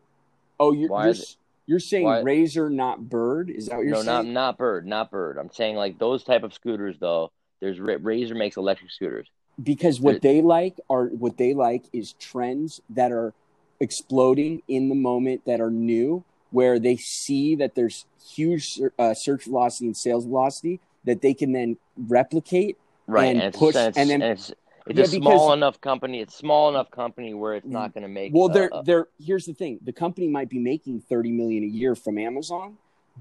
oh, 0.61 0.71
you're 0.71 0.89
you're, 0.89 1.07
is 1.09 1.19
it- 1.19 1.23
s- 1.23 1.37
you're 1.65 1.79
saying 1.79 2.05
why- 2.05 2.21
razor, 2.21 2.69
not 2.69 3.09
bird. 3.09 3.49
Is 3.49 3.65
that 3.65 3.75
what 3.75 3.85
you're 3.85 3.95
saying? 3.95 4.05
no 4.05 4.21
not 4.21 4.25
not 4.27 4.57
bird 4.57 4.87
not 4.87 5.11
bird 5.11 5.37
i'm 5.37 5.51
saying 5.51 5.75
like 5.75 5.99
those 5.99 6.23
type 6.23 6.43
of 6.43 6.53
scooters 6.53 6.95
though 6.99 7.33
there's 7.59 7.77
razor 7.77 8.35
makes 8.35 8.55
electric 8.55 8.91
scooters 8.91 9.27
because 9.61 9.99
what 9.99 10.21
they 10.21 10.41
like 10.41 10.79
are 10.89 11.07
what 11.07 11.35
they 11.37 11.53
like 11.53 11.83
is 11.91 12.13
trends 12.13 12.79
that 12.91 13.11
are 13.11 13.33
exploding 13.81 14.61
in 14.69 14.87
the 14.87 14.95
moment 14.95 15.41
that 15.45 15.59
are 15.59 15.71
new, 15.71 16.23
where 16.51 16.79
they 16.79 16.95
see 16.97 17.55
that 17.55 17.75
there's 17.75 18.05
huge 18.35 18.79
uh, 18.99 19.13
search 19.13 19.45
velocity 19.45 19.87
and 19.87 19.97
sales 19.97 20.25
velocity 20.25 20.79
that 21.05 21.21
they 21.21 21.33
can 21.33 21.51
then 21.51 21.77
replicate 21.97 22.77
right 23.07 23.29
And 23.31 23.41
and, 23.41 23.53
push- 23.53 23.75
and, 23.75 23.87
it's, 23.89 23.97
and 23.97 24.09
then- 24.09 24.21
and 24.21 24.31
it's 24.39 24.49
It's 24.87 24.97
Yeah, 24.97 25.05
a 25.05 25.07
because- 25.07 25.11
small 25.11 25.53
enough 25.53 25.79
company. 25.79 26.19
It's 26.21 26.35
small 26.35 26.67
enough 26.69 26.89
company 26.89 27.33
where 27.35 27.53
it's 27.53 27.67
not 27.67 27.93
going 27.93 28.01
to 28.01 28.07
make. 28.09 28.33
Well, 28.33 28.49
they're 28.49 28.73
uh, 28.73 28.81
they're 28.81 29.07
here's 29.19 29.45
the 29.45 29.53
thing: 29.53 29.79
the 29.83 29.93
company 29.93 30.27
might 30.27 30.49
be 30.49 30.57
making 30.57 31.01
thirty 31.01 31.31
million 31.31 31.63
a 31.63 31.67
year 31.67 31.93
from 31.95 32.17
Amazon, 32.17 32.77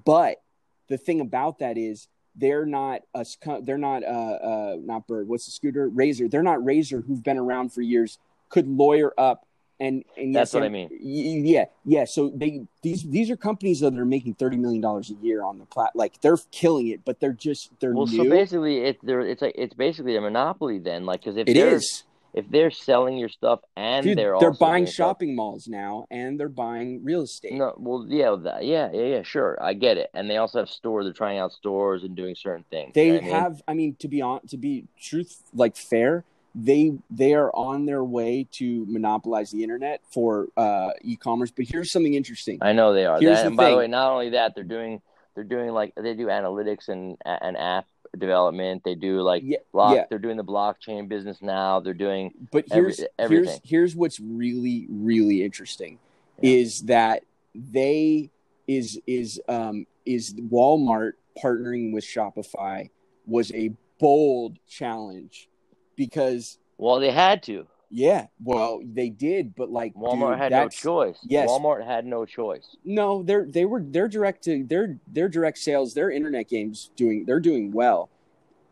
but 0.06 0.40
the 0.88 0.96
thing 0.96 1.20
about 1.20 1.58
that 1.58 1.76
is 1.76 2.08
they're 2.34 2.64
not 2.64 3.02
a 3.14 3.26
they're 3.62 3.76
not 3.90 4.02
uh 4.04 4.06
uh 4.52 4.76
not 4.80 5.06
Bird. 5.06 5.28
What's 5.28 5.44
the 5.44 5.52
scooter? 5.52 5.86
Razor. 5.90 6.28
They're 6.28 6.42
not 6.42 6.64
Razor, 6.64 7.02
who've 7.02 7.22
been 7.22 7.36
around 7.38 7.74
for 7.74 7.82
years, 7.82 8.18
could 8.48 8.66
lawyer 8.66 9.12
up 9.18 9.44
and 9.80 10.04
and 10.16 10.34
That's 10.34 10.52
yes, 10.52 10.54
what 10.54 10.62
I 10.62 10.68
mean. 10.68 10.90
Yeah, 11.00 11.64
yeah. 11.84 12.04
So 12.04 12.30
they 12.34 12.62
these 12.82 13.02
these 13.02 13.30
are 13.30 13.36
companies 13.36 13.80
that 13.80 13.94
are 13.94 14.04
making 14.04 14.34
thirty 14.34 14.58
million 14.58 14.82
dollars 14.82 15.10
a 15.10 15.14
year 15.14 15.42
on 15.42 15.58
the 15.58 15.64
plat. 15.64 15.90
Like 15.94 16.20
they're 16.20 16.36
killing 16.50 16.88
it, 16.88 17.04
but 17.04 17.18
they're 17.18 17.32
just 17.32 17.70
they're 17.80 17.94
well, 17.94 18.06
new. 18.06 18.24
so 18.24 18.30
basically, 18.30 18.78
it's 18.84 19.00
they're 19.02 19.20
it's 19.22 19.42
like 19.42 19.54
it's 19.56 19.74
basically 19.74 20.16
a 20.16 20.20
monopoly 20.20 20.78
then. 20.78 21.06
Like, 21.06 21.20
because 21.20 21.38
if 21.38 21.48
it 21.48 21.54
they're 21.54 21.80
if 22.32 22.48
they're 22.50 22.70
selling 22.70 23.16
your 23.16 23.30
stuff 23.30 23.60
and 23.74 24.04
Dude, 24.04 24.18
they're 24.18 24.36
they're 24.38 24.52
buying 24.52 24.84
doing 24.84 24.92
stuff- 24.92 25.08
shopping 25.08 25.34
malls 25.34 25.66
now, 25.66 26.06
and 26.10 26.38
they're 26.38 26.48
buying 26.48 27.02
real 27.02 27.22
estate. 27.22 27.54
No, 27.54 27.74
well, 27.78 28.06
yeah, 28.08 28.36
that, 28.44 28.64
yeah, 28.64 28.90
yeah, 28.92 29.04
yeah, 29.04 29.22
sure, 29.22 29.58
I 29.60 29.72
get 29.72 29.96
it. 29.96 30.10
And 30.14 30.30
they 30.30 30.36
also 30.36 30.58
have 30.60 30.68
stores. 30.68 31.06
They're 31.06 31.12
trying 31.12 31.38
out 31.38 31.52
stores 31.52 32.04
and 32.04 32.14
doing 32.14 32.34
certain 32.36 32.64
things. 32.70 32.92
they 32.94 33.06
you 33.06 33.12
know 33.12 33.16
what 33.16 33.22
I 33.22 33.26
mean? 33.26 33.34
have 33.34 33.62
i 33.66 33.74
mean 33.74 33.96
to 33.98 34.08
be 34.08 34.20
on 34.22 34.46
to 34.48 34.56
be 34.56 34.84
truth 35.00 35.42
like 35.54 35.76
fair 35.76 36.24
they 36.54 36.92
they 37.10 37.34
are 37.34 37.50
on 37.54 37.86
their 37.86 38.02
way 38.02 38.46
to 38.52 38.84
monopolize 38.88 39.50
the 39.50 39.62
internet 39.62 40.00
for 40.10 40.48
uh 40.56 40.90
e-commerce 41.02 41.50
but 41.50 41.64
here's 41.68 41.92
something 41.92 42.14
interesting 42.14 42.58
I 42.60 42.72
know 42.72 42.92
they 42.92 43.06
are. 43.06 43.20
Here's 43.20 43.36
That- 43.38 43.42
the 43.42 43.46
and 43.48 43.56
by 43.56 43.70
the 43.70 43.76
way, 43.76 43.86
not 43.86 44.10
only 44.12 44.30
that, 44.30 44.54
they're 44.54 44.64
doing 44.64 45.00
they're 45.34 45.44
doing 45.44 45.70
like 45.70 45.94
they 45.94 46.14
do 46.14 46.26
analytics 46.26 46.88
and 46.88 47.16
and 47.24 47.56
app 47.56 47.86
development. 48.18 48.82
They 48.84 48.96
do 48.96 49.20
like 49.22 49.42
yeah, 49.46 49.58
block. 49.72 49.94
yeah. 49.94 50.04
They're 50.10 50.18
doing 50.18 50.36
the 50.36 50.44
blockchain 50.44 51.08
business 51.08 51.40
now. 51.40 51.78
They're 51.78 51.94
doing 51.94 52.32
but 52.50 52.64
every- 52.72 52.94
here's 52.94 53.04
here's 53.30 53.60
here's 53.62 53.96
what's 53.96 54.18
really 54.18 54.86
really 54.90 55.44
interesting 55.44 55.98
Yeah. 56.40 56.50
is 56.56 56.80
that 56.82 57.22
they 57.54 58.30
is 58.66 59.00
is 59.06 59.40
um 59.48 59.86
is 60.04 60.34
Walmart 60.34 61.12
partnering 61.42 61.92
with 61.92 62.02
Shopify 62.04 62.90
was 63.26 63.52
a 63.52 63.70
bold 64.00 64.58
challenge 64.68 65.48
because 66.00 66.58
well, 66.78 66.98
they 66.98 67.10
had 67.10 67.42
to. 67.42 67.66
yeah 67.90 68.26
well 68.42 68.80
they 68.98 69.10
did 69.10 69.54
but 69.54 69.68
like 69.70 69.92
Walmart 69.94 70.32
dude, 70.34 70.38
had 70.44 70.52
no 70.52 70.68
choice. 70.68 71.18
yes. 71.36 71.46
Walmart 71.50 71.84
had 71.84 72.06
no 72.06 72.24
choice. 72.24 72.66
No, 72.84 73.22
they're 73.22 73.46
they 73.56 73.66
were 73.66 73.82
they're 73.94 74.08
direct 74.08 74.44
to 74.44 74.64
their 74.72 74.98
their 75.16 75.28
direct 75.28 75.58
sales, 75.58 75.92
their 75.92 76.10
internet 76.10 76.48
games 76.48 76.90
doing 76.96 77.24
they're 77.26 77.46
doing 77.50 77.70
well. 77.80 78.08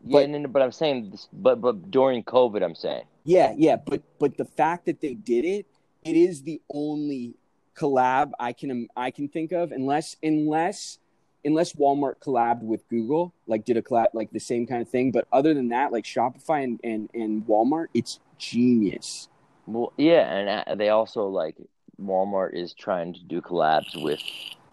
Yeah, 0.04 0.12
But- 0.20 0.30
no, 0.30 0.38
no, 0.38 0.48
but 0.48 0.62
I'm 0.62 0.72
saying, 0.72 1.10
this, 1.10 1.28
but 1.32 1.60
but 1.60 1.90
during 1.90 2.22
COVID, 2.24 2.62
I'm 2.64 2.74
saying. 2.86 3.04
Yeah, 3.24 3.52
yeah, 3.66 3.76
but 3.90 4.00
but 4.22 4.36
the 4.38 4.46
fact 4.60 4.86
that 4.86 5.00
they 5.04 5.14
did 5.14 5.44
it, 5.44 5.66
it 6.04 6.16
is 6.16 6.42
the 6.42 6.62
only 6.72 7.34
collab 7.76 8.30
I 8.40 8.52
can 8.54 8.88
I 8.96 9.10
can 9.10 9.28
think 9.28 9.52
of 9.52 9.70
unless 9.72 10.16
unless 10.22 10.98
unless 11.48 11.72
Walmart 11.72 12.16
collabed 12.24 12.62
with 12.62 12.86
Google, 12.88 13.32
like 13.46 13.64
did 13.64 13.76
a 13.76 13.82
collab 13.82 14.08
like 14.12 14.30
the 14.30 14.38
same 14.38 14.66
kind 14.66 14.82
of 14.82 14.88
thing. 14.88 15.10
But 15.10 15.26
other 15.32 15.52
than 15.54 15.68
that, 15.70 15.90
like 15.90 16.04
Shopify 16.04 16.62
and 16.62 16.78
and, 16.84 17.10
and 17.14 17.46
Walmart, 17.46 17.86
it's 17.94 18.20
genius. 18.38 19.28
Well, 19.66 19.92
yeah, 19.96 20.24
and 20.32 20.48
uh, 20.48 20.74
they 20.76 20.90
also 20.90 21.26
like 21.26 21.56
Walmart 22.00 22.54
is 22.54 22.72
trying 22.74 23.14
to 23.14 23.22
do 23.24 23.40
collabs 23.40 24.00
with. 24.00 24.20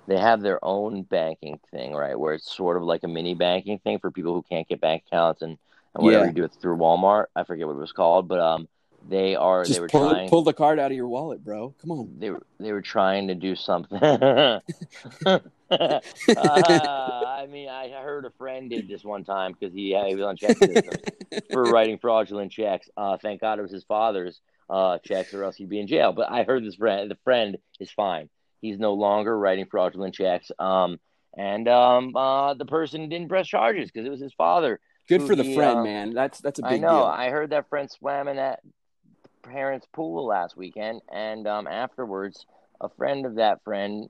They 0.08 0.20
have 0.20 0.42
their 0.42 0.64
own 0.64 1.02
banking 1.02 1.60
thing, 1.72 1.94
right? 1.96 2.20
Where 2.20 2.36
it's 2.36 2.56
sort 2.56 2.78
of 2.78 2.84
like 2.84 3.04
a 3.04 3.08
mini 3.08 3.34
banking 3.34 3.80
thing 3.80 3.98
for 3.98 4.12
people 4.12 4.34
who 4.36 4.44
can't 4.44 4.68
get 4.68 4.80
bank 4.80 5.04
accounts 5.08 5.42
and, 5.42 5.58
and 5.96 6.04
whatever 6.04 6.26
Yeah. 6.26 6.30
you 6.30 6.36
do 6.36 6.44
it 6.44 6.54
through 6.62 6.78
Walmart. 6.78 7.26
I 7.36 7.44
forget 7.44 7.66
what 7.66 7.74
it 7.74 7.80
was 7.80 7.92
called, 7.92 8.28
but 8.28 8.40
um, 8.40 8.68
they 9.08 9.36
are 9.36 9.64
they 9.64 9.70
Just 9.70 9.82
were 9.82 9.88
pull 9.88 10.10
trying 10.10 10.30
pull 10.30 10.44
the 10.44 10.54
card 10.54 10.80
out 10.80 10.92
of 10.92 10.98
your 10.98 11.08
wallet, 11.08 11.44
bro. 11.44 11.74
Come 11.82 11.92
on. 11.92 12.16
they 12.18 12.30
were 12.30 12.42
they 12.60 12.72
were 12.72 12.82
trying 12.82 13.28
to 13.28 13.36
do 13.36 13.56
something. 13.56 14.02
uh, 15.72 16.00
I 16.30 17.48
mean, 17.50 17.70
I 17.70 17.90
heard 17.90 18.26
a 18.26 18.32
friend 18.32 18.70
did 18.70 18.88
this 18.88 19.04
one 19.04 19.24
time 19.24 19.56
because 19.60 19.74
he, 19.74 19.98
he 20.08 20.16
was 20.16 20.24
on 20.24 20.38
check 20.38 20.58
for 21.52 21.64
writing 21.72 21.98
fraudulent 21.98 22.52
checks. 22.52 22.90
Uh, 22.96 23.18
thank 23.18 23.42
God 23.42 23.60
it 23.60 23.64
was 23.64 23.72
his 23.72 23.84
father's 23.84 24.42
uh, 24.70 24.98
checks, 25.00 25.34
or 25.34 25.44
else 25.44 25.56
he'd 25.56 25.70
be 25.70 25.80
in 25.80 25.88
jail. 25.88 26.12
But 26.12 26.32
I 26.32 26.44
heard 26.44 26.64
this 26.64 26.76
friend, 26.76 27.10
the 27.10 27.18
friend 27.24 27.58
is 27.80 27.92
fine. 27.92 28.30
He's 28.62 28.80
no 28.80 28.94
longer 28.94 29.38
writing 29.38 29.66
fraudulent 29.70 30.16
checks. 30.16 30.52
Um, 30.60 31.00
and 31.38 31.68
um, 31.68 32.16
uh, 32.16 32.54
the 32.54 32.66
person 32.66 33.10
didn't 33.10 33.30
press 33.30 33.48
charges 33.48 33.92
because 33.92 34.06
it 34.08 34.12
was 34.12 34.22
his 34.22 34.34
father. 34.34 34.80
Good 35.08 35.24
for 35.24 35.36
the 35.36 35.44
he, 35.44 35.56
friend, 35.56 35.80
uh, 35.80 35.84
man. 35.84 36.14
That's 36.14 36.40
that's 36.40 36.60
a 36.60 36.64
big 36.64 36.82
deal. 36.82 36.90
I 36.90 36.94
know. 36.94 37.00
deal. 37.00 37.06
I 37.06 37.30
heard 37.30 37.50
that 37.52 37.70
friend 37.70 37.90
swam 37.92 38.28
in 38.28 38.38
that 38.38 38.62
parents' 39.50 39.88
pool 39.94 40.26
last 40.26 40.58
weekend, 40.58 41.02
and 41.12 41.48
um, 41.48 41.68
afterwards, 41.68 42.46
a 42.82 42.90
friend 42.90 43.26
of 43.26 43.36
that 43.36 43.64
friend 43.64 44.10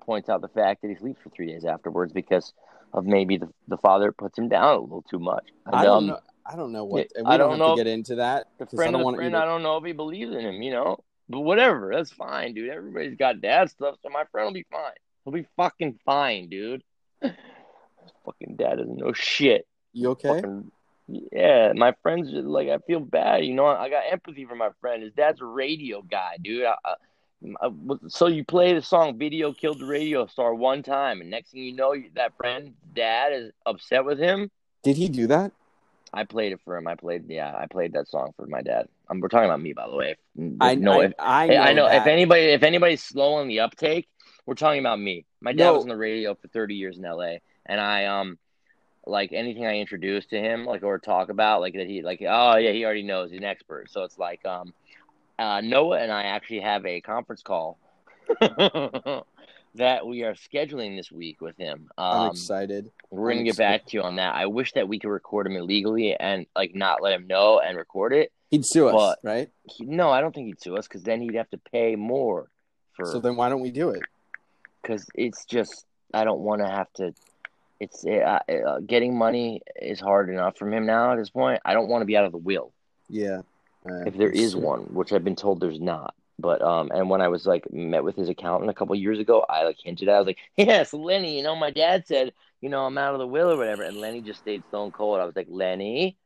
points 0.00 0.28
out 0.28 0.40
the 0.40 0.48
fact 0.48 0.82
that 0.82 0.88
he 0.88 0.96
sleeps 0.96 1.20
for 1.22 1.30
three 1.30 1.46
days 1.46 1.64
afterwards 1.64 2.12
because 2.12 2.52
of 2.92 3.04
maybe 3.06 3.36
the, 3.36 3.48
the 3.68 3.78
father 3.78 4.12
puts 4.12 4.38
him 4.38 4.48
down 4.48 4.76
a 4.76 4.80
little 4.80 5.04
too 5.10 5.18
much. 5.18 5.44
And, 5.66 5.74
I 5.74 5.84
don't 5.84 5.98
um, 5.98 6.06
know. 6.08 6.18
I 6.46 6.56
don't 6.56 6.72
know 6.72 6.84
what. 6.84 7.08
we 7.16 7.22
I 7.24 7.36
don't, 7.36 7.50
don't 7.50 7.50
have 7.50 7.58
know 7.58 7.76
to 7.76 7.84
get 7.84 7.90
into 7.90 8.16
that. 8.16 8.46
The 8.58 8.66
'cause 8.66 8.74
I 8.74 8.76
friend 8.76 8.92
don't 8.92 9.02
of 9.02 9.12
the 9.12 9.16
friend, 9.16 9.36
I 9.36 9.44
don't 9.46 9.62
know 9.62 9.78
if 9.78 9.84
he 9.84 9.92
believes 9.92 10.32
in 10.32 10.40
him, 10.40 10.62
you 10.62 10.70
know. 10.72 10.98
But 11.28 11.40
whatever, 11.40 11.90
that's 11.94 12.12
fine, 12.12 12.52
dude. 12.52 12.68
Everybody's 12.68 13.16
got 13.16 13.40
dad 13.40 13.70
stuff, 13.70 13.96
so 14.02 14.10
my 14.10 14.24
friend 14.30 14.46
will 14.48 14.52
be 14.52 14.66
fine. 14.70 14.92
He'll 15.24 15.32
be 15.32 15.46
fucking 15.56 15.98
fine, 16.04 16.50
dude. 16.50 16.82
His 17.22 17.32
fucking 18.26 18.56
dad 18.56 18.76
doesn't 18.76 18.96
know 18.96 19.14
shit. 19.14 19.66
You 19.94 20.10
okay? 20.10 20.28
Fucking, 20.28 20.70
yeah, 21.06 21.72
my 21.74 21.94
friends 22.02 22.28
like 22.32 22.68
I 22.68 22.78
feel 22.78 23.00
bad. 23.00 23.44
You 23.44 23.54
know, 23.54 23.66
I 23.66 23.88
got 23.90 24.04
empathy 24.10 24.44
for 24.44 24.54
my 24.54 24.70
friend. 24.80 25.02
His 25.02 25.12
dad's 25.12 25.40
a 25.40 25.44
radio 25.44 26.02
guy, 26.02 26.36
dude. 26.42 26.64
I, 26.64 26.74
I, 26.84 26.94
so 28.08 28.26
you 28.26 28.44
play 28.44 28.72
the 28.74 28.82
song 28.82 29.18
"Video 29.18 29.52
Killed 29.52 29.80
the 29.80 29.84
Radio 29.86 30.26
Star" 30.26 30.54
one 30.54 30.82
time, 30.82 31.20
and 31.20 31.30
next 31.30 31.50
thing 31.50 31.62
you 31.62 31.74
know, 31.74 31.94
that 32.14 32.36
friend 32.36 32.74
dad 32.94 33.32
is 33.32 33.52
upset 33.66 34.04
with 34.04 34.18
him. 34.18 34.50
Did 34.82 34.96
he 34.96 35.08
do 35.08 35.26
that? 35.26 35.52
I 36.12 36.24
played 36.24 36.52
it 36.52 36.60
for 36.64 36.76
him. 36.76 36.86
I 36.86 36.94
played, 36.94 37.24
yeah, 37.28 37.52
I 37.56 37.66
played 37.66 37.94
that 37.94 38.08
song 38.08 38.32
for 38.36 38.46
my 38.46 38.62
dad. 38.62 38.86
Um, 39.10 39.20
we're 39.20 39.28
talking 39.28 39.46
about 39.50 39.60
me, 39.60 39.72
by 39.72 39.88
the 39.88 39.96
way. 39.96 40.16
I 40.60 40.76
no, 40.76 41.00
I, 41.00 41.04
if, 41.06 41.12
I 41.18 41.46
Hey, 41.48 41.56
know. 41.56 41.62
I 41.62 41.72
know 41.72 41.86
if 41.88 42.06
anybody 42.06 42.42
if 42.44 42.62
anybody's 42.62 43.02
slow 43.02 43.34
on 43.34 43.48
the 43.48 43.60
uptake, 43.60 44.08
we're 44.46 44.54
talking 44.54 44.80
about 44.80 45.00
me. 45.00 45.26
My 45.40 45.52
dad 45.52 45.66
No. 45.66 45.74
was 45.74 45.82
on 45.82 45.88
the 45.88 45.96
radio 45.96 46.34
for 46.34 46.48
30 46.48 46.74
years 46.76 46.98
in 46.98 47.04
LA 47.04 47.36
and 47.66 47.80
I 47.80 48.06
um 48.06 48.38
like 49.06 49.32
anything 49.32 49.66
I 49.66 49.78
introduce 49.78 50.26
to 50.26 50.38
him 50.38 50.64
like 50.64 50.82
or 50.82 50.98
talk 50.98 51.28
about 51.28 51.60
like 51.60 51.74
that 51.74 51.86
he 51.86 52.02
like 52.02 52.22
oh 52.26 52.56
yeah, 52.56 52.72
he 52.72 52.84
already 52.84 53.02
knows, 53.02 53.30
he's 53.30 53.38
an 53.38 53.44
expert. 53.44 53.90
So 53.90 54.02
it's 54.04 54.18
like 54.18 54.44
um 54.46 54.72
uh 55.38 55.60
Noah 55.60 55.98
and 56.00 56.10
I 56.12 56.22
actually 56.24 56.60
have 56.60 56.84
a 56.86 57.00
conference 57.00 57.42
call 57.42 57.78
that 58.40 60.06
we 60.06 60.22
are 60.22 60.34
scheduling 60.34 60.96
this 60.96 61.10
week 61.10 61.40
with 61.40 61.56
him. 61.56 61.88
I'm 61.98 62.20
Um 62.28 62.30
excited. 62.30 62.90
we're 63.10 63.30
I'm 63.30 63.38
gonna 63.38 63.44
get 63.44 63.56
back 63.58 63.86
to 63.86 63.96
you 63.96 64.02
on 64.02 64.16
that. 64.16 64.34
I 64.34 64.46
wish 64.46 64.72
that 64.72 64.88
we 64.88 64.98
could 64.98 65.10
record 65.10 65.46
him 65.46 65.56
illegally 65.56 66.14
and 66.14 66.46
like 66.54 66.74
not 66.74 67.02
let 67.02 67.12
him 67.12 67.26
know 67.26 67.60
and 67.60 67.76
record 67.76 68.12
it. 68.12 68.32
He'd 68.50 68.64
sue 68.64 68.88
us, 68.88 68.94
but- 68.94 69.18
right? 69.28 69.50
He, 69.64 69.84
no, 69.84 70.10
I 70.10 70.20
don't 70.20 70.34
think 70.34 70.46
he'd 70.46 70.60
sue 70.62 70.76
us 70.76 70.86
because 70.86 71.02
then 71.02 71.20
he'd 71.20 71.34
have 71.34 71.50
to 71.50 71.58
pay 71.72 71.96
more 71.96 72.48
for 72.94 73.06
So 73.06 73.18
then 73.18 73.34
why 73.36 73.48
don't 73.48 73.60
we 73.60 73.70
do 73.70 73.90
it? 73.90 74.02
because 74.82 75.06
it's 75.14 75.44
just 75.46 75.86
I 76.12 76.24
don't 76.24 76.40
want 76.40 76.60
to 76.60 76.68
have 76.68 76.92
to. 76.94 77.14
It's 77.80 78.04
uh, 78.04 78.38
uh, 78.48 78.80
getting 78.80 79.16
money 79.16 79.60
is 79.80 80.00
hard 80.00 80.30
enough 80.30 80.56
from 80.56 80.72
him 80.72 80.86
now 80.86 81.12
at 81.12 81.16
this 81.16 81.30
point. 81.30 81.60
I 81.64 81.74
don't 81.74 81.88
want 81.88 82.02
to 82.02 82.06
be 82.06 82.16
out 82.16 82.24
of 82.24 82.32
the 82.32 82.38
will 82.38 82.72
Yeah. 83.08 83.42
Uh, 83.88 84.04
if 84.06 84.16
there 84.16 84.30
is 84.30 84.56
one, 84.56 84.82
which 84.94 85.12
I've 85.12 85.24
been 85.24 85.36
told 85.36 85.60
there's 85.60 85.80
not. 85.80 86.14
But 86.38 86.62
um, 86.62 86.90
and 86.92 87.10
when 87.10 87.20
I 87.20 87.28
was 87.28 87.46
like 87.46 87.70
met 87.72 88.02
with 88.02 88.16
his 88.16 88.28
accountant 88.28 88.70
a 88.70 88.74
couple 88.74 88.94
years 88.96 89.18
ago, 89.18 89.44
I 89.48 89.64
like 89.64 89.76
hinted 89.82 90.08
at. 90.08 90.16
I 90.16 90.18
was 90.18 90.26
like, 90.26 90.38
"Yes, 90.56 90.92
Lenny, 90.92 91.36
you 91.36 91.42
know, 91.42 91.54
my 91.54 91.70
dad 91.70 92.06
said, 92.06 92.32
you 92.60 92.68
know, 92.68 92.84
I'm 92.84 92.98
out 92.98 93.14
of 93.14 93.20
the 93.20 93.26
will 93.26 93.50
or 93.50 93.56
whatever," 93.56 93.82
and 93.82 93.96
Lenny 93.96 94.20
just 94.20 94.40
stayed 94.40 94.64
stone 94.66 94.90
cold. 94.90 95.20
I 95.20 95.26
was 95.26 95.36
like, 95.36 95.46
"Lenny," 95.48 96.16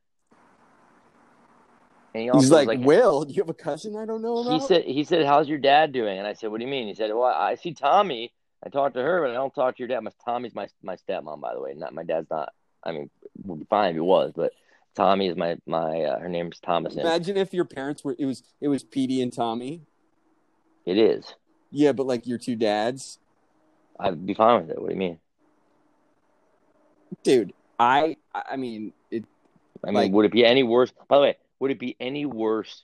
and 2.13 2.23
he 2.23 2.29
also 2.29 2.41
He's 2.41 2.51
was 2.51 2.67
like, 2.67 2.79
Will, 2.79 3.23
do 3.23 3.33
you 3.33 3.41
have 3.41 3.49
a 3.49 3.53
cousin 3.53 3.95
I 3.95 4.05
don't 4.05 4.21
know 4.21 4.39
about? 4.39 4.53
he 4.53 4.59
said 4.59 4.83
he 4.83 5.03
said 5.03 5.25
how's 5.25 5.47
your 5.47 5.57
dad 5.57 5.91
doing 5.91 6.17
and 6.17 6.27
i 6.27 6.33
said 6.33 6.49
what 6.49 6.59
do 6.59 6.65
you 6.65 6.71
mean 6.71 6.87
he 6.87 6.95
said 6.95 7.11
well 7.13 7.23
i 7.23 7.55
see 7.55 7.73
tommy 7.73 8.33
i 8.65 8.69
talked 8.69 8.95
to 8.95 9.01
her 9.01 9.21
but 9.21 9.31
i 9.31 9.33
don't 9.33 9.53
talk 9.55 9.75
to 9.75 9.79
your 9.79 9.87
dad 9.87 10.01
my 10.01 10.11
tommy's 10.25 10.53
my 10.55 10.67
my 10.83 10.95
stepmom 10.95 11.39
by 11.41 11.53
the 11.53 11.61
way. 11.61 11.73
Not 11.75 11.93
my 11.93 12.03
dad's 12.03 12.29
not 12.29 12.53
i 12.83 12.91
mean 12.91 13.09
would 13.43 13.59
be 13.59 13.65
fine 13.69 13.89
if 13.89 13.95
he 13.95 13.99
was 14.01 14.31
but 14.35 14.51
tommy 14.95 15.27
is 15.27 15.35
my 15.37 15.57
my 15.65 16.01
uh, 16.03 16.19
her 16.19 16.29
name's 16.29 16.59
thomas. 16.59 16.95
Imagine 16.95 17.37
if 17.37 17.53
your 17.53 17.65
parents 17.65 18.03
were 18.03 18.15
it 18.19 18.25
was 18.25 18.43
it 18.61 18.67
was 18.67 18.83
Petey 18.83 19.21
and 19.21 19.31
Tommy. 19.31 19.81
it 20.85 20.97
is. 20.97 21.33
Yeah, 21.71 21.91
but 21.91 22.07
like 22.07 22.25
your 22.25 22.37
two 22.39 22.55
dads. 22.55 23.19
i'd 23.99 24.25
be 24.25 24.33
fine 24.33 24.61
with 24.61 24.71
it. 24.71 24.81
What 24.81 24.87
do 24.89 24.93
you 24.93 24.99
mean? 24.99 25.19
Dude, 27.23 27.53
I 27.79 28.17
I 28.33 28.55
mean 28.55 28.93
it 29.11 29.25
i 29.83 29.87
mean 29.87 29.95
Like- 29.95 30.11
would 30.11 30.25
it 30.25 30.31
be 30.31 30.45
any 30.45 30.63
worse 30.63 30.91
by 31.07 31.15
the 31.17 31.21
way 31.21 31.37
would 31.59 31.71
it 31.71 31.79
be 31.79 31.95
any 31.99 32.25
worse 32.25 32.83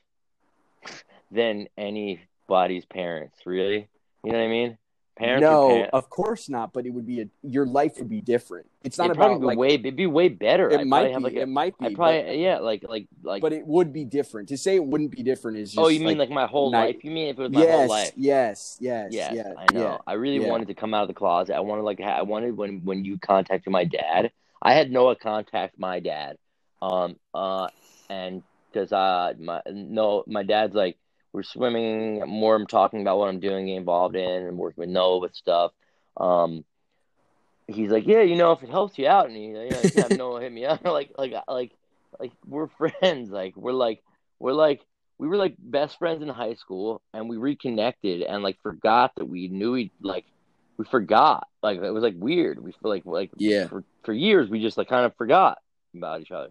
than 1.32 1.68
anybody's 1.78 2.86
parents 2.86 3.40
really? 3.46 3.88
You 4.24 4.32
know 4.32 4.38
what 4.40 4.46
i 4.46 4.48
mean 4.48 4.78
Parents 5.18 5.42
no, 5.44 5.70
parents. 5.70 5.90
of 5.94 6.10
course 6.10 6.50
not. 6.50 6.74
But 6.74 6.86
it 6.86 6.90
would 6.90 7.06
be 7.08 7.22
a 7.22 7.28
your 7.42 7.66
life 7.66 7.94
would 8.00 8.10
be 8.10 8.20
different. 8.20 8.68
It's 8.84 8.98
not 8.98 9.06
It'd 9.06 9.16
about 9.16 9.28
probably 9.28 9.40
be 9.40 9.46
like 9.46 9.58
way. 9.58 9.74
It'd 9.76 9.96
be 9.96 10.08
way 10.08 10.28
better. 10.28 10.70
it 10.70 10.82
I'd 10.82 10.88
might 10.88 11.06
be. 11.08 11.12
have 11.14 11.22
like 11.22 11.34
a, 11.36 11.42
it 11.42 11.48
might 11.48 11.78
be. 11.80 11.86
I 11.86 11.94
probably 11.96 12.24
but, 12.24 12.38
yeah, 12.38 12.58
like 12.60 12.84
like 12.88 13.08
like. 13.24 13.42
but 13.42 13.54
it 13.54 13.66
would 13.66 13.94
be 13.94 14.04
different. 14.04 14.50
To 14.50 14.58
say 14.58 14.76
it 14.76 14.84
wouldn't 14.84 15.12
be 15.12 15.24
different 15.24 15.58
is 15.58 15.70
just. 15.72 15.80
oh, 15.80 15.88
you 15.88 16.02
mean 16.02 16.18
like, 16.18 16.30
my 16.30 16.46
whole 16.48 16.70
night- 16.70 16.96
life? 16.96 17.04
You 17.06 17.12
mean 17.12 17.28
if 17.30 17.40
it 17.40 17.44
was 17.44 17.52
my 17.52 17.62
yes, 17.62 17.76
whole 17.78 17.88
life? 17.88 18.12
yes, 18.18 18.78
yes, 18.82 19.08
Yes, 19.12 19.34
yeah, 19.34 19.54
I 19.58 19.74
know. 19.74 19.82
yeah. 19.82 19.98
I 20.06 20.14
really 20.14 20.44
yeah. 20.44 20.52
wanted 20.52 20.68
to 20.68 20.74
come 20.74 20.94
out 20.94 21.04
of 21.04 21.08
the 21.08 21.14
closet. 21.14 21.56
I 21.56 21.62
wanted 21.62 21.84
like 21.84 22.02
I 22.02 22.24
wanted 22.24 22.58
when 22.58 22.84
when 22.84 23.06
you 23.06 23.18
contacted 23.18 23.72
my 23.72 23.86
dad. 23.86 24.32
I 24.62 24.74
had 24.74 24.92
Noah 24.92 25.16
contact 25.16 25.80
my 25.80 26.00
dad, 26.02 26.38
um, 26.82 27.16
uh, 27.34 27.68
and 28.10 28.44
because 28.74 28.92
uh, 28.92 29.34
my 29.40 29.62
no, 29.72 30.24
my 30.28 30.44
dad's 30.44 30.76
like 30.76 30.98
we're 31.36 31.44
swimming 31.44 32.24
more. 32.28 32.56
I'm 32.56 32.66
talking 32.66 33.02
about 33.02 33.18
what 33.18 33.28
I'm 33.28 33.40
doing, 33.42 33.68
involved 33.68 34.16
in, 34.16 34.44
and 34.48 34.58
working 34.58 34.82
with 34.82 34.90
Noah 34.90 35.20
with 35.20 35.36
stuff. 35.36 35.74
Um, 36.18 36.64
he's 37.68 37.92
like, 37.92 38.08
yeah, 38.08 38.22
you 38.22 38.36
know, 38.38 38.54
if 38.54 38.64
it 38.64 38.70
helps 38.70 38.98
you 38.98 39.08
out, 39.08 39.28
and 39.28 39.36
he 39.36 39.54
like, 39.54 39.94
yeah, 39.96 40.02
have 40.04 40.12
Noah 40.18 40.42
hit 40.42 40.52
me 40.52 40.66
up, 40.66 40.84
like 40.86 41.12
like 41.18 41.34
like 41.48 41.72
like 42.20 42.32
we're 42.48 42.68
friends, 42.68 43.30
like 43.30 43.56
we're 43.58 43.74
like 43.74 44.02
we're 44.40 44.54
like 44.54 44.82
we 45.18 45.28
were 45.28 45.38
like 45.38 45.56
best 45.60 45.98
friends 46.00 46.22
in 46.22 46.30
high 46.30 46.54
school 46.56 47.02
and 47.14 47.30
we 47.30 47.38
reconnected 47.38 48.22
and 48.22 48.44
like 48.44 48.58
forgot 48.62 49.14
that 49.16 49.26
we 49.26 49.48
knew 49.48 49.76
each 49.78 49.92
like 50.02 50.26
we 50.78 50.84
forgot 50.84 51.48
like 51.64 51.78
it 51.82 51.92
was 51.92 52.04
like 52.04 52.16
weird 52.18 52.62
we 52.62 52.74
feel 52.74 52.90
like 52.92 53.06
like 53.06 53.32
Yeah. 53.38 53.68
for, 53.68 53.86
for 54.04 54.12
years 54.12 54.50
we 54.50 54.62
just 54.62 54.78
like 54.78 54.90
kind 54.90 55.06
of 55.06 55.16
forgot 55.16 55.60
about 55.96 56.20
each 56.20 56.32
other 56.32 56.50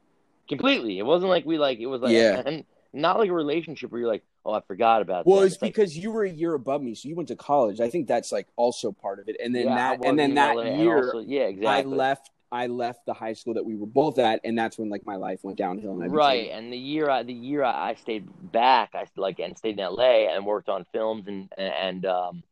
completely 0.48 0.98
it 0.98 1.02
wasn't 1.04 1.28
like 1.28 1.44
we 1.44 1.58
like 1.58 1.78
it 1.78 1.84
was 1.84 2.00
like 2.00 2.14
Yeah. 2.14 2.42
and 2.46 2.64
not 2.94 3.18
like 3.18 3.28
a 3.28 3.34
relationship 3.34 3.92
where 3.92 4.00
you're 4.00 4.08
like 4.10 4.24
oh 4.44 4.52
I 4.52 4.60
forgot 4.60 5.02
about 5.02 5.24
that. 5.24 5.30
Well, 5.30 5.40
them. 5.40 5.46
it's 5.48 5.60
like, 5.60 5.72
because 5.74 5.96
you 5.96 6.10
were 6.10 6.24
a 6.24 6.30
year 6.30 6.54
above 6.54 6.82
me, 6.82 6.94
so 6.94 7.08
you 7.08 7.16
went 7.16 7.28
to 7.28 7.36
college. 7.36 7.80
I 7.80 7.88
think 7.90 8.06
that's 8.06 8.32
like 8.32 8.46
also 8.56 8.92
part 8.92 9.18
of 9.18 9.28
it. 9.28 9.36
And 9.42 9.54
then 9.54 9.66
yeah, 9.66 9.96
that, 9.96 10.04
and 10.04 10.18
then 10.18 10.34
that 10.34 10.56
LA, 10.56 10.62
year, 10.76 11.06
also- 11.06 11.20
yeah 11.20 11.50
I 11.66 11.82
left. 11.82 12.30
I 12.52 12.68
left 12.68 13.04
the 13.04 13.14
high 13.14 13.32
school 13.32 13.54
that 13.54 13.64
we 13.64 13.74
were 13.74 13.86
both 13.86 14.16
at, 14.20 14.40
and 14.44 14.56
that's 14.56 14.78
when 14.78 14.88
like 14.88 15.04
my 15.04 15.16
life 15.16 15.40
went 15.42 15.58
downhill. 15.58 16.00
And 16.00 16.12
right 16.12 16.50
and 16.52 16.72
the 16.72 16.78
year 16.78 17.10
I, 17.10 17.24
the 17.24 17.32
year 17.32 17.64
I, 17.64 17.94
stayed 17.94 18.28
back 18.52 18.90
I 18.94 19.06
like 19.16 19.40
and 19.40 19.58
stayed 19.58 19.80
in 19.80 19.84
LA 19.84 20.32
and 20.32 20.46
worked 20.46 20.68
on 20.68 20.86
films 20.92 21.26
and 21.26 21.48
and 21.58 22.06
um 22.06 22.44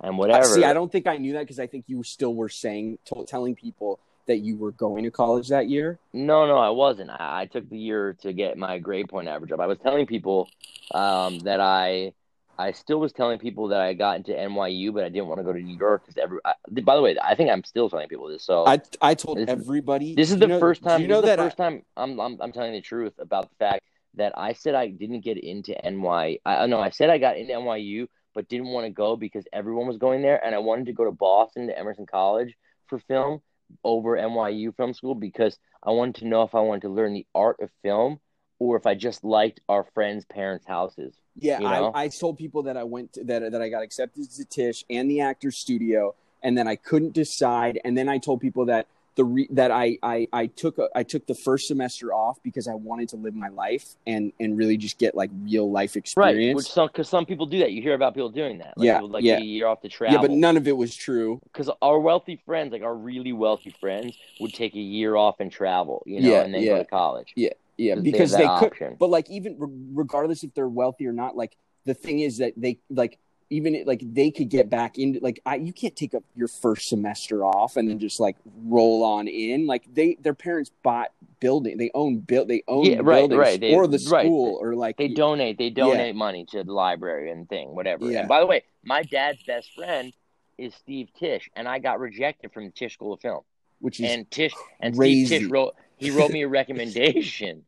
and 0.00 0.14
Uh, 0.14 0.16
whatever 0.16 0.44
See, 0.46 0.64
I 0.64 0.72
don't 0.72 0.90
think 0.90 1.06
I 1.06 1.18
knew 1.18 1.34
that 1.34 1.40
because 1.40 1.58
I 1.58 1.66
think 1.66 1.84
you 1.86 2.02
still 2.02 2.34
were 2.34 2.48
saying, 2.48 2.98
t- 3.04 3.24
telling 3.26 3.54
people 3.54 4.00
that 4.26 4.38
you 4.38 4.56
were 4.56 4.72
going 4.72 5.04
to 5.04 5.10
college 5.10 5.48
that 5.48 5.68
year. 5.68 5.98
No, 6.12 6.46
no, 6.46 6.56
I 6.56 6.70
wasn't. 6.70 7.10
I, 7.10 7.42
I 7.42 7.46
took 7.46 7.68
the 7.68 7.78
year 7.78 8.16
to 8.22 8.32
get 8.32 8.56
my 8.56 8.78
grade 8.78 9.08
point 9.08 9.28
average 9.28 9.52
up. 9.52 9.60
I 9.60 9.66
was 9.66 9.78
telling 9.78 10.06
people 10.06 10.48
um, 10.92 11.38
that 11.40 11.60
I, 11.60 12.12
I 12.58 12.72
still 12.72 13.00
was 13.00 13.12
telling 13.12 13.38
people 13.38 13.68
that 13.68 13.80
I 13.80 13.94
got 13.94 14.16
into 14.18 14.32
NYU, 14.32 14.92
but 14.94 15.04
I 15.04 15.08
didn't 15.08 15.26
want 15.26 15.38
to 15.40 15.44
go 15.44 15.52
to 15.52 15.58
New 15.60 15.76
York 15.76 16.02
because 16.06 16.18
every. 16.22 16.38
I, 16.44 16.54
by 16.82 16.94
the 16.94 17.02
way, 17.02 17.16
I 17.22 17.34
think 17.34 17.50
I'm 17.50 17.64
still 17.64 17.90
telling 17.90 18.08
people 18.08 18.28
this. 18.28 18.44
So 18.44 18.64
I 18.66 18.80
I 19.00 19.14
told 19.14 19.38
This- 19.38 19.48
everybody. 19.48 20.14
this 20.14 20.30
is 20.30 20.38
the 20.38 20.46
know- 20.46 20.60
first 20.60 20.82
time. 20.82 21.00
You 21.00 21.08
know 21.08 21.20
that 21.22 21.36
the 21.36 21.42
I- 21.42 21.46
first 21.46 21.56
time 21.56 21.82
I'm, 21.96 22.20
I'm 22.20 22.40
I'm 22.40 22.52
telling 22.52 22.72
the 22.72 22.80
truth 22.80 23.14
about 23.18 23.48
the 23.50 23.56
fact 23.56 23.82
that 24.14 24.32
I 24.36 24.52
said 24.52 24.74
I 24.74 24.88
didn't 24.88 25.20
get 25.20 25.38
into 25.38 25.74
NY. 25.88 26.38
I 26.44 26.66
no, 26.66 26.78
I 26.78 26.90
said 26.90 27.10
I 27.10 27.18
got 27.18 27.38
into 27.38 27.54
NYU, 27.54 28.06
but 28.34 28.48
didn't 28.48 28.68
want 28.68 28.84
to 28.86 28.90
go 28.90 29.16
because 29.16 29.44
everyone 29.52 29.86
was 29.88 29.96
going 29.96 30.22
there, 30.22 30.44
and 30.44 30.54
I 30.54 30.58
wanted 30.58 30.86
to 30.86 30.92
go 30.92 31.04
to 31.06 31.10
Boston 31.12 31.66
to 31.68 31.76
Emerson 31.78 32.06
College 32.06 32.54
for 32.86 32.98
film 33.00 33.40
over 33.84 34.16
NYU 34.16 34.74
Film 34.76 34.94
School 34.94 35.14
because 35.14 35.58
I 35.82 35.90
wanted 35.90 36.16
to 36.16 36.28
know 36.28 36.42
if 36.42 36.54
I 36.54 36.60
wanted 36.60 36.82
to 36.82 36.88
learn 36.88 37.12
the 37.12 37.26
art 37.34 37.56
of 37.60 37.70
film 37.82 38.20
or 38.58 38.76
if 38.76 38.86
I 38.86 38.94
just 38.94 39.24
liked 39.24 39.60
our 39.68 39.82
friends' 39.82 40.24
parents' 40.24 40.66
houses. 40.66 41.14
Yeah, 41.36 41.58
you 41.58 41.64
know? 41.64 41.92
I, 41.94 42.04
I 42.04 42.08
told 42.08 42.38
people 42.38 42.62
that 42.64 42.76
I 42.76 42.84
went 42.84 43.14
to, 43.14 43.24
that 43.24 43.50
that 43.50 43.62
I 43.62 43.68
got 43.68 43.82
accepted 43.82 44.30
to 44.30 44.44
Tisch 44.44 44.84
and 44.88 45.10
the 45.10 45.20
Actors 45.20 45.56
Studio, 45.56 46.14
and 46.42 46.56
then 46.56 46.68
I 46.68 46.76
couldn't 46.76 47.12
decide. 47.12 47.80
And 47.84 47.96
then 47.96 48.08
I 48.08 48.18
told 48.18 48.40
people 48.40 48.66
that 48.66 48.86
the 49.14 49.24
re, 49.24 49.46
that 49.50 49.70
I, 49.70 49.98
I 50.02 50.26
I 50.32 50.46
took 50.46 50.78
a, 50.78 50.88
I 50.94 51.02
took 51.02 51.26
the 51.26 51.34
first 51.34 51.68
semester 51.68 52.14
off 52.14 52.38
because 52.42 52.66
I 52.66 52.74
wanted 52.74 53.08
to 53.10 53.16
live 53.16 53.34
my 53.34 53.48
life 53.48 53.84
and 54.06 54.32
and 54.40 54.56
really 54.56 54.76
just 54.78 54.98
get 54.98 55.14
like 55.14 55.30
real 55.42 55.70
life 55.70 55.96
experience. 55.96 56.46
Right, 56.46 56.54
which 56.56 56.66
some 56.70 56.86
because 56.86 57.08
some 57.08 57.26
people 57.26 57.44
do 57.46 57.58
that. 57.58 57.72
You 57.72 57.82
hear 57.82 57.94
about 57.94 58.14
people 58.14 58.30
doing 58.30 58.58
that. 58.58 58.78
Like, 58.78 58.86
Yeah, 58.86 58.94
people, 58.98 59.08
like 59.10 59.24
yeah. 59.24 59.38
a 59.38 59.40
year 59.42 59.66
off 59.66 59.82
to 59.82 59.88
travel. 59.90 60.14
yeah, 60.14 60.20
but 60.22 60.30
none 60.30 60.56
of 60.56 60.66
it 60.66 60.76
was 60.76 60.96
true. 60.96 61.40
because 61.44 61.68
our 61.82 61.98
wealthy 62.00 62.40
friends, 62.46 62.72
like 62.72 62.82
our 62.82 62.94
really 62.94 63.32
wealthy 63.32 63.74
friends, 63.80 64.16
would 64.40 64.54
take 64.54 64.74
a 64.74 64.80
year 64.80 65.14
off 65.16 65.40
and 65.40 65.52
travel, 65.52 66.02
you 66.06 66.20
know, 66.20 66.30
Yeah, 66.30 66.42
and 66.42 66.54
then 66.54 66.62
yeah. 66.62 66.68
go 66.70 66.78
to 66.78 66.84
college. 66.86 67.32
Yeah, 67.36 67.50
yeah, 67.76 67.96
because 67.96 68.30
have 68.30 68.38
they, 68.40 68.44
could. 68.46 68.72
option. 68.72 68.96
But 68.98 69.10
like 69.10 69.28
even 69.30 69.56
re- 69.58 69.68
regardless 69.92 70.42
if 70.42 70.54
they're 70.54 70.68
wealthy 70.68 71.06
or 71.06 71.12
not, 71.12 71.36
like 71.36 71.56
the 71.84 71.94
thing 71.94 72.20
is 72.20 72.38
that 72.38 72.54
they 72.56 72.78
like 72.88 73.18
even 73.52 73.84
like 73.86 74.00
they 74.02 74.30
could 74.30 74.48
get 74.48 74.68
back 74.70 74.98
into 74.98 75.20
like 75.20 75.40
I 75.46 75.56
you 75.56 75.72
can't 75.72 75.94
take 75.94 76.14
up 76.14 76.24
your 76.34 76.48
first 76.48 76.88
semester 76.88 77.44
off 77.44 77.76
and 77.76 77.88
then 77.88 77.98
just 77.98 78.18
like 78.18 78.36
roll 78.64 79.04
on 79.04 79.28
in. 79.28 79.66
Like 79.66 79.84
they 79.92 80.16
their 80.20 80.34
parents 80.34 80.70
bought 80.82 81.12
building, 81.40 81.76
they 81.76 81.90
own 81.94 82.18
build, 82.18 82.48
they 82.48 82.62
own 82.68 82.84
Yeah, 82.86 83.00
right, 83.02 83.20
buildings 83.28 83.38
right. 83.38 83.60
They- 83.60 83.74
or 83.74 83.86
the 83.86 83.98
right. 84.10 84.24
school 84.26 84.58
or 84.60 84.74
like 84.74 84.96
They 84.96 85.08
donate, 85.08 85.58
they 85.58 85.70
donate 85.70 86.14
money 86.16 86.44
to 86.50 86.64
the 86.64 86.72
library 86.72 87.30
and 87.30 87.48
thing, 87.48 87.74
whatever. 87.74 88.10
Yeah. 88.10 88.20
And 88.20 88.28
by 88.28 88.40
the 88.40 88.46
way, 88.46 88.62
my 88.84 89.02
dad's 89.02 89.42
best 89.42 89.72
friend 89.74 90.12
is 90.58 90.74
Steve 90.74 91.08
Tisch, 91.18 91.50
and 91.56 91.66
I 91.68 91.78
got 91.78 91.98
rejected 92.00 92.52
from 92.52 92.64
the 92.66 92.70
Tisch 92.70 92.94
School 92.94 93.14
of 93.14 93.20
Film. 93.20 93.42
which 93.80 94.00
is 94.00 94.10
And 94.10 94.30
Tisch 94.30 94.54
and 94.80 94.96
crazy. 94.96 95.26
Steve 95.26 95.40
Tisch 95.42 95.50
wrote 95.50 95.74
he 95.96 96.10
wrote 96.10 96.30
me 96.30 96.42
a 96.42 96.48
recommendation. 96.60 97.64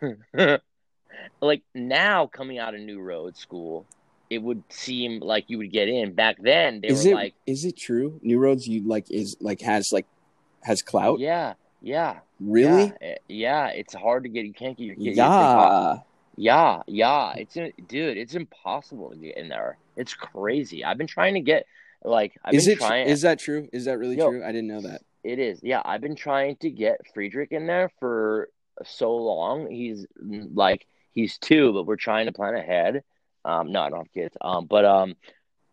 like 1.40 1.62
now 1.74 2.26
coming 2.26 2.58
out 2.58 2.74
of 2.74 2.80
New 2.80 3.00
Roads 3.00 3.38
School, 3.40 3.86
it 4.30 4.38
would 4.38 4.62
seem 4.70 5.20
like 5.20 5.44
you 5.48 5.58
would 5.58 5.72
get 5.72 5.88
in. 5.88 6.14
Back 6.14 6.36
then 6.40 6.80
they 6.80 6.88
is 6.88 7.04
were 7.04 7.10
it 7.10 7.14
like 7.14 7.34
is 7.46 7.64
it 7.64 7.76
true? 7.76 8.18
New 8.22 8.38
Roads 8.38 8.66
you 8.66 8.82
like 8.86 9.10
is 9.10 9.36
like 9.40 9.60
has 9.60 9.92
like 9.92 10.06
has 10.62 10.82
clout? 10.82 11.18
Yeah, 11.18 11.54
yeah. 11.82 12.20
really? 12.38 12.84
Yeah, 13.00 13.08
eh, 13.08 13.14
yeah, 13.28 13.66
it's 13.68 13.94
hard 13.94 14.22
to 14.24 14.28
get. 14.28 14.44
You 14.44 14.52
can't 14.54 14.76
get 14.78 14.84
your 14.84 14.96
kid. 14.96 15.08
it's 15.08 15.18
impo- 15.18 16.02
Yeah. 16.36 16.82
yeah, 16.86 17.32
yeah. 17.34 17.42
It's 17.42 17.54
dude. 17.88 18.16
It's 18.16 18.34
impossible 18.34 19.10
to 19.10 19.16
get 19.16 19.36
in 19.36 19.48
there. 19.48 19.76
It's 19.96 20.14
crazy. 20.14 20.84
I've 20.84 20.96
been 20.98 21.06
trying 21.06 21.34
to 21.34 21.40
get 21.40 21.66
like 22.04 22.38
I've 22.44 22.54
Is 22.54 22.64
been 22.66 22.72
it 22.74 22.78
trying. 22.78 23.08
is 23.08 23.22
that 23.22 23.38
true? 23.38 23.68
Is 23.72 23.84
that 23.86 23.98
really 23.98 24.16
Yo. 24.16 24.30
true? 24.30 24.44
I 24.44 24.52
didn't 24.52 24.68
know 24.68 24.80
that. 24.82 25.02
it 25.24 25.38
is. 25.38 25.60
Yeah, 25.62 25.82
I've 25.84 26.00
been 26.00 26.16
trying 26.16 26.56
to 26.56 26.70
get 26.70 27.00
Friedrich 27.12 27.52
in 27.52 27.66
there 27.66 27.90
for 27.98 28.48
so 28.84 29.14
long. 29.16 29.70
He's 29.70 30.06
like 30.54 30.86
he's 31.12 31.36
two, 31.38 31.72
but 31.72 31.84
we're 31.86 31.96
trying 31.96 32.26
to 32.26 32.32
plan 32.32 32.54
ahead. 32.54 33.02
Um, 33.44 33.72
no, 33.72 33.80
I 33.80 33.90
don't 33.90 34.00
have 34.06 34.12
kids. 34.12 34.36
Um, 34.40 34.66
but 34.66 34.84
um, 34.84 35.14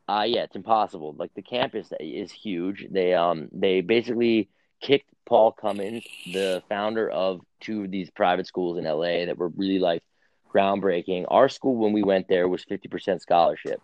uh, 0.07 0.25
yeah, 0.27 0.43
it's 0.43 0.55
impossible. 0.55 1.15
Like 1.17 1.33
the 1.35 1.41
campus 1.41 1.89
is 1.99 2.31
huge. 2.31 2.85
They 2.89 3.13
um 3.13 3.49
they 3.51 3.81
basically 3.81 4.49
kicked 4.81 5.09
Paul 5.25 5.51
Cummins, 5.51 6.05
the 6.31 6.63
founder 6.69 7.09
of 7.09 7.41
two 7.59 7.83
of 7.83 7.91
these 7.91 8.09
private 8.11 8.47
schools 8.47 8.77
in 8.77 8.85
LA 8.85 9.25
that 9.25 9.37
were 9.37 9.49
really 9.49 9.79
like 9.79 10.01
groundbreaking. 10.53 11.25
Our 11.27 11.49
school 11.49 11.75
when 11.75 11.91
we 11.93 12.03
went 12.03 12.27
there 12.29 12.47
was 12.47 12.63
fifty 12.63 12.87
percent 12.87 13.21
scholarship, 13.21 13.81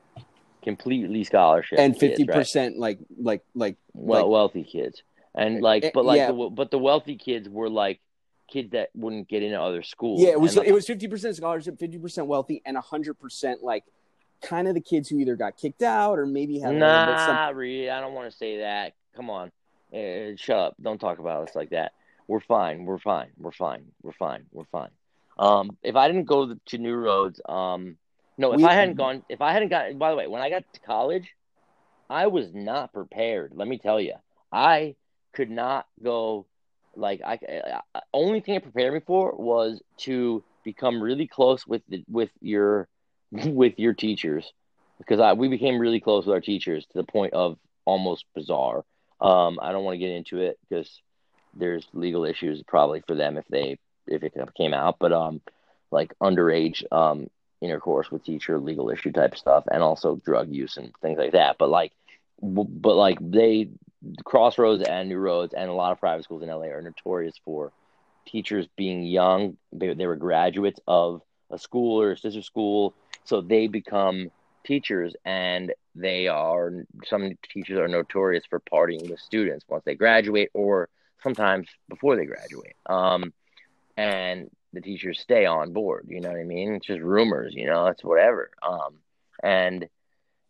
completely 0.64 1.24
scholarship, 1.24 1.80
And 1.80 1.98
fifty 1.98 2.24
right? 2.24 2.36
percent 2.38 2.78
like 2.78 3.00
like 3.20 3.42
like 3.54 3.76
well 3.94 4.22
like- 4.24 4.32
wealthy 4.32 4.64
kids 4.64 5.02
and 5.36 5.58
Eh, 5.58 5.62
like 5.62 5.92
but 5.94 6.06
like 6.06 6.18
yeah. 6.18 6.32
the, 6.32 6.50
but 6.52 6.72
the 6.72 6.80
wealthy 6.80 7.18
kids 7.18 7.50
were 7.50 7.70
like 7.70 8.00
kids 8.48 8.72
that 8.72 8.90
wouldn't 8.94 9.28
get 9.28 9.44
into 9.44 9.60
other 9.62 9.84
schools. 9.84 10.22
Yeah, 10.22 10.30
it 10.30 10.40
was 10.40 10.58
And, 10.58 10.68
it 10.68 10.74
was 10.74 10.86
fifty 10.86 11.08
percent 11.08 11.36
scholarship, 11.36 11.80
fifty 11.80 11.98
percent 11.98 12.28
wealthy, 12.28 12.62
and 12.66 12.78
hundred 12.78 13.16
percent 13.20 13.64
like 13.64 13.84
kind 14.42 14.68
of 14.68 14.74
the 14.74 14.82
kids 14.82 15.10
who 15.10 15.20
either 15.20 15.36
got 15.36 15.58
kicked 15.58 15.82
out 15.82 16.20
or 16.20 16.26
maybe 16.26 16.60
had 16.60 16.76
nah 16.76 17.50
Reed, 17.50 17.90
i 17.90 18.02
don't 18.02 18.14
want 18.14 18.30
to 18.30 18.38
say 18.38 18.60
that. 18.60 18.94
Come 19.16 19.30
on. 19.30 19.52
Eh, 19.94 20.34
shut 20.38 20.58
up. 20.58 20.76
Don't 20.82 21.00
talk 21.00 21.20
about 21.20 21.48
us 21.48 21.56
like 21.56 21.70
that. 21.70 21.94
We're 22.28 22.40
fine. 22.40 22.86
We're 22.86 22.98
fine. 23.00 23.30
We're 23.38 23.52
fine. 23.52 23.86
We're 24.02 24.12
fine. 24.14 24.46
We're 24.52 24.66
fine. 24.66 24.90
Um 25.38 25.78
if 25.82 25.96
i 25.96 26.08
didn't 26.08 26.26
go 26.26 26.56
to 26.68 26.78
new 26.78 26.94
roads 26.94 27.42
um 27.48 27.98
no 28.38 28.54
if 28.54 28.58
We- 28.58 28.66
i 28.66 28.74
hadn't 28.74 28.96
gone 28.98 29.24
if 29.30 29.42
i 29.42 29.52
hadn't 29.52 29.70
got 29.70 29.98
by 29.98 30.12
the 30.12 30.16
way 30.18 30.28
when 30.28 30.42
i 30.44 30.50
got 30.50 30.64
to 30.74 30.80
college 30.82 31.28
i 32.10 32.28
was 32.28 32.54
not 32.54 32.94
prepared. 32.94 33.54
Let 33.56 33.68
me 33.68 33.78
tell 33.80 34.00
you 34.00 34.14
i 34.52 34.96
could 35.34 35.50
not 35.50 35.88
go 36.04 36.46
like 36.96 37.22
I, 37.26 37.40
I 37.96 38.02
only 38.14 38.40
thing 38.42 38.56
it 38.56 38.64
prepared 38.64 38.94
me 38.94 39.02
for 39.06 39.34
was 39.36 39.82
to 40.00 40.44
become 40.64 41.02
really 41.02 41.28
close 41.28 41.66
with 41.68 41.82
the, 41.90 42.04
with 42.10 42.30
your 42.42 42.88
with 43.32 43.78
your 43.78 43.94
teachers 43.94 44.52
because 44.98 45.20
I 45.20 45.34
we 45.34 45.48
became 45.48 45.80
really 45.80 46.00
close 46.00 46.26
with 46.26 46.34
our 46.34 46.42
teachers 46.42 46.86
to 46.88 46.94
the 46.98 47.04
point 47.04 47.34
of 47.34 47.58
almost 47.86 48.26
bizarre. 48.36 48.84
Um, 49.20 49.60
I 49.62 49.72
don't 49.72 49.84
want 49.84 49.96
to 49.96 50.00
get 50.00 50.12
into 50.12 50.40
it 50.40 50.58
because 50.68 51.02
there's 51.56 51.88
legal 51.94 52.26
issues 52.26 52.62
probably 52.64 53.02
for 53.08 53.16
them 53.16 53.38
if 53.38 53.46
they 53.48 53.78
if 54.08 54.24
it 54.24 54.34
came 54.56 54.74
out, 54.74 54.98
but 55.00 55.14
um, 55.14 55.42
like 55.92 56.14
underage 56.22 56.84
um 56.92 57.28
intercourse 57.62 58.12
with 58.12 58.24
teacher, 58.24 58.60
legal 58.60 58.90
issue 58.90 59.12
type 59.12 59.36
stuff, 59.38 59.64
and 59.72 59.82
also 59.82 60.20
drug 60.26 60.50
use 60.50 60.78
and 60.78 60.92
things 61.02 61.18
like 61.18 61.32
that. 61.32 61.58
But 61.58 61.70
like, 61.70 61.94
but 62.42 62.96
like 62.96 63.18
they 63.22 63.70
Crossroads 64.26 64.84
and 64.84 65.10
New 65.10 65.18
Roads 65.18 65.54
and 65.54 65.70
a 65.70 65.74
lot 65.74 65.92
of 65.92 66.00
private 66.00 66.24
schools 66.24 66.44
in 66.44 66.50
LA 66.50 66.68
are 66.68 66.82
notorious 66.82 67.36
for 67.44 67.72
teachers 68.26 68.68
being 68.76 69.04
young. 69.04 69.58
They, 69.72 69.94
they 69.94 70.08
were 70.08 70.16
graduates 70.16 70.80
of 70.88 71.22
a 71.50 71.58
school 71.58 72.02
or 72.02 72.12
a 72.12 72.18
sister 72.18 72.42
school, 72.42 72.94
so 73.24 73.42
they 73.42 73.68
become 73.68 74.32
teachers, 74.66 75.16
and 75.26 75.74
they 75.96 76.28
are 76.28 76.72
some 77.06 77.34
teachers 77.52 77.78
are 77.78 77.88
notorious 77.88 78.44
for 78.50 78.60
partying 78.60 79.10
with 79.10 79.20
students 79.20 79.66
once 79.68 79.84
they 79.86 79.96
graduate, 79.96 80.50
or 80.54 80.90
sometimes 81.22 81.68
before 81.90 82.16
they 82.16 82.26
graduate. 82.26 82.76
Um, 82.88 83.34
and 83.96 84.50
the 84.74 84.82
teachers 84.82 85.20
stay 85.20 85.46
on 85.46 85.72
board. 85.72 86.06
You 86.10 86.20
know 86.20 86.30
what 86.30 86.40
I 86.40 86.44
mean? 86.44 86.74
It's 86.74 86.88
just 86.88 87.02
rumors. 87.02 87.54
You 87.54 87.68
know, 87.68 87.88
it's 87.88 88.04
whatever. 88.04 88.50
Um, 88.68 88.96
and 89.44 89.88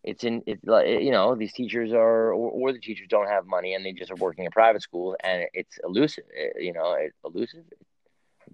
it's 0.03 0.23
in 0.23 0.43
it's 0.45 0.63
like 0.65 0.87
you 0.87 1.11
know 1.11 1.35
these 1.35 1.53
teachers 1.53 1.91
are 1.93 2.33
or, 2.33 2.51
or, 2.51 2.73
the 2.73 2.79
teachers 2.79 3.07
don't 3.09 3.27
have 3.27 3.45
money 3.45 3.73
and 3.73 3.85
they 3.85 3.93
just 3.93 4.11
are 4.11 4.15
working 4.15 4.45
in 4.45 4.51
private 4.51 4.81
schools 4.81 5.15
and 5.23 5.45
it's 5.53 5.79
elusive. 5.83 6.25
It, 6.33 6.63
you 6.63 6.73
know, 6.73 6.93
it, 6.93 7.13
elusive 7.23 7.63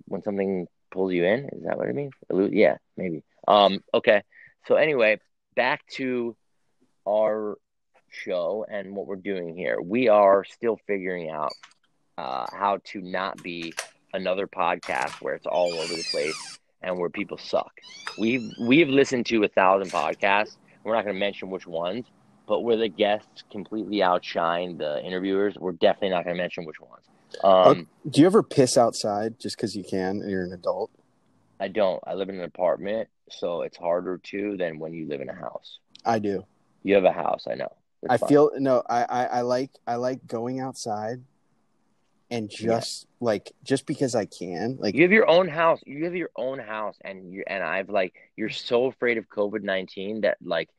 when 0.05 0.21
something 0.21 0.67
pulls 0.91 1.13
you 1.13 1.25
in. 1.25 1.45
Is 1.49 1.63
that 1.63 1.77
what 1.77 1.87
I 1.87 1.91
mean? 1.91 2.11
Elu- 2.31 2.53
yeah, 2.53 2.77
maybe. 2.97 3.23
Um, 3.47 3.83
okay. 3.93 4.21
So 4.67 4.75
anyway, 4.75 5.19
back 5.55 5.85
to 5.93 6.35
our 7.07 7.57
show 8.09 8.65
and 8.69 8.95
what 8.95 9.07
we're 9.07 9.15
doing 9.15 9.55
here. 9.55 9.81
We 9.81 10.09
are 10.09 10.43
still 10.43 10.79
figuring 10.87 11.29
out 11.29 11.53
uh, 12.17 12.45
how 12.51 12.79
to 12.85 13.01
not 13.01 13.41
be 13.41 13.73
another 14.13 14.47
podcast 14.47 15.21
where 15.21 15.35
it's 15.35 15.45
all 15.45 15.73
over 15.73 15.93
the 15.93 16.03
place 16.11 16.59
and 16.81 16.97
where 16.97 17.09
people 17.09 17.37
suck. 17.37 17.71
We've 18.17 18.51
we've 18.61 18.89
listened 18.89 19.25
to 19.27 19.43
a 19.43 19.47
thousand 19.47 19.91
podcasts. 19.91 20.57
We're 20.83 20.95
not 20.95 21.03
going 21.03 21.15
to 21.15 21.19
mention 21.19 21.49
which 21.49 21.67
ones, 21.67 22.05
but 22.47 22.61
where 22.61 22.77
the 22.77 22.87
guests 22.87 23.43
completely 23.51 24.01
outshine 24.01 24.77
the 24.77 25.03
interviewers, 25.03 25.55
we're 25.57 25.73
definitely 25.73 26.09
not 26.09 26.23
going 26.23 26.35
to 26.35 26.41
mention 26.41 26.65
which 26.65 26.79
ones. 26.79 27.03
Um, 27.43 27.87
Do 28.09 28.21
you 28.21 28.27
ever 28.27 28.41
piss 28.41 28.77
outside 28.77 29.39
just 29.39 29.55
because 29.55 29.75
you 29.75 29.83
can 29.83 30.21
and 30.21 30.31
you're 30.31 30.43
an 30.43 30.53
adult? 30.53 30.91
I 31.59 31.67
don't. 31.67 32.01
I 32.07 32.13
live 32.13 32.29
in 32.29 32.35
an 32.35 32.43
apartment, 32.43 33.09
so 33.29 33.61
it's 33.61 33.77
harder 33.77 34.17
to 34.17 34.57
than 34.57 34.79
when 34.79 34.93
you 34.93 35.07
live 35.07 35.21
in 35.21 35.29
a 35.29 35.35
house. 35.35 35.79
I 36.05 36.19
do. 36.19 36.45
You 36.83 36.95
have 36.95 37.03
a 37.03 37.11
house, 37.11 37.45
I 37.49 37.55
know. 37.55 37.71
It's 38.01 38.23
I 38.23 38.27
feel 38.27 38.51
no. 38.57 38.81
I, 38.89 39.03
I 39.03 39.25
I 39.25 39.41
like 39.41 39.71
I 39.85 39.95
like 39.95 40.25
going 40.25 40.61
outside, 40.61 41.21
and 42.31 42.49
just 42.49 43.03
yeah. 43.03 43.25
like 43.25 43.51
just 43.63 43.85
because 43.85 44.15
I 44.15 44.25
can, 44.25 44.77
like 44.79 44.95
you 44.95 45.03
have 45.03 45.11
your 45.11 45.29
own 45.29 45.47
house. 45.47 45.79
You 45.85 46.05
have 46.05 46.15
your 46.15 46.29
own 46.35 46.59
house, 46.59 46.95
and 47.01 47.31
you 47.31 47.43
and 47.47 47.63
I've 47.63 47.89
like 47.89 48.13
you're 48.35 48.49
so 48.49 48.85
afraid 48.85 49.17
of 49.17 49.27
COVID 49.27 49.63
nineteen 49.63 50.21
that 50.21 50.37
like 50.41 50.69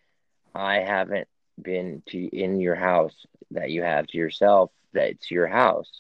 I 0.55 0.77
haven't 0.77 1.29
been 1.61 2.03
to 2.07 2.19
in 2.19 2.61
your 2.61 2.77
house 2.77 3.15
that 3.51 3.71
you 3.71 3.83
have 3.83 4.07
to 4.09 4.19
yourself. 4.19 4.71
That 4.93 5.11
it's 5.11 5.31
your 5.31 5.47
house 5.47 5.91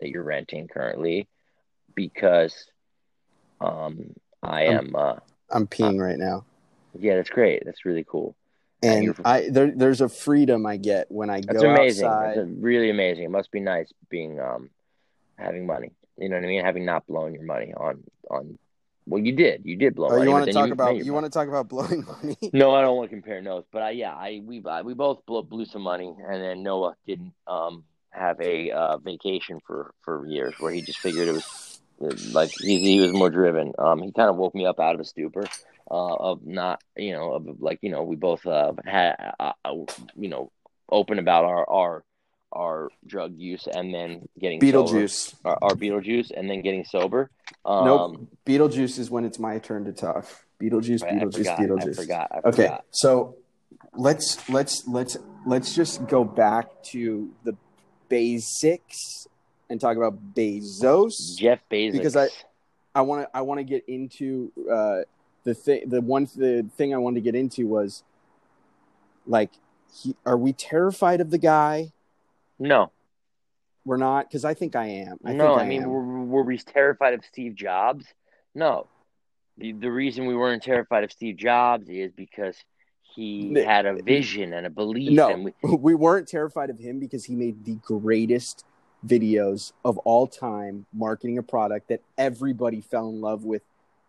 that 0.00 0.08
you're 0.08 0.22
renting 0.22 0.68
currently, 0.68 1.28
because 1.94 2.66
um 3.60 4.14
I 4.42 4.66
I'm, 4.66 4.78
am. 4.78 4.96
Uh, 4.96 5.16
I'm 5.50 5.66
peeing 5.66 6.00
right 6.00 6.18
now. 6.18 6.44
Yeah, 6.98 7.16
that's 7.16 7.30
great. 7.30 7.62
That's 7.64 7.84
really 7.84 8.04
cool. 8.08 8.34
And, 8.82 9.06
and 9.06 9.16
I 9.24 9.48
there, 9.48 9.72
there's 9.74 10.00
a 10.00 10.08
freedom 10.08 10.66
I 10.66 10.76
get 10.76 11.10
when 11.10 11.30
I 11.30 11.40
that's 11.40 11.62
go 11.62 11.70
amazing. 11.70 12.06
outside. 12.06 12.38
That's 12.38 12.50
really 12.58 12.90
amazing. 12.90 13.24
It 13.24 13.30
must 13.30 13.50
be 13.50 13.60
nice 13.60 13.92
being 14.10 14.40
um 14.40 14.70
having 15.38 15.66
money. 15.66 15.92
You 16.18 16.28
know 16.28 16.36
what 16.36 16.44
I 16.44 16.48
mean? 16.48 16.64
Having 16.64 16.84
not 16.84 17.06
blown 17.06 17.34
your 17.34 17.44
money 17.44 17.72
on 17.74 18.02
on. 18.30 18.58
Well, 19.06 19.22
you 19.22 19.32
did. 19.32 19.62
You 19.64 19.76
did 19.76 19.94
blow. 19.94 20.06
Oh, 20.06 20.10
money, 20.12 20.24
you 20.24 20.30
want 20.30 20.46
to 20.46 20.52
talk 20.52 20.70
about? 20.70 21.04
You 21.04 21.12
want 21.12 21.26
to 21.26 21.30
talk 21.30 21.48
about 21.48 21.68
blowing 21.68 22.04
money? 22.22 22.38
no, 22.52 22.74
I 22.74 22.82
don't 22.82 22.96
want 22.96 23.10
to 23.10 23.16
compare 23.16 23.42
notes. 23.42 23.68
But 23.70 23.82
I, 23.82 23.90
yeah, 23.90 24.14
I 24.14 24.40
we 24.44 24.62
I, 24.64 24.82
we 24.82 24.94
both 24.94 25.24
blew, 25.26 25.42
blew 25.42 25.64
some 25.64 25.82
money, 25.82 26.14
and 26.26 26.42
then 26.42 26.62
Noah 26.62 26.94
didn't 27.06 27.34
um 27.46 27.84
have 28.10 28.40
a 28.40 28.70
uh, 28.70 28.96
vacation 28.98 29.60
for 29.66 29.92
for 30.02 30.26
years, 30.26 30.54
where 30.58 30.72
he 30.72 30.80
just 30.82 30.98
figured 31.00 31.28
it 31.28 31.32
was 31.32 32.34
like 32.34 32.50
he, 32.50 32.80
he 32.80 33.00
was 33.00 33.12
more 33.12 33.30
driven. 33.30 33.72
Um, 33.78 34.02
he 34.02 34.12
kind 34.12 34.30
of 34.30 34.36
woke 34.36 34.54
me 34.54 34.66
up 34.66 34.80
out 34.80 34.94
of 34.94 35.00
a 35.00 35.04
stupor 35.04 35.46
uh, 35.90 36.14
of 36.14 36.46
not, 36.46 36.82
you 36.96 37.12
know, 37.12 37.32
of 37.32 37.60
like 37.60 37.78
you 37.82 37.90
know 37.90 38.02
we 38.02 38.16
both 38.16 38.46
uh, 38.46 38.72
had, 38.84 39.32
uh, 39.38 39.52
uh, 39.64 39.74
you 40.16 40.28
know, 40.28 40.50
open 40.88 41.18
about 41.18 41.44
our 41.44 41.68
our 41.68 42.04
our 42.54 42.90
drug 43.06 43.36
use 43.36 43.66
and 43.66 43.92
then 43.92 44.28
getting 44.38 44.60
Beetlejuice, 44.60 45.34
our, 45.44 45.58
our 45.62 45.70
Beetlejuice, 45.70 46.30
and 46.34 46.48
then 46.48 46.62
getting 46.62 46.84
sober. 46.84 47.30
Um, 47.64 47.84
nope, 47.84 48.28
Beetlejuice 48.46 48.98
is 48.98 49.10
when 49.10 49.24
it's 49.24 49.38
my 49.38 49.58
turn 49.58 49.84
to 49.84 49.92
talk. 49.92 50.26
Beetlejuice, 50.60 51.02
right, 51.02 51.14
Beetlejuice, 51.14 51.46
I 51.46 51.56
forgot, 51.56 51.58
Beetlejuice. 51.58 51.90
I 51.90 52.02
forgot, 52.02 52.30
I 52.32 52.48
okay, 52.48 52.62
forgot. 52.62 52.84
so 52.90 53.36
let's 53.96 54.48
let's 54.48 54.86
let's 54.88 55.16
let's 55.46 55.74
just 55.74 56.06
go 56.06 56.24
back 56.24 56.82
to 56.84 57.30
the 57.44 57.56
basics 58.08 59.26
and 59.68 59.80
talk 59.80 59.96
about 59.96 60.34
Bezos, 60.34 61.36
Jeff 61.36 61.60
Bezos, 61.70 61.92
because 61.92 62.16
I 62.16 62.28
I 62.94 63.02
want 63.02 63.22
to 63.22 63.36
I 63.36 63.40
want 63.42 63.58
to 63.58 63.64
get 63.64 63.84
into 63.88 64.52
uh, 64.70 65.00
the 65.44 65.54
thing. 65.54 65.88
The 65.88 66.00
one 66.00 66.28
the 66.36 66.66
thing 66.76 66.94
I 66.94 66.98
wanted 66.98 67.16
to 67.16 67.20
get 67.22 67.34
into 67.34 67.66
was 67.66 68.02
like, 69.26 69.50
he, 69.92 70.14
are 70.24 70.36
we 70.36 70.52
terrified 70.52 71.20
of 71.20 71.30
the 71.30 71.38
guy? 71.38 71.92
No, 72.64 72.90
we're 73.84 73.98
not 73.98 74.28
because 74.28 74.44
I 74.44 74.54
think 74.54 74.74
I 74.74 74.86
am. 74.86 75.18
I 75.24 75.32
no, 75.32 75.54
I, 75.54 75.62
I, 75.62 75.66
mean, 75.66 75.82
am. 75.82 75.90
were, 75.90 76.24
were 76.24 76.42
we 76.42 76.58
terrified 76.58 77.14
of 77.14 77.24
Steve 77.24 77.54
Jobs? 77.54 78.06
No, 78.54 78.86
the 79.58 79.72
the 79.72 79.90
reason 79.90 80.26
we 80.26 80.34
weren't 80.34 80.62
terrified 80.62 81.04
of 81.04 81.12
Steve 81.12 81.36
Jobs 81.36 81.88
is 81.88 82.10
because 82.12 82.56
he 83.14 83.54
had 83.62 83.84
a 83.84 83.90
uh, 83.90 83.98
vision 84.02 84.54
and 84.54 84.66
a 84.66 84.70
belief. 84.70 85.12
No, 85.12 85.28
and 85.28 85.44
we, 85.44 85.52
we 85.62 85.94
weren't 85.94 86.26
terrified 86.26 86.70
of 86.70 86.78
him 86.78 86.98
because 86.98 87.24
he 87.24 87.34
made 87.34 87.64
the 87.64 87.76
greatest 87.76 88.64
videos 89.06 89.72
of 89.84 89.98
all 89.98 90.26
time 90.26 90.86
marketing 90.94 91.36
a 91.36 91.42
product 91.42 91.88
that 91.88 92.00
everybody 92.16 92.80
fell 92.80 93.10
in 93.10 93.20
love 93.20 93.44
with 93.44 93.60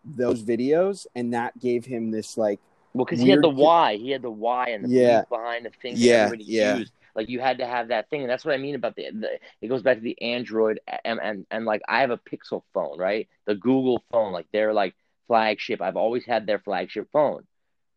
those 0.04 0.42
videos 0.42 1.06
and 1.14 1.34
that 1.34 1.58
gave 1.58 1.84
him 1.84 2.10
this 2.10 2.38
like 2.38 2.60
well 2.94 3.04
because 3.04 3.20
he 3.20 3.28
had 3.28 3.42
the 3.42 3.48
why 3.48 3.96
he 3.96 4.10
had 4.10 4.22
the 4.22 4.30
why 4.30 4.68
and 4.68 4.84
the 4.84 4.88
yeah. 4.88 5.22
behind 5.28 5.66
the 5.66 5.70
thing 5.82 5.92
yeah, 5.96 6.14
everybody 6.14 6.44
yeah. 6.44 6.76
used 6.76 6.92
like 7.16 7.28
you 7.28 7.40
had 7.40 7.58
to 7.58 7.66
have 7.66 7.88
that 7.88 8.08
thing 8.10 8.20
and 8.22 8.30
that's 8.30 8.44
what 8.44 8.54
i 8.54 8.58
mean 8.58 8.74
about 8.74 8.94
the, 8.94 9.10
the 9.10 9.38
it 9.60 9.68
goes 9.68 9.82
back 9.82 9.96
to 9.96 10.02
the 10.02 10.20
android 10.22 10.80
and, 11.04 11.18
and 11.20 11.46
and 11.50 11.64
like 11.64 11.82
i 11.88 12.00
have 12.00 12.10
a 12.10 12.18
pixel 12.18 12.62
phone 12.72 12.98
right 12.98 13.28
the 13.46 13.54
google 13.54 14.04
phone 14.12 14.32
like 14.32 14.46
they're 14.52 14.74
like 14.74 14.94
flagship 15.26 15.82
i've 15.82 15.96
always 15.96 16.24
had 16.24 16.46
their 16.46 16.60
flagship 16.60 17.08
phone 17.12 17.42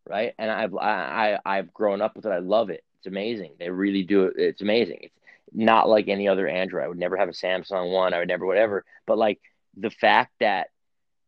right 0.07 0.33
and 0.39 0.49
i've 0.49 0.75
i, 0.75 1.37
I 1.45 1.57
i've 1.57 1.73
grown 1.73 2.01
up 2.01 2.15
with 2.15 2.25
it 2.25 2.31
i 2.31 2.39
love 2.39 2.71
it 2.71 2.83
it's 2.97 3.07
amazing 3.07 3.53
they 3.59 3.69
really 3.69 4.03
do 4.03 4.25
it 4.25 4.33
it's 4.37 4.61
amazing 4.61 4.99
it's 5.03 5.13
not 5.53 5.89
like 5.89 6.07
any 6.07 6.27
other 6.27 6.47
Android. 6.47 6.83
I 6.83 6.87
would 6.87 6.97
never 6.97 7.17
have 7.17 7.29
a 7.29 7.33
Samsung 7.33 7.91
one. 7.91 8.13
I 8.13 8.19
would 8.19 8.27
never 8.27 8.45
whatever. 8.45 8.85
But 9.05 9.17
like 9.17 9.39
the 9.77 9.89
fact 9.89 10.33
that 10.39 10.67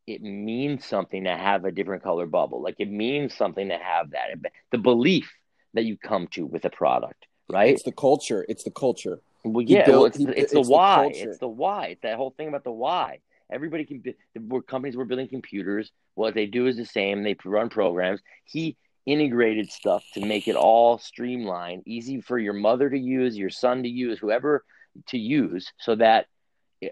it 0.07 0.21
means 0.21 0.85
something 0.85 1.23
to 1.25 1.35
have 1.35 1.65
a 1.65 1.71
different 1.71 2.03
color 2.03 2.25
bubble, 2.25 2.61
like 2.61 2.75
it 2.79 2.89
means 2.89 3.35
something 3.35 3.69
to 3.69 3.77
have 3.77 4.11
that. 4.11 4.51
The 4.71 4.77
belief 4.77 5.31
that 5.73 5.85
you 5.85 5.97
come 5.97 6.27
to 6.31 6.45
with 6.45 6.65
a 6.65 6.69
product, 6.69 7.27
right? 7.51 7.73
It's 7.73 7.83
the 7.83 7.91
culture. 7.91 8.45
It's 8.47 8.63
the 8.63 8.71
culture. 8.71 9.19
Well, 9.43 9.63
yeah, 9.63 9.89
well, 9.89 10.05
it's, 10.05 10.17
he, 10.17 10.25
the, 10.25 10.31
it's, 10.31 10.53
it's, 10.53 10.67
the 10.67 10.71
why. 10.71 11.09
The 11.09 11.19
it's 11.19 11.37
the 11.39 11.47
why. 11.47 11.87
It's 11.87 12.01
that 12.01 12.17
whole 12.17 12.31
thing 12.31 12.47
about 12.47 12.63
the 12.63 12.71
why. 12.71 13.19
Everybody 13.51 13.85
can. 13.85 14.03
Where 14.47 14.61
companies 14.61 14.95
were 14.95 15.05
building 15.05 15.27
computers, 15.27 15.91
what 16.15 16.33
they 16.33 16.45
do 16.45 16.67
is 16.67 16.77
the 16.77 16.85
same. 16.85 17.23
They 17.23 17.35
run 17.43 17.69
programs. 17.69 18.21
He 18.45 18.77
integrated 19.05 19.71
stuff 19.71 20.03
to 20.13 20.25
make 20.25 20.47
it 20.47 20.55
all 20.55 20.97
streamlined, 20.99 21.83
easy 21.85 22.21
for 22.21 22.37
your 22.37 22.53
mother 22.53 22.89
to 22.89 22.97
use, 22.97 23.37
your 23.37 23.49
son 23.49 23.83
to 23.83 23.89
use, 23.89 24.19
whoever 24.19 24.63
to 25.07 25.17
use, 25.17 25.71
so 25.79 25.95
that 25.95 26.27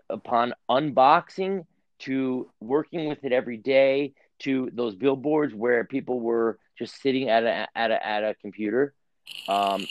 upon 0.09 0.53
unboxing 0.69 1.65
to 1.99 2.49
working 2.59 3.07
with 3.07 3.23
it 3.23 3.31
every 3.31 3.57
day 3.57 4.13
to 4.39 4.69
those 4.73 4.95
billboards 4.95 5.53
where 5.53 5.83
people 5.83 6.19
were 6.19 6.57
just 6.77 7.01
sitting 7.01 7.29
at 7.29 7.43
a 7.43 7.67
at 7.75 7.91
a 7.91 8.05
at 8.05 8.23
a 8.23 8.35
computer, 8.35 8.93
um, 9.47 9.85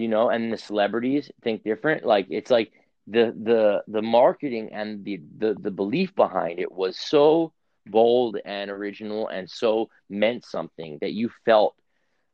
you 0.00 0.08
know, 0.08 0.30
and 0.30 0.52
the 0.52 0.58
celebrities 0.58 1.30
think 1.42 1.64
different. 1.64 2.04
Like 2.04 2.26
it's 2.30 2.50
like 2.50 2.72
the 3.06 3.34
the 3.42 3.82
the 3.88 4.02
marketing 4.02 4.70
and 4.72 5.04
the 5.04 5.20
the 5.38 5.54
the 5.54 5.70
belief 5.70 6.14
behind 6.14 6.58
it 6.58 6.70
was 6.70 6.98
so 6.98 7.52
bold 7.86 8.36
and 8.44 8.70
original 8.70 9.28
and 9.28 9.50
so 9.50 9.88
meant 10.08 10.44
something 10.44 10.98
that 11.00 11.12
you 11.12 11.30
felt 11.44 11.74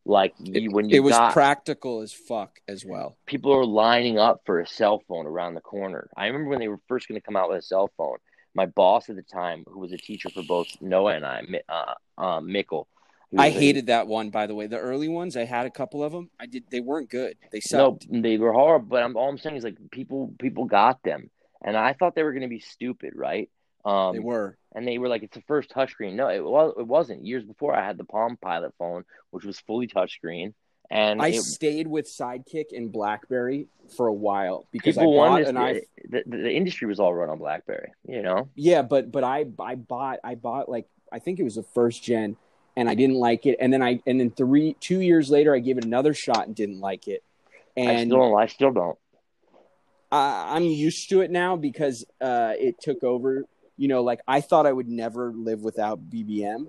like 0.05 0.35
you, 0.39 0.71
when 0.71 0.89
you 0.89 0.97
it 0.97 1.01
was 1.01 1.17
got, 1.17 1.33
practical 1.33 2.01
as 2.01 2.13
fuck 2.13 2.59
as 2.69 2.85
well. 2.85 3.17
People 3.27 3.53
are 3.53 3.65
lining 3.65 4.19
up 4.19 4.43
for 4.47 4.61
a 4.61 4.67
cell 4.67 5.03
phone 5.09 5.27
around 5.27 5.55
the 5.55 5.61
corner. 5.61 6.09
I 6.17 6.27
remember 6.27 6.51
when 6.51 6.61
they 6.61 6.69
were 6.69 6.81
first 6.89 7.09
going 7.09 7.21
to 7.21 7.25
come 7.25 7.37
out 7.37 7.49
with 7.49 7.59
a 7.59 7.63
cell 7.63 7.91
phone. 7.97 8.19
My 8.55 8.67
boss 8.67 9.11
at 9.11 9.17
the 9.17 9.23
time, 9.23 9.65
who 9.67 9.81
was 9.81 9.93
a 9.93 9.99
teacher 9.99 10.31
for 10.31 10.43
both 10.43 10.69
Noah 10.81 11.17
and 11.17 11.27
I, 11.27 11.43
uh, 11.69 11.95
uh, 12.17 12.41
Mickle. 12.41 12.89
I 13.37 13.51
hated 13.51 13.87
that 13.87 14.07
one, 14.07 14.31
by 14.31 14.47
the 14.47 14.55
way. 14.55 14.67
The 14.67 14.79
early 14.79 15.09
ones, 15.09 15.37
I 15.37 15.45
had 15.45 15.67
a 15.67 15.71
couple 15.71 16.03
of 16.03 16.13
them. 16.13 16.31
I 16.39 16.47
did. 16.47 16.65
They 16.71 16.81
weren't 16.81 17.11
good. 17.11 17.37
They 17.51 17.61
sucked. 17.61 18.07
No, 18.09 18.23
they 18.23 18.39
were 18.39 18.53
horrible. 18.53 18.89
But 18.89 19.03
I'm, 19.03 19.17
all 19.17 19.29
I'm 19.29 19.39
saying 19.39 19.57
is 19.57 19.65
like 19.65 19.77
people, 19.91 20.33
people 20.39 20.65
got 20.67 21.03
them, 21.03 21.31
and 21.63 21.77
I 21.77 21.93
thought 21.93 22.15
they 22.15 22.23
were 22.23 22.33
going 22.33 22.43
to 22.43 22.49
be 22.49 22.61
stupid, 22.61 23.15
right? 23.17 23.51
Um, 23.85 24.15
they 24.15 24.21
were, 24.21 24.57
and 24.75 24.87
they 24.87 24.99
were 24.99 25.09
like, 25.09 25.23
"It's 25.23 25.37
the 25.37 25.43
first 25.43 25.71
touchscreen." 25.71 26.15
No, 26.15 26.29
it 26.29 26.45
was. 26.45 26.75
It 26.79 26.87
wasn't. 26.87 27.25
Years 27.25 27.45
before, 27.45 27.75
I 27.75 27.85
had 27.85 27.99
the 27.99 28.05
Palm 28.05 28.37
Pilot 28.37 28.75
phone, 28.79 29.05
which 29.31 29.45
was 29.45 29.59
fully 29.61 29.87
touchscreen, 29.87 30.55
and 30.91 31.21
I 31.21 31.29
it, 31.29 31.43
stayed 31.43 31.87
with 31.87 32.07
Sidekick 32.07 32.67
and 32.73 32.93
BlackBerry 32.93 33.69
for 33.97 34.07
a 34.07 34.13
while 34.13 34.67
because 34.73 34.99
I 34.99 35.05
bought 35.05 35.43
an 35.43 35.57
I. 35.57 35.83
The, 36.09 36.23
the 36.27 36.53
industry 36.53 36.87
was 36.89 37.01
all 37.01 37.15
run 37.15 37.29
on 37.29 37.39
BlackBerry, 37.39 37.93
you 38.09 38.23
know. 38.23 38.49
Yeah, 38.55 38.83
but 38.83 39.11
but 39.11 39.25
I 39.25 39.47
I 39.61 39.75
bought 39.75 40.21
I 40.23 40.35
bought 40.35 40.69
like 40.69 40.89
I 41.13 41.19
think 41.19 41.39
it 41.39 41.45
was 41.45 41.57
the 41.57 41.63
first 41.63 42.03
gen 42.03 42.37
and 42.77 42.89
I 42.89 42.95
didn't 42.95 43.17
like 43.17 43.47
it. 43.47 43.57
And 43.61 43.73
then 43.73 43.83
I 43.83 44.01
and 44.07 44.21
then 44.21 44.31
three 44.31 44.77
two 44.81 45.01
years 45.01 45.31
later, 45.31 45.55
I 45.55 45.59
gave 45.61 45.79
it 45.79 45.85
another 45.85 46.15
shot 46.15 46.47
and 46.47 46.55
didn't 46.55 46.81
like 46.81 47.09
it. 47.09 47.23
I 47.77 47.81
And 47.81 48.11
still. 48.11 48.37
I 48.37 48.47
still 48.47 48.73
don't. 48.73 48.99
I, 50.13 50.55
I'm 50.57 50.65
used 50.65 51.09
to 51.11 51.21
it 51.23 51.31
now 51.31 51.57
because 51.57 52.05
uh, 52.21 52.53
it 52.59 52.81
took 52.81 53.03
over. 53.03 53.45
You 53.77 53.89
know, 53.89 54.03
like 54.03 54.21
I 54.27 54.41
thought 54.41 54.67
I 54.67 54.73
would 54.73 54.89
never 54.89 55.33
live 55.33 55.61
without 55.63 56.11
BBM. 56.11 56.69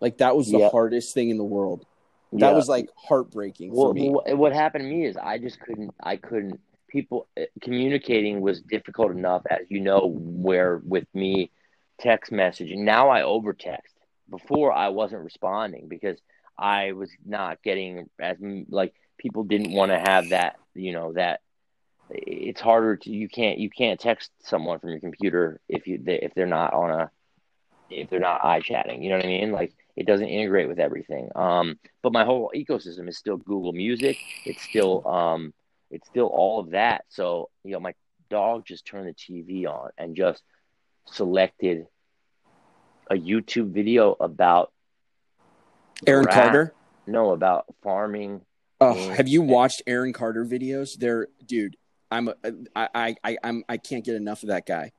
Like 0.00 0.18
that 0.18 0.36
was 0.36 0.50
the 0.50 0.58
Yeah. 0.58 0.70
hardest 0.70 1.14
thing 1.14 1.30
in 1.30 1.38
the 1.38 1.44
world. 1.44 1.84
That 2.32 2.50
Yeah. 2.50 2.54
was 2.54 2.68
like 2.68 2.88
heartbreaking 2.96 3.72
for 3.72 3.86
Well, 3.86 3.94
me. 3.94 4.08
wh- 4.08 4.38
what 4.38 4.52
happened 4.52 4.84
to 4.84 4.88
me 4.88 5.06
is 5.06 5.16
I 5.16 5.38
just 5.38 5.60
couldn't. 5.60 5.94
I 6.02 6.16
couldn't. 6.16 6.60
People 6.88 7.26
uh, 7.40 7.44
communicating 7.60 8.40
was 8.40 8.60
difficult 8.60 9.12
enough, 9.12 9.42
as 9.50 9.60
you 9.68 9.80
know, 9.80 10.12
where 10.16 10.80
with 10.86 11.06
me, 11.14 11.50
text 11.98 12.30
messaging. 12.32 12.78
Now 12.78 13.08
I 13.08 13.22
over 13.22 13.52
text. 13.52 13.91
Before 14.32 14.72
I 14.72 14.88
wasn't 14.88 15.22
responding 15.22 15.88
because 15.88 16.18
I 16.58 16.92
was 16.92 17.10
not 17.24 17.62
getting 17.62 18.08
as 18.18 18.38
like 18.68 18.94
people 19.18 19.44
didn't 19.44 19.72
want 19.72 19.92
to 19.92 19.98
have 19.98 20.30
that. 20.30 20.56
You 20.74 20.92
know 20.92 21.12
that 21.12 21.40
it's 22.10 22.60
harder 22.60 22.96
to 22.96 23.10
you 23.10 23.28
can't 23.28 23.58
you 23.58 23.70
can't 23.70 24.00
text 24.00 24.30
someone 24.42 24.78
from 24.78 24.90
your 24.90 25.00
computer 25.00 25.60
if 25.68 25.86
you 25.86 26.02
if 26.06 26.34
they're 26.34 26.46
not 26.46 26.72
on 26.72 26.90
a 26.90 27.10
if 27.90 28.08
they're 28.08 28.20
not 28.20 28.44
eye 28.44 28.60
chatting. 28.60 29.02
You 29.02 29.10
know 29.10 29.16
what 29.16 29.26
I 29.26 29.28
mean? 29.28 29.52
Like 29.52 29.74
it 29.96 30.06
doesn't 30.06 30.28
integrate 30.28 30.68
with 30.68 30.78
everything. 30.80 31.28
Um, 31.34 31.78
but 32.02 32.12
my 32.12 32.24
whole 32.24 32.50
ecosystem 32.56 33.08
is 33.08 33.18
still 33.18 33.36
Google 33.36 33.72
Music. 33.72 34.16
It's 34.46 34.62
still 34.62 35.06
um, 35.06 35.52
it's 35.90 36.08
still 36.08 36.26
all 36.26 36.60
of 36.60 36.70
that. 36.70 37.04
So 37.10 37.50
you 37.64 37.72
know, 37.72 37.80
my 37.80 37.94
dog 38.30 38.64
just 38.64 38.86
turned 38.86 39.08
the 39.08 39.14
TV 39.14 39.66
on 39.66 39.90
and 39.98 40.16
just 40.16 40.42
selected 41.06 41.86
a 43.10 43.14
YouTube 43.14 43.70
video 43.72 44.16
about 44.20 44.72
Aaron 46.06 46.24
rat- 46.26 46.34
Carter. 46.34 46.74
No, 47.06 47.30
about 47.32 47.66
farming. 47.82 48.42
Oh, 48.80 48.94
have 49.10 49.28
you 49.28 49.42
watched 49.42 49.82
Aaron 49.86 50.12
Carter 50.12 50.44
videos? 50.44 50.98
They're 50.98 51.28
dude. 51.46 51.76
I'm 52.10 52.28
a, 52.28 52.34
I 52.74 52.88
I 52.94 53.16
I 53.24 53.36
I'm 53.44 53.64
I 53.68 53.76
can't 53.76 54.04
get 54.04 54.14
enough 54.16 54.42
of 54.42 54.48
that 54.48 54.66
guy. 54.66 54.92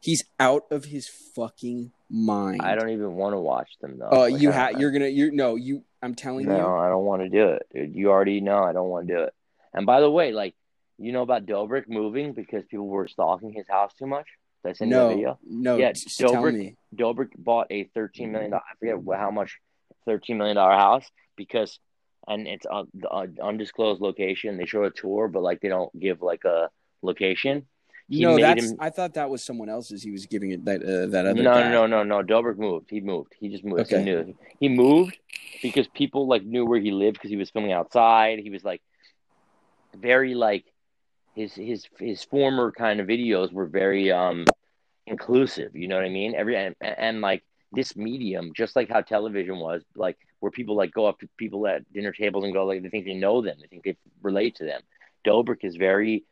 He's 0.00 0.24
out 0.38 0.64
of 0.70 0.84
his 0.84 1.08
fucking 1.08 1.90
mind. 2.10 2.62
I 2.62 2.74
don't 2.74 2.90
even 2.90 3.14
want 3.14 3.34
to 3.34 3.38
watch 3.40 3.70
them 3.80 3.98
though. 3.98 4.08
Oh, 4.10 4.20
Like, 4.28 4.40
you 4.40 4.50
have. 4.50 4.78
You're 4.80 4.92
gonna. 4.92 5.08
You 5.08 5.32
no. 5.32 5.56
You. 5.56 5.84
I'm 6.02 6.14
telling 6.14 6.46
No, 6.46 6.56
you. 6.56 6.74
I 6.76 6.88
don't 6.88 7.04
want 7.04 7.22
to 7.22 7.28
do 7.28 7.48
it. 7.48 7.66
Dude. 7.74 7.94
You 7.94 8.10
already 8.10 8.40
know 8.40 8.62
I 8.62 8.72
don't 8.72 8.88
want 8.88 9.08
to 9.08 9.14
do 9.14 9.22
it. 9.22 9.34
And 9.74 9.84
by 9.86 10.00
the 10.00 10.10
way, 10.10 10.32
like 10.32 10.54
you 10.98 11.12
know 11.12 11.22
about 11.22 11.46
Dobrik 11.46 11.88
moving 11.88 12.32
because 12.32 12.64
people 12.66 12.86
were 12.86 13.08
stalking 13.08 13.52
his 13.52 13.66
house 13.68 13.92
too 13.94 14.06
much. 14.06 14.26
Did 14.66 14.70
I 14.70 14.72
send 14.74 14.90
you 14.90 14.96
a 14.96 15.00
No. 15.00 15.08
video? 15.08 15.38
No. 15.48 15.76
Yeah, 15.76 15.92
just 15.92 16.18
tell 16.18 16.32
Dobrik- 16.32 16.54
me. 16.58 16.76
Dobrik 16.94 17.30
bought 17.38 17.68
a 17.70 17.84
thirteen 17.94 18.32
million 18.32 18.50
dollar. 18.50 18.62
I 18.70 18.74
forget 18.78 19.18
how 19.18 19.30
much, 19.30 19.58
thirteen 20.04 20.38
million 20.38 20.56
dollar 20.56 20.72
house 20.74 21.08
because, 21.36 21.78
and 22.26 22.46
it's 22.48 22.66
a, 22.66 22.84
a 23.10 23.26
undisclosed 23.42 24.00
location. 24.00 24.56
They 24.58 24.66
show 24.66 24.84
a 24.84 24.90
tour, 24.90 25.28
but 25.28 25.42
like 25.42 25.60
they 25.60 25.68
don't 25.68 25.96
give 25.98 26.20
like 26.22 26.44
a 26.44 26.68
location. 27.02 27.66
He 28.08 28.22
no, 28.22 28.36
that's. 28.38 28.70
him- 28.70 28.76
I 28.80 28.90
thought 28.90 29.14
that 29.14 29.30
was 29.30 29.44
someone 29.44 29.68
else's. 29.68 30.02
He 30.02 30.10
was 30.10 30.26
giving 30.26 30.50
it 30.52 30.64
that 30.64 30.82
uh, 30.82 31.06
that 31.06 31.26
other 31.26 31.42
no, 31.42 31.52
guy. 31.54 31.70
no, 31.70 31.86
no, 31.86 32.02
no. 32.02 32.22
Dobrik 32.22 32.56
moved. 32.58 32.90
He 32.90 33.00
moved. 33.00 33.34
He 33.38 33.48
just 33.48 33.64
moved. 33.64 33.80
Okay. 33.82 33.98
He 33.98 34.04
knew. 34.04 34.34
He 34.60 34.68
moved 34.68 35.18
because 35.62 35.86
people 35.88 36.26
like 36.28 36.44
knew 36.44 36.64
where 36.66 36.80
he 36.80 36.90
lived 36.92 37.14
because 37.14 37.30
he 37.30 37.36
was 37.36 37.50
filming 37.50 37.72
outside. 37.72 38.38
He 38.40 38.50
was 38.50 38.64
like 38.64 38.80
very 39.96 40.34
like 40.34 40.64
his 41.36 41.54
his 41.54 41.86
his 42.00 42.24
former 42.24 42.72
kind 42.72 42.98
of 42.98 43.06
videos 43.06 43.52
were 43.52 43.66
very 43.66 44.10
um 44.10 44.46
inclusive. 45.06 45.76
You 45.76 45.86
know 45.86 45.96
what 45.96 46.04
I 46.04 46.08
mean? 46.08 46.34
Every 46.34 46.56
and, 46.56 46.74
and 46.80 47.20
like 47.20 47.44
this 47.72 47.94
medium, 47.94 48.52
just 48.56 48.74
like 48.74 48.88
how 48.88 49.02
television 49.02 49.58
was, 49.58 49.82
like 49.94 50.16
where 50.40 50.50
people 50.50 50.76
like 50.76 50.92
go 50.92 51.06
up 51.06 51.20
to 51.20 51.28
people 51.36 51.66
at 51.66 51.90
dinner 51.92 52.12
tables 52.12 52.44
and 52.44 52.52
go 52.52 52.64
like 52.64 52.82
they 52.82 52.88
think 52.88 53.04
they 53.04 53.14
know 53.14 53.42
them, 53.42 53.58
they 53.60 53.68
think 53.68 53.84
they 53.84 53.96
relate 54.22 54.56
to 54.56 54.64
them. 54.64 54.80
Dobrik 55.24 55.62
is 55.64 55.76
very 55.76 56.24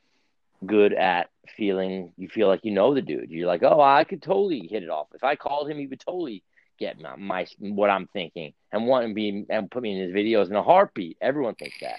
good 0.66 0.94
at 0.94 1.28
feeling 1.56 2.12
you 2.16 2.28
feel 2.28 2.48
like 2.48 2.64
you 2.64 2.70
know 2.70 2.94
the 2.94 3.02
dude. 3.02 3.30
You're 3.30 3.46
like, 3.46 3.62
oh, 3.62 3.80
I 3.80 4.04
could 4.04 4.22
totally 4.22 4.66
hit 4.66 4.82
it 4.82 4.88
off. 4.88 5.08
If 5.14 5.22
I 5.22 5.36
called 5.36 5.68
him, 5.68 5.78
he 5.78 5.86
would 5.86 6.00
totally 6.00 6.42
get 6.78 7.00
my, 7.00 7.16
my 7.16 7.46
what 7.58 7.90
I'm 7.90 8.06
thinking 8.08 8.52
and 8.72 8.86
want 8.86 9.08
to 9.08 9.14
be 9.14 9.46
and 9.48 9.70
put 9.70 9.82
me 9.82 9.92
in 9.92 10.08
his 10.08 10.12
videos 10.14 10.48
in 10.48 10.56
a 10.56 10.62
heartbeat. 10.62 11.16
Everyone 11.20 11.54
thinks 11.54 11.76
that. 11.80 11.96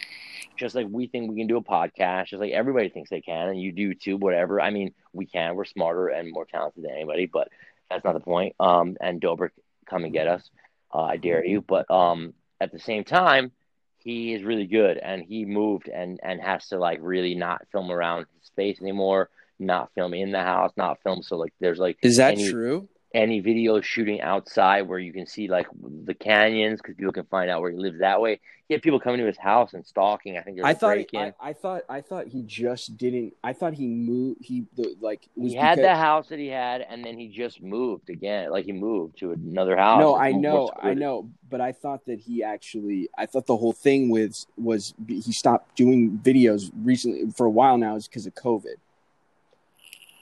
Just 0.58 0.76
like 0.76 0.88
we 0.90 1.08
think 1.08 1.30
we 1.30 1.38
can 1.38 1.48
do 1.48 1.58
a 1.58 1.64
podcast, 1.64 2.28
just 2.28 2.40
like 2.40 2.52
everybody 2.52 2.90
thinks 2.90 3.10
they 3.10 3.22
can, 3.22 3.50
and 3.50 3.62
you 3.62 3.72
do 3.72 3.94
too. 3.94 4.18
Whatever. 4.18 4.62
I 4.62 4.70
mean, 4.70 4.94
we 5.14 5.26
can. 5.26 5.56
We're 5.56 5.66
smarter 5.66 6.08
and 6.08 6.32
more 6.32 6.46
talented 6.46 6.84
than 6.84 6.92
anybody, 6.92 7.26
but 7.26 7.50
that's 7.90 8.04
not 8.04 8.14
the 8.14 8.20
point. 8.20 8.56
Um, 8.60 8.98
and 9.02 9.22
Dobrik, 9.22 9.52
come 9.90 10.04
and 10.04 10.14
get 10.14 10.28
us. 10.28 10.50
Uh, 10.94 11.02
I 11.02 11.18
dare 11.18 11.46
you. 11.46 11.62
But 11.62 11.90
um, 11.92 12.34
at 12.62 12.72
the 12.72 12.80
same 12.80 13.04
time, 13.04 13.52
he 13.98 14.34
is 14.34 14.44
really 14.44 14.68
good, 14.68 14.98
and 14.98 15.24
he 15.24 15.46
moved 15.46 15.90
and 15.90 16.20
and 16.24 16.40
has 16.40 16.68
to 16.68 16.78
like 16.78 17.00
really 17.02 17.36
not 17.36 17.68
film 17.72 17.92
around 17.92 18.28
his 18.40 18.48
space 18.48 18.80
anymore, 18.80 19.30
not 19.60 19.92
film 19.96 20.14
in 20.14 20.32
the 20.32 20.42
house, 20.42 20.72
not 20.78 21.02
film. 21.02 21.24
So 21.24 21.38
like, 21.38 21.54
there's 21.60 21.80
like 21.80 21.98
Is 22.02 22.18
that 22.18 22.34
any, 22.34 22.50
true? 22.50 22.88
Any 23.16 23.42
videos 23.42 23.84
shooting 23.84 24.22
outside 24.22 24.82
where 24.84 25.00
you 25.00 25.14
can 25.14 25.26
see 25.26 25.48
like 25.48 25.68
the 26.04 26.14
canyons 26.14 26.82
because 26.82 26.96
people 26.96 27.14
can 27.14 27.24
find 27.26 27.50
out 27.50 27.62
where 27.62 27.72
he 27.72 27.78
lives 27.78 28.00
that 28.00 28.20
way. 28.20 28.42
He 28.68 28.74
had 28.74 28.82
people 28.82 29.00
coming 29.00 29.20
to 29.20 29.26
his 29.28 29.38
house 29.38 29.74
and 29.74 29.86
stalking. 29.86 30.38
I 30.38 30.42
think 30.42 30.58
there's 30.58 30.66
I 30.66 30.74
thought. 30.74 30.98
I, 30.98 31.34
I 31.40 31.54
thought. 31.54 31.84
I 31.88 32.02
thought 32.02 32.28
he 32.28 32.42
just 32.42 32.98
didn't. 32.98 33.34
I 33.44 33.54
thought 33.54 33.74
he 33.74 33.88
moved. 33.88 34.40
He 34.44 34.66
the, 34.76 34.96
like 35.00 35.30
was 35.36 35.54
He 35.54 35.58
had 35.58 35.76
because- 35.76 35.86
the 35.86 35.96
house 35.96 36.28
that 36.30 36.40
he 36.40 36.48
had, 36.48 36.82
and 36.82 37.06
then 37.06 37.18
he 37.18 37.30
just 37.30 37.62
moved 37.62 38.10
again. 38.10 38.52
Like 38.52 38.66
he 38.66 38.72
moved 38.74 39.20
to 39.20 39.32
another 39.32 39.78
house. 39.78 40.02
No, 40.02 40.16
I 40.16 40.32
know, 40.32 40.72
I 40.82 40.94
know, 40.94 41.30
but 41.50 41.62
I 41.62 41.72
thought 41.72 42.06
that 42.08 42.20
he 42.20 42.44
actually, 42.44 43.08
I 43.18 43.28
thought 43.28 43.46
the 43.46 43.56
whole 43.56 43.74
thing 43.74 44.10
was 44.10 44.48
was 44.58 44.94
he 45.08 45.32
stopped 45.32 45.76
doing 45.78 46.20
videos 46.24 46.72
recently 46.84 47.32
for 47.32 47.46
a 47.46 47.52
while 47.52 47.78
now 47.78 47.96
is 47.96 48.08
because 48.08 48.26
of 48.26 48.34
COVID. 48.34 48.76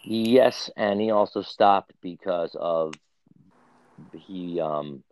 Yes, 0.03 0.69
and 0.77 1.01
he 1.01 1.11
also 1.11 1.41
stopped 1.41 1.93
because 2.01 2.55
of 2.59 2.97
he 4.13 4.59
um 4.59 5.03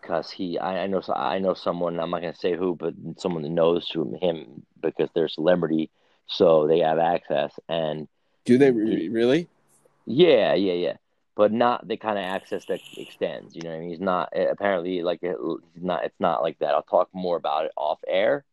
because 0.00 0.30
he 0.30 0.58
I, 0.58 0.84
I 0.84 0.86
know 0.86 1.02
I 1.14 1.38
know 1.38 1.54
someone 1.54 1.98
I'm 2.00 2.10
not 2.10 2.20
gonna 2.20 2.34
say 2.34 2.56
who 2.56 2.74
but 2.76 2.94
someone 3.18 3.42
that 3.42 3.50
knows 3.50 3.90
him 4.20 4.64
because 4.80 5.08
they're 5.14 5.28
celebrity 5.28 5.90
so 6.26 6.66
they 6.66 6.80
have 6.80 6.98
access 6.98 7.52
and 7.68 8.08
Do 8.44 8.58
they 8.58 8.70
re- 8.70 9.08
really? 9.08 9.48
yeah 10.06 10.54
yeah 10.54 10.72
yeah 10.74 10.96
but 11.36 11.52
not 11.52 11.86
the 11.88 11.96
kind 11.96 12.18
of 12.18 12.24
access 12.24 12.64
that 12.66 12.80
extends 12.96 13.56
you 13.56 13.62
know 13.62 13.70
what 13.70 13.76
I 13.76 13.80
mean? 13.80 13.90
He's 13.90 14.00
not 14.00 14.30
apparently 14.36 15.02
like 15.02 15.20
it, 15.22 15.36
he's 15.74 15.82
not 15.82 16.04
it's 16.04 16.20
not 16.20 16.42
like 16.42 16.58
that. 16.60 16.74
I'll 16.74 16.82
talk 16.82 17.08
more 17.12 17.36
about 17.36 17.66
it 17.66 17.72
off 17.76 17.98
air 18.06 18.44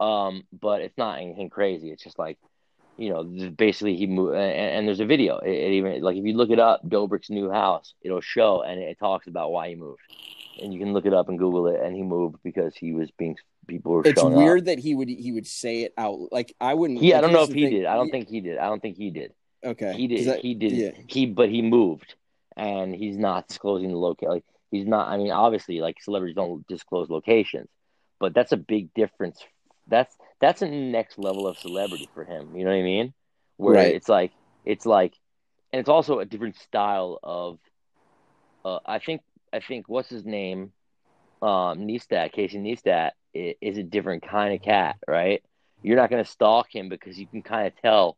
um 0.00 0.44
but 0.52 0.82
it's 0.82 0.98
not 0.98 1.20
anything 1.20 1.48
crazy. 1.50 1.90
It's 1.90 2.04
just 2.04 2.18
like 2.18 2.38
you 2.98 3.10
know, 3.10 3.22
basically 3.50 3.96
he 3.96 4.06
moved, 4.06 4.34
and, 4.36 4.52
and 4.52 4.88
there's 4.88 5.00
a 5.00 5.06
video. 5.06 5.38
It, 5.38 5.50
it 5.50 5.72
even 5.72 6.02
like 6.02 6.16
if 6.16 6.24
you 6.24 6.34
look 6.34 6.50
it 6.50 6.58
up, 6.58 6.86
Dobrik's 6.88 7.30
new 7.30 7.50
house, 7.50 7.94
it'll 8.02 8.20
show, 8.20 8.62
and 8.62 8.80
it 8.80 8.98
talks 8.98 9.26
about 9.26 9.52
why 9.52 9.68
he 9.70 9.74
moved, 9.74 10.00
and 10.62 10.72
you 10.72 10.78
can 10.80 10.92
look 10.92 11.06
it 11.06 11.12
up 11.14 11.28
and 11.28 11.38
Google 11.38 11.66
it. 11.68 11.80
And 11.82 11.94
he 11.94 12.02
moved 12.02 12.36
because 12.42 12.74
he 12.76 12.92
was 12.92 13.10
being 13.18 13.36
people 13.66 13.92
were 13.92 14.02
It's 14.04 14.22
weird 14.22 14.60
up. 14.60 14.64
that 14.66 14.78
he 14.78 14.94
would 14.94 15.08
he 15.08 15.32
would 15.32 15.46
say 15.46 15.82
it 15.82 15.92
out. 15.98 16.28
Like 16.32 16.54
I 16.60 16.74
wouldn't. 16.74 17.00
He, 17.00 17.12
I 17.14 17.20
don't 17.20 17.32
know 17.32 17.42
if 17.42 17.48
he 17.52 17.64
thing. 17.64 17.70
did. 17.72 17.84
I 17.86 17.94
don't 17.96 18.06
He- 18.06 18.12
think 18.12 18.28
he 18.28 18.40
did. 18.40 18.58
I 18.58 18.66
don't 18.68 18.80
think 18.80 18.96
he 18.96 19.10
did. 19.10 19.32
Okay, 19.64 19.94
He 19.94 20.06
did. 20.06 20.28
I- 20.28 20.36
he 20.38 20.54
did. 20.54 20.72
yeah. 20.72 20.90
He, 21.08 21.26
but 21.26 21.48
he 21.48 21.62
moved, 21.62 22.14
and 22.56 22.94
he's 22.94 23.16
not 23.16 23.48
disclosing 23.48 23.90
the 23.90 23.96
location. 23.98 24.30
Like 24.30 24.44
he's 24.70 24.86
not. 24.86 25.08
I 25.08 25.16
mean, 25.16 25.32
obviously, 25.32 25.80
like 25.80 26.00
celebrities 26.00 26.36
don't 26.36 26.66
disclose 26.68 27.10
locations, 27.10 27.68
but 28.20 28.32
that's 28.34 28.52
a 28.52 28.56
big 28.56 28.94
difference. 28.94 29.42
That's 29.88 30.14
that's 30.40 30.62
a 30.62 30.68
next 30.68 31.18
level 31.18 31.46
of 31.46 31.58
celebrity 31.58 32.08
for 32.14 32.24
him. 32.24 32.56
You 32.56 32.64
know 32.64 32.70
what 32.70 32.78
I 32.78 32.82
mean? 32.82 33.14
Where 33.56 33.76
Right. 33.76 33.94
it's 33.94 34.08
like 34.08 34.32
it's 34.64 34.84
like, 34.84 35.14
and 35.72 35.80
it's 35.80 35.88
also 35.88 36.18
a 36.18 36.24
different 36.24 36.56
style 36.56 37.18
of. 37.22 37.58
Uh, 38.64 38.80
I 38.84 38.98
think 38.98 39.22
I 39.52 39.60
think 39.60 39.88
what's 39.88 40.08
his 40.08 40.24
name, 40.24 40.72
um, 41.40 41.86
Neistat, 41.86 42.32
Casey 42.32 42.58
Neistat, 42.58 43.12
is, 43.32 43.78
a 43.78 43.82
different 43.82 44.22
kind 44.22 44.54
of 44.54 44.62
cat, 44.62 44.96
right? 45.06 45.42
You're 45.82 45.96
not 45.96 46.10
going 46.10 46.24
to 46.24 46.30
stalk 46.30 46.74
him 46.74 46.88
because 46.88 47.18
you 47.18 47.26
can 47.26 47.42
kind 47.42 47.66
of 47.66 47.74
tell 47.80 48.16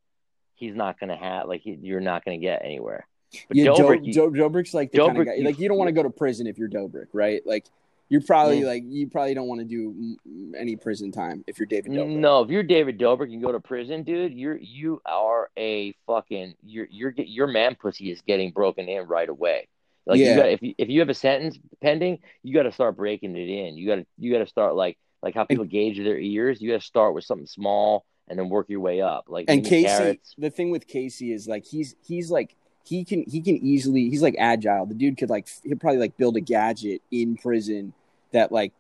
he's 0.55 0.75
not 0.75 0.99
going 0.99 1.11
to 1.11 1.16
have 1.16 1.47
like 1.49 1.61
he, 1.61 1.79
you're 1.81 2.01
not 2.01 2.25
going 2.25 2.41
to 2.41 2.45
get 2.45 2.64
anywhere. 2.64 3.07
But 3.47 3.57
yeah, 3.57 3.66
Dobrik, 3.66 4.12
Dobrik, 4.14 4.37
Dobrik's 4.37 4.73
like 4.73 4.91
the 4.91 4.99
kind 4.99 5.16
Dobrik, 5.16 5.21
of 5.21 5.27
guy. 5.27 5.45
Like 5.45 5.59
you 5.59 5.69
don't 5.69 5.77
want 5.77 5.89
to 5.89 5.93
go 5.93 6.03
to 6.03 6.11
prison 6.11 6.47
if 6.47 6.57
you're 6.57 6.69
Dobrik, 6.69 7.09
right? 7.12 7.43
Like 7.47 7.66
you're 8.09 8.20
probably 8.22 8.61
Yeah. 8.61 8.66
like 8.66 8.82
you 8.86 9.09
probably 9.09 9.34
don't 9.34 9.48
want 9.48 9.61
to 9.61 9.66
do 9.66 10.16
any 10.56 10.76
prison 10.76 11.12
time 11.12 11.44
if 11.46 11.59
you're 11.59 11.66
David 11.66 11.92
Dobrik. 11.92 12.16
No, 12.16 12.42
if 12.42 12.50
you're 12.50 12.62
David 12.62 12.98
Dobrik 12.98 13.32
and 13.32 13.42
go 13.42 13.52
to 13.52 13.61
prison, 13.61 14.02
dude, 14.02 14.32
you're 14.32 14.56
you 14.56 15.00
are 15.06 15.50
a 15.59 15.92
fucking 16.06 16.54
you're 16.64 16.86
you're 16.90 17.11
get 17.11 17.28
your 17.28 17.46
man 17.46 17.74
pussy 17.74 18.11
is 18.11 18.20
getting 18.22 18.50
broken 18.50 18.88
in 18.88 19.06
right 19.06 19.28
away. 19.28 19.68
Like 20.06 20.18
Yeah. 20.20 20.30
you 20.30 20.36
got 20.40 20.48
if 20.50 20.62
you 20.62 20.74
if 20.78 20.88
you 20.88 21.00
have 21.00 21.09
a 21.11 21.14
sentence 21.14 21.59
pending, 21.82 22.18
you 22.42 22.54
got 22.54 22.62
to 22.62 22.72
start 22.72 22.96
breaking 22.96 23.36
it 23.36 23.48
in. 23.48 23.76
You 23.76 23.86
got 23.86 23.96
to 23.96 24.06
you 24.18 24.32
got 24.32 24.38
to 24.38 24.46
start 24.46 24.74
like 24.74 24.96
like 25.22 25.34
how 25.34 25.44
people 25.44 25.64
gauge 25.64 25.98
their 25.98 26.18
ears. 26.18 26.62
You 26.62 26.70
got 26.70 26.80
to 26.80 26.86
start 26.86 27.14
with 27.14 27.24
something 27.24 27.46
small 27.46 28.04
and 28.28 28.38
then 28.38 28.48
work 28.48 28.68
your 28.70 28.80
way 28.80 29.00
up. 29.00 29.24
Like 29.28 29.46
and 29.48 29.64
Casey, 29.64 29.86
Carrots. 29.86 30.34
the 30.38 30.50
thing 30.50 30.70
with 30.70 30.86
Casey 30.86 31.32
is 31.32 31.46
like 31.48 31.64
he's 31.66 31.94
he's 32.06 32.30
like 32.30 32.54
he 32.85 33.05
can 33.05 33.24
he 33.29 33.41
can 33.41 33.57
easily 33.57 34.09
he's 34.09 34.22
like 34.22 34.37
agile. 34.39 34.87
The 34.87 34.95
dude 34.95 35.16
could 35.16 35.31
like 35.31 35.49
he'll 35.62 35.76
probably 35.76 36.01
like 36.01 36.16
build 36.16 36.37
a 36.37 36.41
gadget 36.41 37.03
in 37.11 37.37
prison 37.37 37.93
that 38.33 38.53
like 38.53 38.72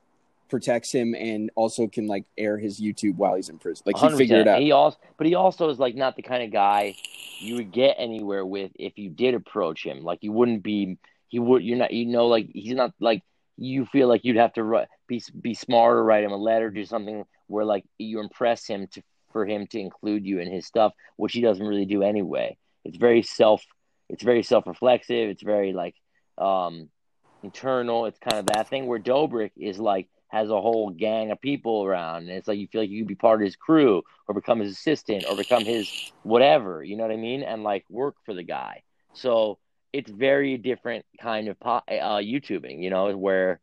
protects 0.48 0.92
him 0.92 1.14
and 1.14 1.50
also 1.54 1.86
can 1.86 2.06
like 2.06 2.24
air 2.36 2.58
his 2.58 2.80
YouTube 2.80 3.16
while 3.16 3.34
he's 3.34 3.48
in 3.48 3.58
prison. 3.58 3.82
Like 3.86 3.98
he 3.98 4.06
100%. 4.06 4.16
figured 4.16 4.40
it 4.40 4.48
out. 4.48 4.60
He 4.60 4.72
also, 4.72 4.96
but 5.16 5.26
he 5.26 5.34
also 5.34 5.68
is 5.68 5.78
like 5.78 5.94
not 5.94 6.16
the 6.16 6.22
kind 6.22 6.42
of 6.42 6.50
guy 6.50 6.96
you 7.38 7.56
would 7.56 7.70
get 7.70 7.96
anywhere 7.98 8.44
with 8.44 8.72
if 8.74 8.98
you 8.98 9.10
did 9.10 9.34
approach 9.34 9.84
him. 9.84 10.04
Like 10.04 10.22
you 10.22 10.32
wouldn't 10.32 10.62
be, 10.62 10.96
he 11.28 11.38
would, 11.38 11.62
you're 11.62 11.76
not, 11.76 11.92
you 11.92 12.06
know, 12.06 12.26
like 12.26 12.48
he's 12.52 12.74
not 12.74 12.92
like 12.98 13.22
you 13.56 13.86
feel 13.86 14.08
like 14.08 14.24
you'd 14.24 14.36
have 14.36 14.54
to 14.54 14.86
be 15.06 15.22
be 15.40 15.54
smarter, 15.54 16.02
write 16.02 16.24
him 16.24 16.32
a 16.32 16.36
letter, 16.36 16.70
do 16.70 16.84
something 16.84 17.24
where 17.48 17.64
like 17.64 17.84
you 17.98 18.20
impress 18.20 18.66
him 18.66 18.86
to 18.92 19.02
for 19.32 19.44
him 19.44 19.66
to 19.68 19.78
include 19.78 20.24
you 20.24 20.38
in 20.40 20.50
his 20.50 20.66
stuff, 20.66 20.92
which 21.16 21.34
he 21.34 21.40
doesn't 21.40 21.66
really 21.66 21.84
do 21.84 22.02
anyway. 22.02 22.56
It's 22.84 22.96
very 22.96 23.22
self, 23.22 23.62
it's 24.08 24.22
very 24.22 24.42
self 24.42 24.66
reflexive. 24.66 25.30
It's 25.30 25.42
very 25.42 25.72
like 25.72 25.94
um 26.36 26.88
internal. 27.42 28.06
It's 28.06 28.18
kind 28.18 28.38
of 28.38 28.46
that 28.46 28.68
thing 28.68 28.86
where 28.86 28.98
Dobrik 28.98 29.52
is 29.56 29.78
like 29.78 30.08
has 30.28 30.50
a 30.50 30.60
whole 30.60 30.90
gang 30.90 31.30
of 31.30 31.40
people 31.40 31.84
around, 31.84 32.22
and 32.24 32.30
it's 32.30 32.48
like 32.48 32.58
you 32.58 32.68
feel 32.68 32.82
like 32.82 32.90
you 32.90 33.02
could 33.02 33.08
be 33.08 33.14
part 33.14 33.40
of 33.40 33.44
his 33.44 33.56
crew 33.56 34.02
or 34.26 34.34
become 34.34 34.60
his 34.60 34.72
assistant 34.72 35.24
or 35.28 35.36
become 35.36 35.64
his 35.64 36.12
whatever. 36.22 36.82
You 36.82 36.96
know 36.96 37.04
what 37.04 37.12
I 37.12 37.16
mean? 37.16 37.42
And 37.42 37.62
like 37.62 37.84
work 37.88 38.16
for 38.24 38.34
the 38.34 38.42
guy. 38.42 38.82
So 39.14 39.58
it's 39.92 40.10
very 40.10 40.58
different 40.58 41.06
kind 41.20 41.48
of 41.48 41.58
po- 41.58 41.82
uh, 41.88 42.18
YouTubing. 42.18 42.82
You 42.82 42.90
know, 42.90 43.16
where 43.16 43.60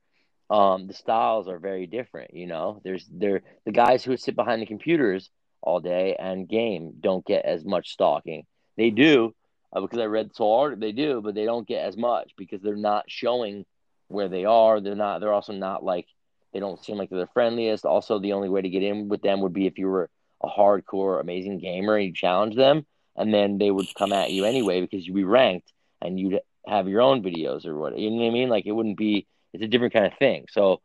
um 0.49 0.87
the 0.87 0.93
styles 0.93 1.47
are 1.47 1.59
very 1.59 1.87
different. 1.87 2.33
You 2.33 2.47
know, 2.47 2.81
there's 2.83 3.05
there 3.11 3.41
the 3.65 3.71
guys 3.71 4.03
who 4.03 4.17
sit 4.17 4.35
behind 4.35 4.61
the 4.61 4.67
computers 4.67 5.29
all 5.61 5.79
day 5.79 6.15
and 6.17 6.47
game 6.47 6.93
don't 6.99 7.25
get 7.25 7.45
as 7.45 7.65
much 7.65 7.91
stalking. 7.91 8.45
They 8.77 8.91
do 8.91 9.33
uh, 9.73 9.81
because 9.81 9.99
I 9.99 10.05
read 10.05 10.35
so 10.35 10.45
hard. 10.45 10.79
They 10.79 10.91
do, 10.91 11.21
but 11.21 11.35
they 11.35 11.45
don't 11.45 11.67
get 11.67 11.85
as 11.85 11.97
much 11.97 12.33
because 12.37 12.61
they're 12.61 12.75
not 12.75 13.05
showing 13.07 13.65
where 14.07 14.29
they 14.29 14.45
are. 14.45 14.79
They're 14.79 14.95
not. 14.95 15.19
They're 15.19 15.33
also 15.33 15.53
not 15.53 15.83
like 15.83 16.07
they 16.53 16.59
don't 16.59 16.83
seem 16.83 16.97
like 16.97 17.09
they're 17.09 17.19
the 17.19 17.27
friendliest. 17.33 17.85
Also, 17.85 18.19
the 18.19 18.33
only 18.33 18.49
way 18.49 18.61
to 18.61 18.69
get 18.69 18.83
in 18.83 19.09
with 19.09 19.21
them 19.21 19.41
would 19.41 19.53
be 19.53 19.67
if 19.67 19.77
you 19.77 19.87
were 19.87 20.09
a 20.41 20.47
hardcore, 20.47 21.19
amazing 21.19 21.59
gamer 21.59 21.97
and 21.97 22.07
you 22.07 22.13
challenge 22.13 22.55
them, 22.55 22.85
and 23.15 23.33
then 23.33 23.57
they 23.57 23.71
would 23.71 23.87
come 23.97 24.13
at 24.13 24.31
you 24.31 24.45
anyway 24.45 24.81
because 24.81 25.05
you'd 25.05 25.15
be 25.15 25.23
ranked 25.23 25.71
and 26.01 26.19
you'd 26.19 26.39
have 26.67 26.87
your 26.87 27.01
own 27.01 27.23
videos 27.23 27.65
or 27.65 27.77
what. 27.77 27.97
You 27.97 28.09
know 28.09 28.17
what 28.17 28.27
I 28.27 28.31
mean? 28.31 28.49
Like 28.49 28.65
it 28.65 28.71
wouldn't 28.71 28.97
be. 28.97 29.27
It's 29.53 29.63
a 29.63 29.67
different 29.67 29.93
kind 29.93 30.05
of 30.05 30.17
thing. 30.17 30.45
So 30.51 30.81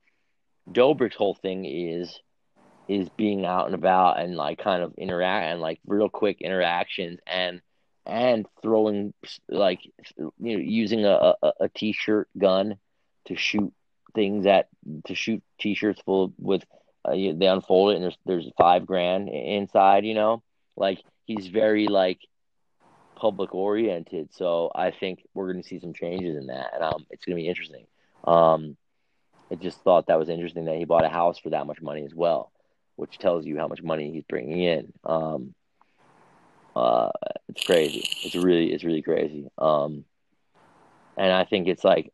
Dobrik's 0.70 1.16
whole 1.16 1.34
thing 1.34 1.64
is 1.64 2.20
is 2.88 3.08
being 3.10 3.46
out 3.46 3.66
and 3.66 3.74
about 3.74 4.18
and 4.18 4.36
like 4.36 4.58
kind 4.58 4.82
of 4.82 4.94
interact 4.98 5.46
and 5.46 5.60
like 5.60 5.78
real 5.86 6.08
quick 6.08 6.40
interactions 6.40 7.20
and 7.24 7.60
and 8.06 8.46
throwing 8.62 9.12
like 9.48 9.80
you 10.16 10.32
know 10.38 10.58
using 10.58 11.04
a, 11.04 11.34
a, 11.42 11.52
a 11.60 11.68
t-shirt 11.68 12.28
gun 12.36 12.76
to 13.26 13.36
shoot 13.36 13.72
things 14.14 14.46
at 14.46 14.68
to 15.06 15.14
shoot 15.14 15.42
t-shirts 15.58 16.00
full 16.04 16.24
of, 16.24 16.32
with 16.38 16.64
uh, 17.08 17.12
you, 17.12 17.34
they 17.34 17.46
unfold 17.46 17.92
it 17.92 17.94
and 17.96 18.04
there's 18.04 18.18
there's 18.26 18.50
five 18.58 18.86
grand 18.86 19.28
inside 19.28 20.04
you 20.04 20.14
know? 20.14 20.42
Like 20.76 21.02
he's 21.26 21.46
very 21.46 21.86
like 21.86 22.18
public 23.16 23.54
oriented 23.54 24.30
so 24.32 24.70
i 24.74 24.90
think 24.90 25.22
we're 25.34 25.52
going 25.52 25.62
to 25.62 25.68
see 25.68 25.78
some 25.78 25.92
changes 25.92 26.36
in 26.38 26.46
that 26.46 26.70
and 26.72 26.82
um 26.82 27.04
it's 27.10 27.24
going 27.24 27.36
to 27.36 27.42
be 27.42 27.48
interesting. 27.48 27.86
Um 28.24 28.76
i 29.52 29.56
just 29.56 29.78
thought 29.82 30.06
that 30.06 30.18
was 30.18 30.30
interesting 30.30 30.64
that 30.64 30.76
he 30.76 30.86
bought 30.86 31.04
a 31.04 31.10
house 31.10 31.38
for 31.38 31.50
that 31.50 31.66
much 31.66 31.82
money 31.82 32.04
as 32.04 32.14
well 32.14 32.50
which 32.96 33.18
tells 33.18 33.46
you 33.46 33.58
how 33.58 33.68
much 33.68 33.82
money 33.82 34.10
he's 34.10 34.24
bringing 34.24 34.62
in. 34.62 34.92
Um 35.04 35.54
uh 36.76 37.10
it's 37.48 37.64
crazy 37.64 38.08
it's 38.24 38.34
really 38.34 38.72
it's 38.72 38.84
really 38.84 39.02
crazy 39.02 39.48
um 39.58 40.04
and 41.16 41.32
i 41.32 41.44
think 41.44 41.68
it's 41.68 41.84
like 41.84 42.12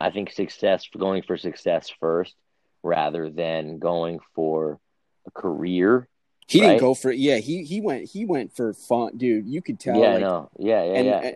I 0.00 0.10
think 0.10 0.30
success 0.30 0.86
going 0.96 1.22
for 1.22 1.36
success 1.36 1.90
first 2.00 2.34
rather 2.82 3.30
than 3.30 3.78
going 3.78 4.20
for 4.34 4.78
a 5.26 5.30
career. 5.30 6.08
He 6.46 6.60
right? 6.60 6.68
didn't 6.68 6.80
go 6.80 6.94
for 6.94 7.10
yeah. 7.10 7.38
He 7.38 7.64
he 7.64 7.80
went 7.80 8.08
he 8.08 8.24
went 8.24 8.54
for 8.54 8.72
fun, 8.72 9.16
dude. 9.16 9.46
You 9.46 9.60
could 9.60 9.80
tell. 9.80 9.98
yeah, 9.98 10.12
like, 10.12 10.20
no, 10.20 10.50
yeah, 10.58 10.84
yeah, 10.84 10.92
and, 10.92 11.06
yeah. 11.06 11.34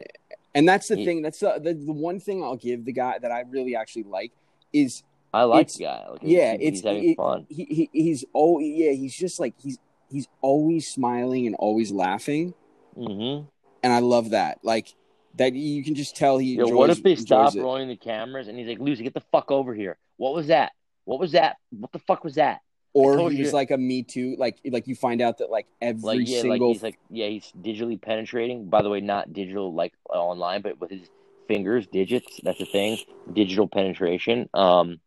and 0.54 0.68
that's 0.68 0.88
the 0.88 0.96
He- 0.96 1.04
thing. 1.04 1.22
That's 1.22 1.40
the, 1.40 1.60
the 1.62 1.74
the 1.74 1.92
one 1.92 2.20
thing 2.20 2.42
I'll 2.42 2.56
give 2.56 2.84
the 2.84 2.92
guy 2.92 3.18
that 3.18 3.30
I 3.30 3.40
really 3.40 3.76
actually 3.76 4.04
like 4.04 4.32
is 4.72 5.02
I 5.34 5.42
like 5.42 5.72
the 5.72 5.84
guy. 5.84 6.08
Like, 6.08 6.20
yeah, 6.22 6.52
he's, 6.52 6.60
it's 6.60 6.78
he's 6.78 6.84
having 6.84 7.10
it- 7.10 7.16
fun. 7.16 7.46
He, 7.50 7.64
he 7.64 7.90
he's 7.92 8.24
oh 8.34 8.58
yeah. 8.60 8.92
He's 8.92 9.14
just 9.14 9.40
like 9.40 9.54
he's 9.60 9.78
he's 10.12 10.28
always 10.40 10.86
smiling 10.88 11.46
and 11.46 11.56
always 11.56 11.90
laughing, 11.90 12.54
Mm-hmm. 12.96 13.46
and 13.82 13.92
I 13.92 13.98
love 14.00 14.30
that. 14.30 14.58
Like 14.62 14.94
that 15.36 15.54
you 15.54 15.82
can 15.82 15.94
just 15.94 16.14
tell 16.14 16.38
he. 16.38 16.54
Yo, 16.54 16.64
enjoys, 16.64 16.76
what 16.76 16.90
if 16.90 17.02
they 17.02 17.16
stop 17.16 17.54
it. 17.56 17.62
rolling 17.62 17.88
the 17.88 17.96
cameras 17.96 18.48
and 18.48 18.58
he's 18.58 18.68
like, 18.68 18.78
Lucy, 18.78 19.02
get 19.02 19.14
the 19.14 19.22
fuck 19.32 19.50
over 19.50 19.74
here. 19.74 19.96
What 20.18 20.34
was 20.34 20.48
that? 20.48 20.72
What 21.04 21.18
was 21.18 21.32
that? 21.32 21.56
What 21.70 21.90
the 21.92 21.98
fuck 21.98 22.22
was 22.22 22.34
that? 22.36 22.60
Or 22.94 23.16
told 23.16 23.32
he 23.32 23.38
you- 23.38 23.50
like 23.50 23.70
a 23.70 23.78
Me 23.78 24.02
Too, 24.02 24.36
like 24.38 24.58
like 24.66 24.86
you 24.86 24.94
find 24.94 25.22
out 25.22 25.38
that 25.38 25.50
like 25.50 25.66
every 25.80 26.02
Like, 26.02 26.28
yeah, 26.28 26.36
like 26.36 26.42
single 26.42 26.72
he's 26.74 26.82
like, 26.82 26.98
yeah, 27.08 27.28
he's 27.28 27.50
digitally 27.60 28.00
penetrating. 28.00 28.66
By 28.68 28.82
the 28.82 28.90
way, 28.90 29.00
not 29.00 29.32
digital 29.32 29.72
like 29.72 29.94
online, 30.10 30.60
but 30.60 30.78
with 30.78 30.90
his 30.90 31.08
fingers, 31.48 31.86
digits. 31.86 32.40
That's 32.44 32.60
a 32.60 32.66
thing. 32.66 32.98
Digital 33.32 33.66
penetration. 33.66 34.50
Um, 34.52 35.00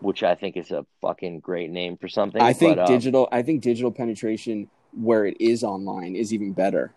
which 0.00 0.22
I 0.22 0.34
think 0.34 0.56
is 0.56 0.70
a 0.70 0.84
fucking 1.00 1.40
great 1.40 1.70
name 1.70 1.96
for 1.96 2.08
something. 2.08 2.40
I 2.40 2.52
think 2.52 2.76
but, 2.76 2.88
um, 2.88 2.94
digital. 2.94 3.28
I 3.30 3.42
think 3.42 3.62
digital 3.62 3.92
penetration 3.92 4.68
where 4.92 5.26
it 5.26 5.36
is 5.40 5.62
online 5.62 6.16
is 6.16 6.32
even 6.32 6.52
better. 6.52 6.92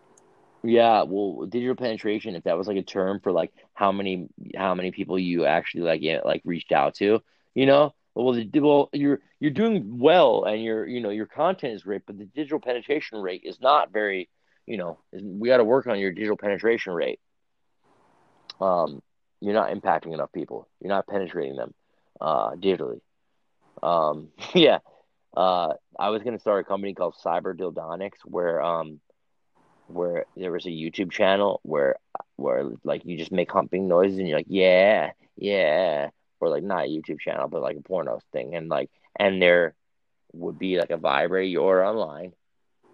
Yeah, 0.63 1.03
well, 1.03 1.45
digital 1.45 1.75
penetration, 1.75 2.35
if 2.35 2.43
that 2.45 2.57
was 2.57 2.67
like 2.67 2.77
a 2.77 2.83
term 2.83 3.19
for 3.19 3.33
like 3.33 3.51
how 3.73 3.91
many 3.91 4.29
how 4.55 4.73
many 4.73 4.91
people 4.91 5.19
you 5.19 5.45
actually 5.45 5.83
like 5.83 6.01
yeah, 6.01 6.21
like 6.23 6.41
reached 6.45 6.71
out 6.71 6.95
to, 6.95 7.21
you 7.53 7.65
know? 7.65 7.93
Well, 8.15 8.33
the, 8.33 8.59
well, 8.59 8.89
you're 8.93 9.19
you're 9.39 9.51
doing 9.51 9.99
well 9.99 10.45
and 10.45 10.63
your 10.63 10.87
you 10.87 11.01
know 11.01 11.09
your 11.09 11.25
content 11.25 11.73
is 11.73 11.83
great, 11.83 12.03
but 12.05 12.17
the 12.17 12.25
digital 12.25 12.59
penetration 12.59 13.19
rate 13.19 13.41
is 13.43 13.59
not 13.59 13.91
very, 13.91 14.29
you 14.65 14.77
know, 14.77 14.99
we 15.11 15.49
got 15.49 15.57
to 15.57 15.63
work 15.65 15.87
on 15.87 15.99
your 15.99 16.11
digital 16.11 16.37
penetration 16.37 16.93
rate. 16.93 17.19
Um, 18.61 19.01
you're 19.41 19.53
not 19.53 19.71
impacting 19.71 20.13
enough 20.13 20.31
people. 20.31 20.69
You're 20.79 20.89
not 20.89 21.07
penetrating 21.07 21.57
them 21.57 21.73
uh 22.23 22.51
digitally. 22.55 23.01
Um, 23.83 24.29
yeah. 24.55 24.79
Uh, 25.35 25.73
I 25.99 26.09
was 26.09 26.23
gonna 26.23 26.39
start 26.39 26.61
a 26.61 26.63
company 26.67 26.93
called 26.93 27.15
Cyber 27.23 27.55
Dildonics 27.55 28.19
where 28.23 28.61
um 28.61 28.99
where 29.87 30.25
there 30.35 30.51
was 30.51 30.65
a 30.65 30.69
YouTube 30.69 31.11
channel 31.11 31.59
where 31.63 31.97
where 32.37 32.71
like 32.83 33.05
you 33.05 33.17
just 33.17 33.31
make 33.31 33.51
humping 33.51 33.87
noises 33.87 34.17
and 34.17 34.27
you're 34.27 34.37
like 34.37 34.47
yeah 34.49 35.11
yeah 35.35 36.09
or 36.39 36.49
like 36.49 36.63
not 36.63 36.85
a 36.85 36.87
YouTube 36.87 37.19
channel 37.19 37.47
but 37.47 37.61
like 37.61 37.77
a 37.77 37.81
porno 37.81 38.19
thing 38.31 38.55
and 38.55 38.69
like 38.69 38.89
and 39.15 39.41
there 39.41 39.75
would 40.33 40.57
be 40.57 40.77
like 40.77 40.89
a 40.89 40.97
vibrator 40.97 41.59
or 41.59 41.83
online 41.83 42.33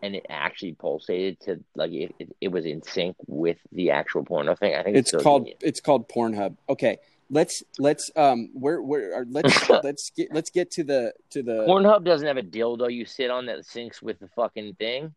and 0.01 0.15
it 0.15 0.25
actually 0.29 0.73
pulsated 0.73 1.39
to 1.41 1.63
like 1.75 1.91
it, 1.91 2.15
it, 2.19 2.35
it 2.41 2.47
was 2.49 2.65
in 2.65 2.81
sync 2.83 3.15
with 3.27 3.57
the 3.71 3.91
actual 3.91 4.23
porno 4.23 4.55
thing. 4.55 4.75
I 4.75 4.83
think 4.83 4.97
it's, 4.97 5.13
It's 5.13 5.23
called 5.23 5.45
genius. 5.45 5.59
it's 5.61 5.79
called 5.81 6.07
Pornhub. 6.07 6.55
Okay, 6.69 6.97
let's 7.29 7.63
let's 7.77 8.11
um 8.15 8.49
where 8.53 8.81
where 8.81 9.25
let's 9.29 9.69
let's 9.83 10.09
get 10.11 10.33
let's 10.33 10.49
get 10.49 10.71
to 10.71 10.83
the 10.83 11.13
to 11.31 11.43
the 11.43 11.65
Pornhub 11.67 12.03
doesn't 12.03 12.27
have 12.27 12.37
a 12.37 12.43
dildo 12.43 12.91
you 12.91 13.05
sit 13.05 13.29
on 13.29 13.45
that 13.47 13.59
syncs 13.59 14.01
with 14.01 14.19
the 14.19 14.27
fucking 14.29 14.75
thing. 14.75 15.13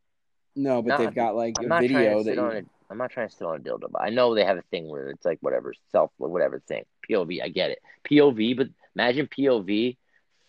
no, 0.54 0.82
but 0.82 0.90
Nah, 0.90 0.96
they've 0.98 1.14
got 1.14 1.34
like 1.34 1.54
I'm 1.58 1.72
a 1.72 1.80
video 1.80 2.22
that 2.22 2.34
you, 2.36 2.46
it. 2.46 2.66
I'm 2.90 2.98
not 2.98 3.10
trying 3.10 3.28
to 3.28 3.34
sit 3.34 3.46
on 3.46 3.56
a 3.56 3.60
dildo, 3.60 3.90
but 3.90 4.02
I 4.02 4.10
know 4.10 4.34
they 4.34 4.44
have 4.44 4.58
a 4.58 4.64
thing 4.70 4.88
where 4.88 5.08
it's 5.08 5.24
like 5.24 5.38
whatever 5.40 5.72
self, 5.90 6.10
whatever 6.18 6.60
thing 6.60 6.84
POV. 7.08 7.42
I 7.42 7.48
get 7.48 7.70
it, 7.70 7.78
POV. 8.10 8.56
But 8.56 8.68
imagine 8.94 9.26
POV 9.28 9.96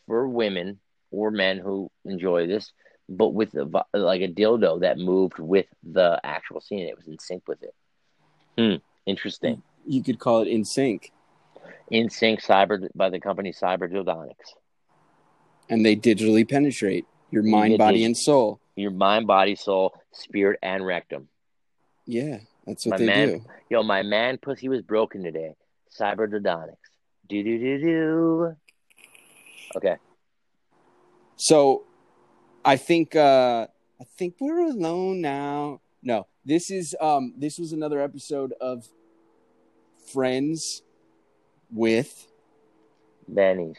for 0.05 0.27
women 0.27 0.79
or 1.11 1.31
men 1.31 1.59
who 1.59 1.89
enjoy 2.03 2.47
this, 2.47 2.73
but 3.07 3.29
with 3.29 3.53
a, 3.55 3.85
like 3.93 4.21
a 4.21 4.27
dildo 4.27 4.81
that 4.81 4.97
moved 4.97 5.39
with 5.39 5.67
the 5.83 6.19
actual 6.23 6.59
scene. 6.59 6.87
It 6.87 6.97
was 6.97 7.07
in 7.07 7.17
sync 7.19 7.47
with 7.47 7.63
it. 7.63 7.73
Hmm. 8.57 8.75
Interesting. 9.05 9.61
you 9.85 10.03
could 10.03 10.19
call 10.19 10.41
it 10.41 10.47
in 10.47 10.63
sync, 10.63 11.11
In 11.93 12.09
sync, 12.09 12.41
cyber 12.41 12.87
by 12.95 13.09
the 13.11 13.19
company 13.19 13.51
Cyber 13.53 13.87
Dildonics. 13.87 14.49
and 15.69 15.85
they 15.85 15.95
digitally 15.95 16.47
penetrate 16.49 17.05
your 17.29 17.43
mind, 17.43 17.77
body, 17.77 17.99
dig- 17.99 18.05
and 18.07 18.17
soul. 18.17 18.59
Your 18.75 18.89
mind, 18.89 19.27
body, 19.27 19.55
soul, 19.55 19.93
spirit, 20.11 20.57
and 20.63 20.83
rectum. 20.83 21.29
Yeah, 22.07 22.39
that's 22.65 22.85
what 22.87 22.93
My 22.93 22.97
they 22.97 23.05
man- 23.05 23.27
do. 23.29 23.45
Yo, 23.69 23.83
my 23.83 24.01
man 24.01 24.39
pussy 24.39 24.67
was 24.69 24.81
broken 24.81 25.21
today. 25.23 25.53
Cyber 25.95 26.27
Dildonics. 26.27 26.77
Do 27.29 27.43
do 27.43 27.59
do 27.59 27.77
do. 27.79 28.55
Okay. 29.77 29.95
So, 31.35 31.83
I 32.65 32.75
think 32.77 33.15
uh 33.15 33.67
I 34.01 34.03
think 34.17 34.35
we're 34.39 34.65
alone 34.67 35.21
now. 35.21 35.79
No, 36.01 36.25
this 36.43 36.71
is 36.71 36.95
um 36.99 37.35
this 37.37 37.59
was 37.59 37.71
another 37.71 38.01
episode 38.01 38.53
of 38.59 38.87
Friends 40.11 40.81
with 41.73 42.27
Benny's. 43.27 43.77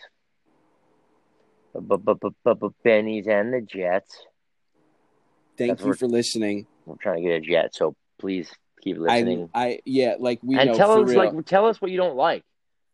Benny's 2.84 3.26
and 3.26 3.52
the 3.52 3.60
Jets. 3.60 4.16
Thank 5.56 5.78
That's 5.78 5.84
you 5.86 5.94
for 5.94 6.06
listening. 6.06 6.66
We're 6.86 6.96
trying 6.96 7.22
to 7.22 7.28
get 7.28 7.36
a 7.36 7.40
jet, 7.40 7.74
so 7.74 7.94
please 8.18 8.50
keep 8.80 8.98
listening. 8.98 9.50
I, 9.54 9.66
I, 9.66 9.80
yeah, 9.84 10.14
like 10.18 10.40
we 10.42 10.58
and 10.58 10.70
know 10.70 10.76
tell 10.76 11.00
us 11.02 11.08
real. 11.08 11.18
like 11.18 11.46
tell 11.46 11.66
us 11.66 11.80
what 11.80 11.90
you 11.90 11.96
don't 11.96 12.16
like. 12.16 12.44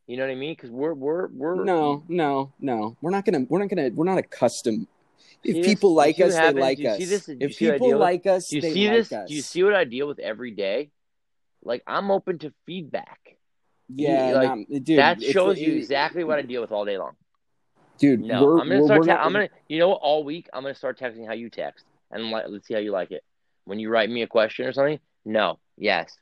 You 0.06 0.16
know 0.16 0.24
what 0.24 0.32
I 0.32 0.36
mean? 0.36 0.52
Because 0.54 0.70
we're 0.70 0.94
we're 0.94 1.28
we're 1.28 1.64
no, 1.64 2.04
no, 2.08 2.52
no. 2.58 2.96
We're 3.00 3.10
not 3.10 3.24
gonna. 3.24 3.46
We're 3.48 3.60
not 3.60 3.68
gonna. 3.68 3.90
We're 3.94 4.04
not 4.04 4.18
accustomed. 4.18 4.86
custom. 4.86 4.88
See 5.44 5.50
If 5.50 5.56
this? 5.56 5.66
people 5.66 5.94
like 5.94 6.20
us, 6.20 6.34
they 6.34 6.52
like 6.52 6.84
us. 6.84 6.98
this? 6.98 7.28
If 7.28 7.54
see 7.54 7.66
what 7.66 7.74
I 7.74 7.78
people 7.78 7.98
like 7.98 8.26
us, 8.26 8.48
Do 8.48 8.56
you 8.56 8.62
they 8.62 8.72
see 8.72 8.88
like 8.88 8.96
this? 8.96 9.12
us. 9.12 9.28
Do 9.28 9.34
you 9.34 9.42
see 9.42 9.62
what 9.62 9.74
I 9.74 9.84
deal 9.84 10.06
with 10.08 10.18
every 10.18 10.50
day? 10.50 10.90
Like 11.62 11.82
I'm 11.86 12.10
open 12.10 12.38
to 12.40 12.52
feedback. 12.66 13.36
Yeah, 13.96 14.32
like, 14.32 14.48
nah, 14.68 14.78
dude. 14.80 14.98
that 14.98 15.22
shows 15.22 15.58
you 15.58 15.74
exactly 15.74 16.24
what 16.24 16.38
I 16.38 16.42
deal 16.42 16.60
with 16.60 16.72
all 16.72 16.84
day 16.84 16.98
long. 16.98 17.12
Dude, 17.98 18.20
No, 18.20 18.44
we're, 18.44 18.58
I'm 18.60 18.68
gonna 18.68 18.80
we're, 18.80 18.86
start. 18.86 18.98
we're 19.00 19.04
te- 19.04 19.10
not, 19.10 19.26
I'm 19.26 19.32
gonna. 19.32 19.48
You 19.68 19.78
know 19.78 19.88
what? 19.88 20.00
All 20.02 20.24
week 20.24 20.48
I'm 20.52 20.62
gonna 20.62 20.74
start 20.74 20.98
texting 20.98 21.26
how 21.26 21.34
you 21.34 21.50
text, 21.50 21.84
and 22.10 22.30
let, 22.30 22.50
let's 22.50 22.66
see 22.66 22.74
how 22.74 22.80
you 22.80 22.92
like 22.92 23.10
it. 23.10 23.22
When 23.64 23.78
you 23.78 23.90
write 23.90 24.08
me 24.08 24.22
a 24.22 24.26
question 24.26 24.66
or 24.66 24.72
something, 24.72 24.98
no, 25.24 25.58
yes, 25.76 26.16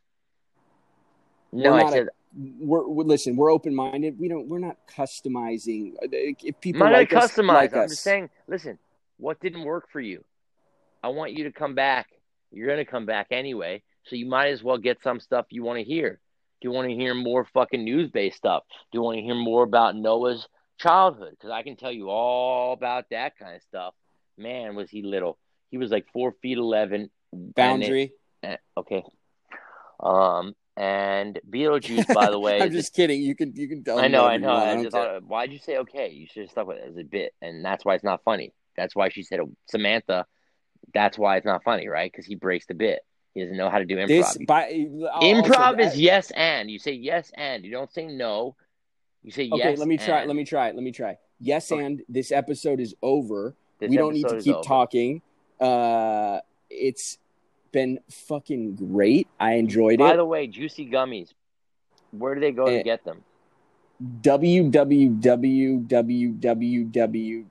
no. 1.52 1.74
I 1.74 1.82
not 1.82 1.88
a- 1.88 1.92
said 1.92 2.08
we're, 2.58 2.86
we're 2.86 3.04
listen. 3.04 3.36
We're 3.36 3.52
open 3.52 3.74
minded. 3.74 4.18
We 4.18 4.28
don't. 4.28 4.48
We're 4.48 4.58
not 4.58 4.76
customizing. 4.92 5.94
If 6.02 6.60
people 6.60 6.82
I'm 6.82 6.92
not 6.92 6.98
like 6.98 7.12
us, 7.12 7.32
customize. 7.32 7.46
like 7.54 7.74
I'm 7.74 7.82
us. 7.84 7.90
just 7.90 8.02
saying. 8.02 8.28
Listen, 8.48 8.78
what 9.18 9.40
didn't 9.40 9.62
work 9.64 9.88
for 9.90 10.00
you? 10.00 10.24
I 11.02 11.08
want 11.08 11.32
you 11.32 11.44
to 11.44 11.52
come 11.52 11.74
back. 11.74 12.08
You're 12.50 12.68
gonna 12.68 12.84
come 12.84 13.06
back 13.06 13.28
anyway, 13.30 13.82
so 14.06 14.16
you 14.16 14.26
might 14.26 14.48
as 14.48 14.62
well 14.62 14.78
get 14.78 15.02
some 15.02 15.20
stuff 15.20 15.46
you 15.50 15.62
want 15.62 15.78
to 15.78 15.84
hear. 15.84 16.18
Do 16.60 16.68
you 16.68 16.72
want 16.72 16.88
to 16.88 16.94
hear 16.94 17.14
more 17.14 17.44
fucking 17.54 17.84
news 17.84 18.10
based 18.10 18.36
stuff? 18.38 18.64
Do 18.90 18.98
you 18.98 19.02
want 19.02 19.16
to 19.16 19.22
hear 19.22 19.34
more 19.34 19.62
about 19.62 19.94
Noah's 19.96 20.48
childhood? 20.78 21.30
Because 21.30 21.50
I 21.50 21.62
can 21.62 21.76
tell 21.76 21.92
you 21.92 22.08
all 22.10 22.72
about 22.72 23.04
that 23.10 23.36
kind 23.38 23.54
of 23.56 23.62
stuff. 23.62 23.94
Man, 24.36 24.74
was 24.74 24.90
he 24.90 25.02
little? 25.02 25.38
He 25.70 25.78
was 25.78 25.90
like 25.90 26.06
four 26.12 26.32
feet 26.42 26.58
eleven. 26.58 27.10
and 27.32 27.42
it- 27.50 27.54
Boundary. 27.54 28.12
eh, 28.42 28.56
okay. 28.76 29.04
Um, 30.00 30.54
and 30.76 31.40
Beetlejuice, 31.50 32.12
by 32.14 32.30
the 32.30 32.38
way, 32.46 32.60
I'm 32.62 32.70
just 32.70 32.94
kidding. 32.94 33.20
You 33.20 33.34
can. 33.34 33.52
You 33.56 33.68
can 33.68 33.82
tell. 33.84 33.98
I 33.98 34.08
know, 34.08 34.24
I 34.24 34.36
know. 34.36 34.54
I 34.54 34.76
just 34.82 34.92
thought, 34.92 35.22
why'd 35.24 35.52
you 35.52 35.58
say 35.58 35.78
okay? 35.78 36.10
You 36.10 36.26
should 36.26 36.42
have 36.42 36.50
stuck 36.50 36.66
with 36.68 36.78
it 36.78 36.88
as 36.88 36.96
a 36.96 37.02
bit, 37.04 37.34
and 37.42 37.64
that's 37.64 37.84
why 37.84 37.94
it's 37.94 38.04
not 38.04 38.22
funny. 38.24 38.52
That's 38.76 38.94
why 38.94 39.08
she 39.08 39.22
said 39.24 39.40
Samantha. 39.68 40.26
That's 40.94 41.18
why 41.18 41.36
it's 41.36 41.46
not 41.46 41.64
funny, 41.64 41.88
right? 41.88 42.10
Because 42.10 42.24
he 42.26 42.36
breaks 42.36 42.66
the 42.66 42.74
bit. 42.74 43.00
He 43.38 43.44
doesn't 43.44 43.56
know 43.56 43.70
how 43.70 43.78
to 43.78 43.84
do 43.84 43.96
improv. 43.96 44.08
This 44.08 44.36
by 44.46 44.86
also, 45.12 45.26
improv 45.26 45.80
is 45.80 45.98
yes 45.98 46.30
and. 46.32 46.70
You 46.70 46.78
say 46.78 46.92
yes 46.92 47.30
and. 47.36 47.64
You 47.64 47.70
don't 47.70 47.92
say 47.92 48.06
no. 48.06 48.56
You 49.22 49.30
say 49.30 49.48
Okay, 49.48 49.56
yes. 49.58 49.66
Okay, 49.68 49.76
let 49.76 49.88
me 49.88 49.96
try. 49.98 50.18
and. 50.20 50.28
Let 50.28 50.36
me 50.36 50.44
try. 50.44 50.70
Let 50.72 50.82
me 50.82 50.92
try. 50.92 51.16
Yes, 51.40 51.70
Okay. 51.70 51.84
and 51.84 52.02
this 52.08 52.32
episode 52.32 52.80
is 52.80 52.94
over. 53.02 53.54
This 53.78 53.90
we 53.90 53.96
don't 53.96 54.12
need 54.14 54.26
to 54.28 54.40
keep 54.40 54.56
over. 54.56 54.64
talking. 54.64 55.22
Uh, 55.60 56.40
it's 56.68 57.18
been 57.70 58.00
fucking 58.10 58.74
great. 58.74 59.28
I 59.38 59.54
enjoyed 59.54 59.98
By 59.98 60.06
it. 60.06 60.10
By 60.12 60.16
the 60.16 60.24
way, 60.24 60.46
juicy 60.48 60.88
gummies. 60.90 61.32
Where 62.10 62.34
do 62.34 62.40
they 62.40 62.52
go 62.52 62.66
to 62.66 62.80
Eh, 62.80 62.82
get 62.82 63.04
them? 63.04 63.22
Www. 64.00 65.16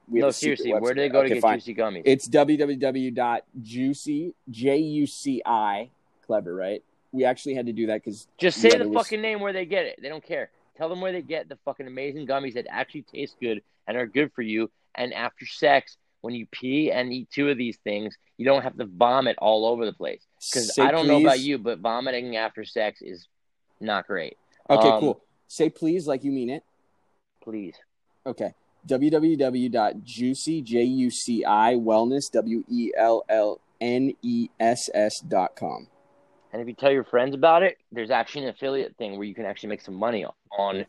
No, 0.10 0.32
seriously, 0.32 0.74
where 0.74 0.93
do 0.93 1.02
they 1.02 1.10
go 1.10 1.20
to 1.22 1.26
Okay, 1.26 1.34
get 1.36 1.41
fine. 1.41 1.58
juicy 1.60 1.76
gummies? 1.76 2.02
It's 2.06 2.28
www.juicy 2.30 4.34
j 4.50 4.78
u 4.78 5.06
c 5.08 5.41
i 5.45 5.89
clever, 6.26 6.56
right? 6.56 6.82
We 7.12 7.26
actually 7.26 7.56
had 7.56 7.66
to 7.68 7.74
do 7.74 7.88
that 7.88 8.04
because 8.04 8.28
Just 8.38 8.60
say 8.60 8.70
yeah, 8.70 8.78
the 8.80 8.89
was- 8.89 9.06
fucking 9.08 9.22
name 9.22 9.39
where 9.39 9.54
they 9.54 9.66
get 9.66 9.86
it. 9.86 10.00
They 10.02 10.10
don't 10.10 10.24
care. 10.24 10.50
Tell 10.78 10.89
them 10.89 11.02
where 11.02 11.12
they 11.12 11.22
get 11.22 11.50
the 11.50 11.58
fucking 11.66 11.88
amazing 11.88 12.28
gummies 12.28 12.54
that 12.54 12.68
actually 12.70 13.02
taste 13.04 13.36
good 13.41 13.62
and 13.88 13.98
are 13.98 14.06
good 14.06 14.32
for 14.34 14.41
you. 14.43 14.70
And 14.95 15.14
after 15.14 15.45
sex, 15.45 15.98
when 16.22 16.34
you 16.36 16.45
pee 16.52 16.91
and 16.91 17.12
eat 17.14 17.30
two 17.32 17.50
of 17.50 17.58
these 17.58 17.78
things, 17.78 18.16
you 18.38 18.45
don't 18.45 18.62
have 18.62 18.78
to 18.78 18.86
vomit 18.86 19.38
all 19.39 19.66
over 19.66 19.86
the 19.86 19.93
place. 19.93 20.22
Because 20.52 20.78
I 20.78 20.91
don't 20.91 21.08
know 21.08 21.20
about 21.20 21.39
you, 21.39 21.58
but 21.58 21.80
vomiting 21.80 22.36
after 22.36 22.64
sex 22.64 23.02
is 23.02 23.28
not 23.80 24.06
great. 24.08 24.38
Okay, 24.70 24.89
Um, 24.89 25.00
cool. 25.00 25.22
Say 25.48 25.70
please 25.70 26.08
like 26.08 26.24
you 26.24 26.32
mean 26.32 26.50
it. 26.50 26.64
Please. 27.41 27.76
Okay. 28.26 28.54
www.juicy 28.88 30.62
j 30.64 30.84
u 30.84 31.10
c 31.10 31.43
i 31.45 31.76
wellness 31.76 32.30
w 32.32 32.64
e 32.70 32.91
l 32.95 33.24
l 33.30 33.60
n 33.80 34.14
e 34.22 34.50
s 34.60 34.89
s 34.93 35.20
dot 35.22 35.56
com. 35.56 35.88
And 36.54 36.62
if 36.62 36.68
you 36.68 36.74
tell 36.74 36.91
your 36.91 37.04
friends 37.04 37.36
about 37.36 37.64
it, 37.64 37.78
there's 37.91 38.10
actually 38.10 38.43
an 38.43 38.50
affiliate 38.50 38.95
thing 38.98 39.18
where 39.18 39.28
you 39.28 39.36
can 39.36 39.45
actually 39.45 39.70
make 39.70 39.82
some 39.82 39.95
money 39.95 40.26
on 40.58 40.86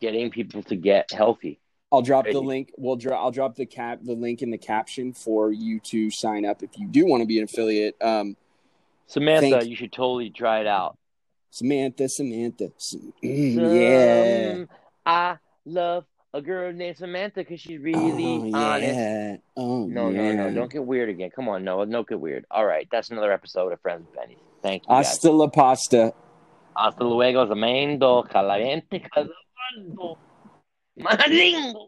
getting 0.00 0.30
people 0.30 0.62
to 0.64 0.76
get 0.76 1.10
healthy. 1.12 1.60
I'll 1.92 2.02
drop 2.02 2.26
the 2.26 2.40
link. 2.40 2.72
We'll 2.76 2.96
drop. 2.96 3.22
I'll 3.22 3.30
drop 3.30 3.54
the 3.54 3.66
cap 3.66 4.00
the 4.02 4.14
link 4.14 4.42
in 4.42 4.50
the 4.50 4.58
caption 4.58 5.12
for 5.12 5.52
you 5.52 5.78
to 5.80 6.10
sign 6.10 6.44
up 6.44 6.62
if 6.62 6.70
you 6.76 6.88
do 6.88 7.06
want 7.06 7.22
to 7.22 7.26
be 7.26 7.38
an 7.38 7.44
affiliate. 7.44 7.96
Um, 8.02 8.36
Samantha, 9.06 9.66
you 9.66 9.76
should 9.76 9.92
totally 9.92 10.30
try 10.30 10.60
it 10.60 10.66
out. 10.66 10.98
Samantha, 11.56 12.06
Samantha, 12.06 12.68
yeah. 13.22 14.52
Um, 14.56 14.68
I 15.06 15.36
love 15.64 16.04
a 16.34 16.42
girl 16.42 16.70
named 16.70 16.98
Samantha 16.98 17.40
because 17.40 17.60
she's 17.60 17.80
really 17.80 18.52
oh, 18.52 18.54
honest. 18.54 18.94
yeah. 18.94 19.36
Oh 19.56 19.86
No, 19.86 20.10
yeah. 20.10 20.32
no, 20.34 20.50
no. 20.50 20.54
Don't 20.54 20.70
get 20.70 20.84
weird 20.84 21.08
again. 21.08 21.30
Come 21.34 21.48
on, 21.48 21.64
Noah. 21.64 21.86
Don't 21.86 22.06
get 22.06 22.20
weird. 22.20 22.44
All 22.50 22.66
right. 22.66 22.86
That's 22.92 23.08
another 23.10 23.32
episode 23.32 23.72
of 23.72 23.80
Friends 23.80 24.04
with 24.04 24.14
Benny. 24.14 24.36
Thank 24.62 24.82
you, 24.82 24.88
guys. 24.88 25.06
Hasta 25.06 25.30
la 25.30 25.46
pasta. 25.46 26.12
Hasta 26.76 27.04
luego, 27.04 27.46
Zamendo, 27.46 28.28
Caliente, 28.28 29.00
Casabando, 29.00 30.18
Maringo. 30.98 31.84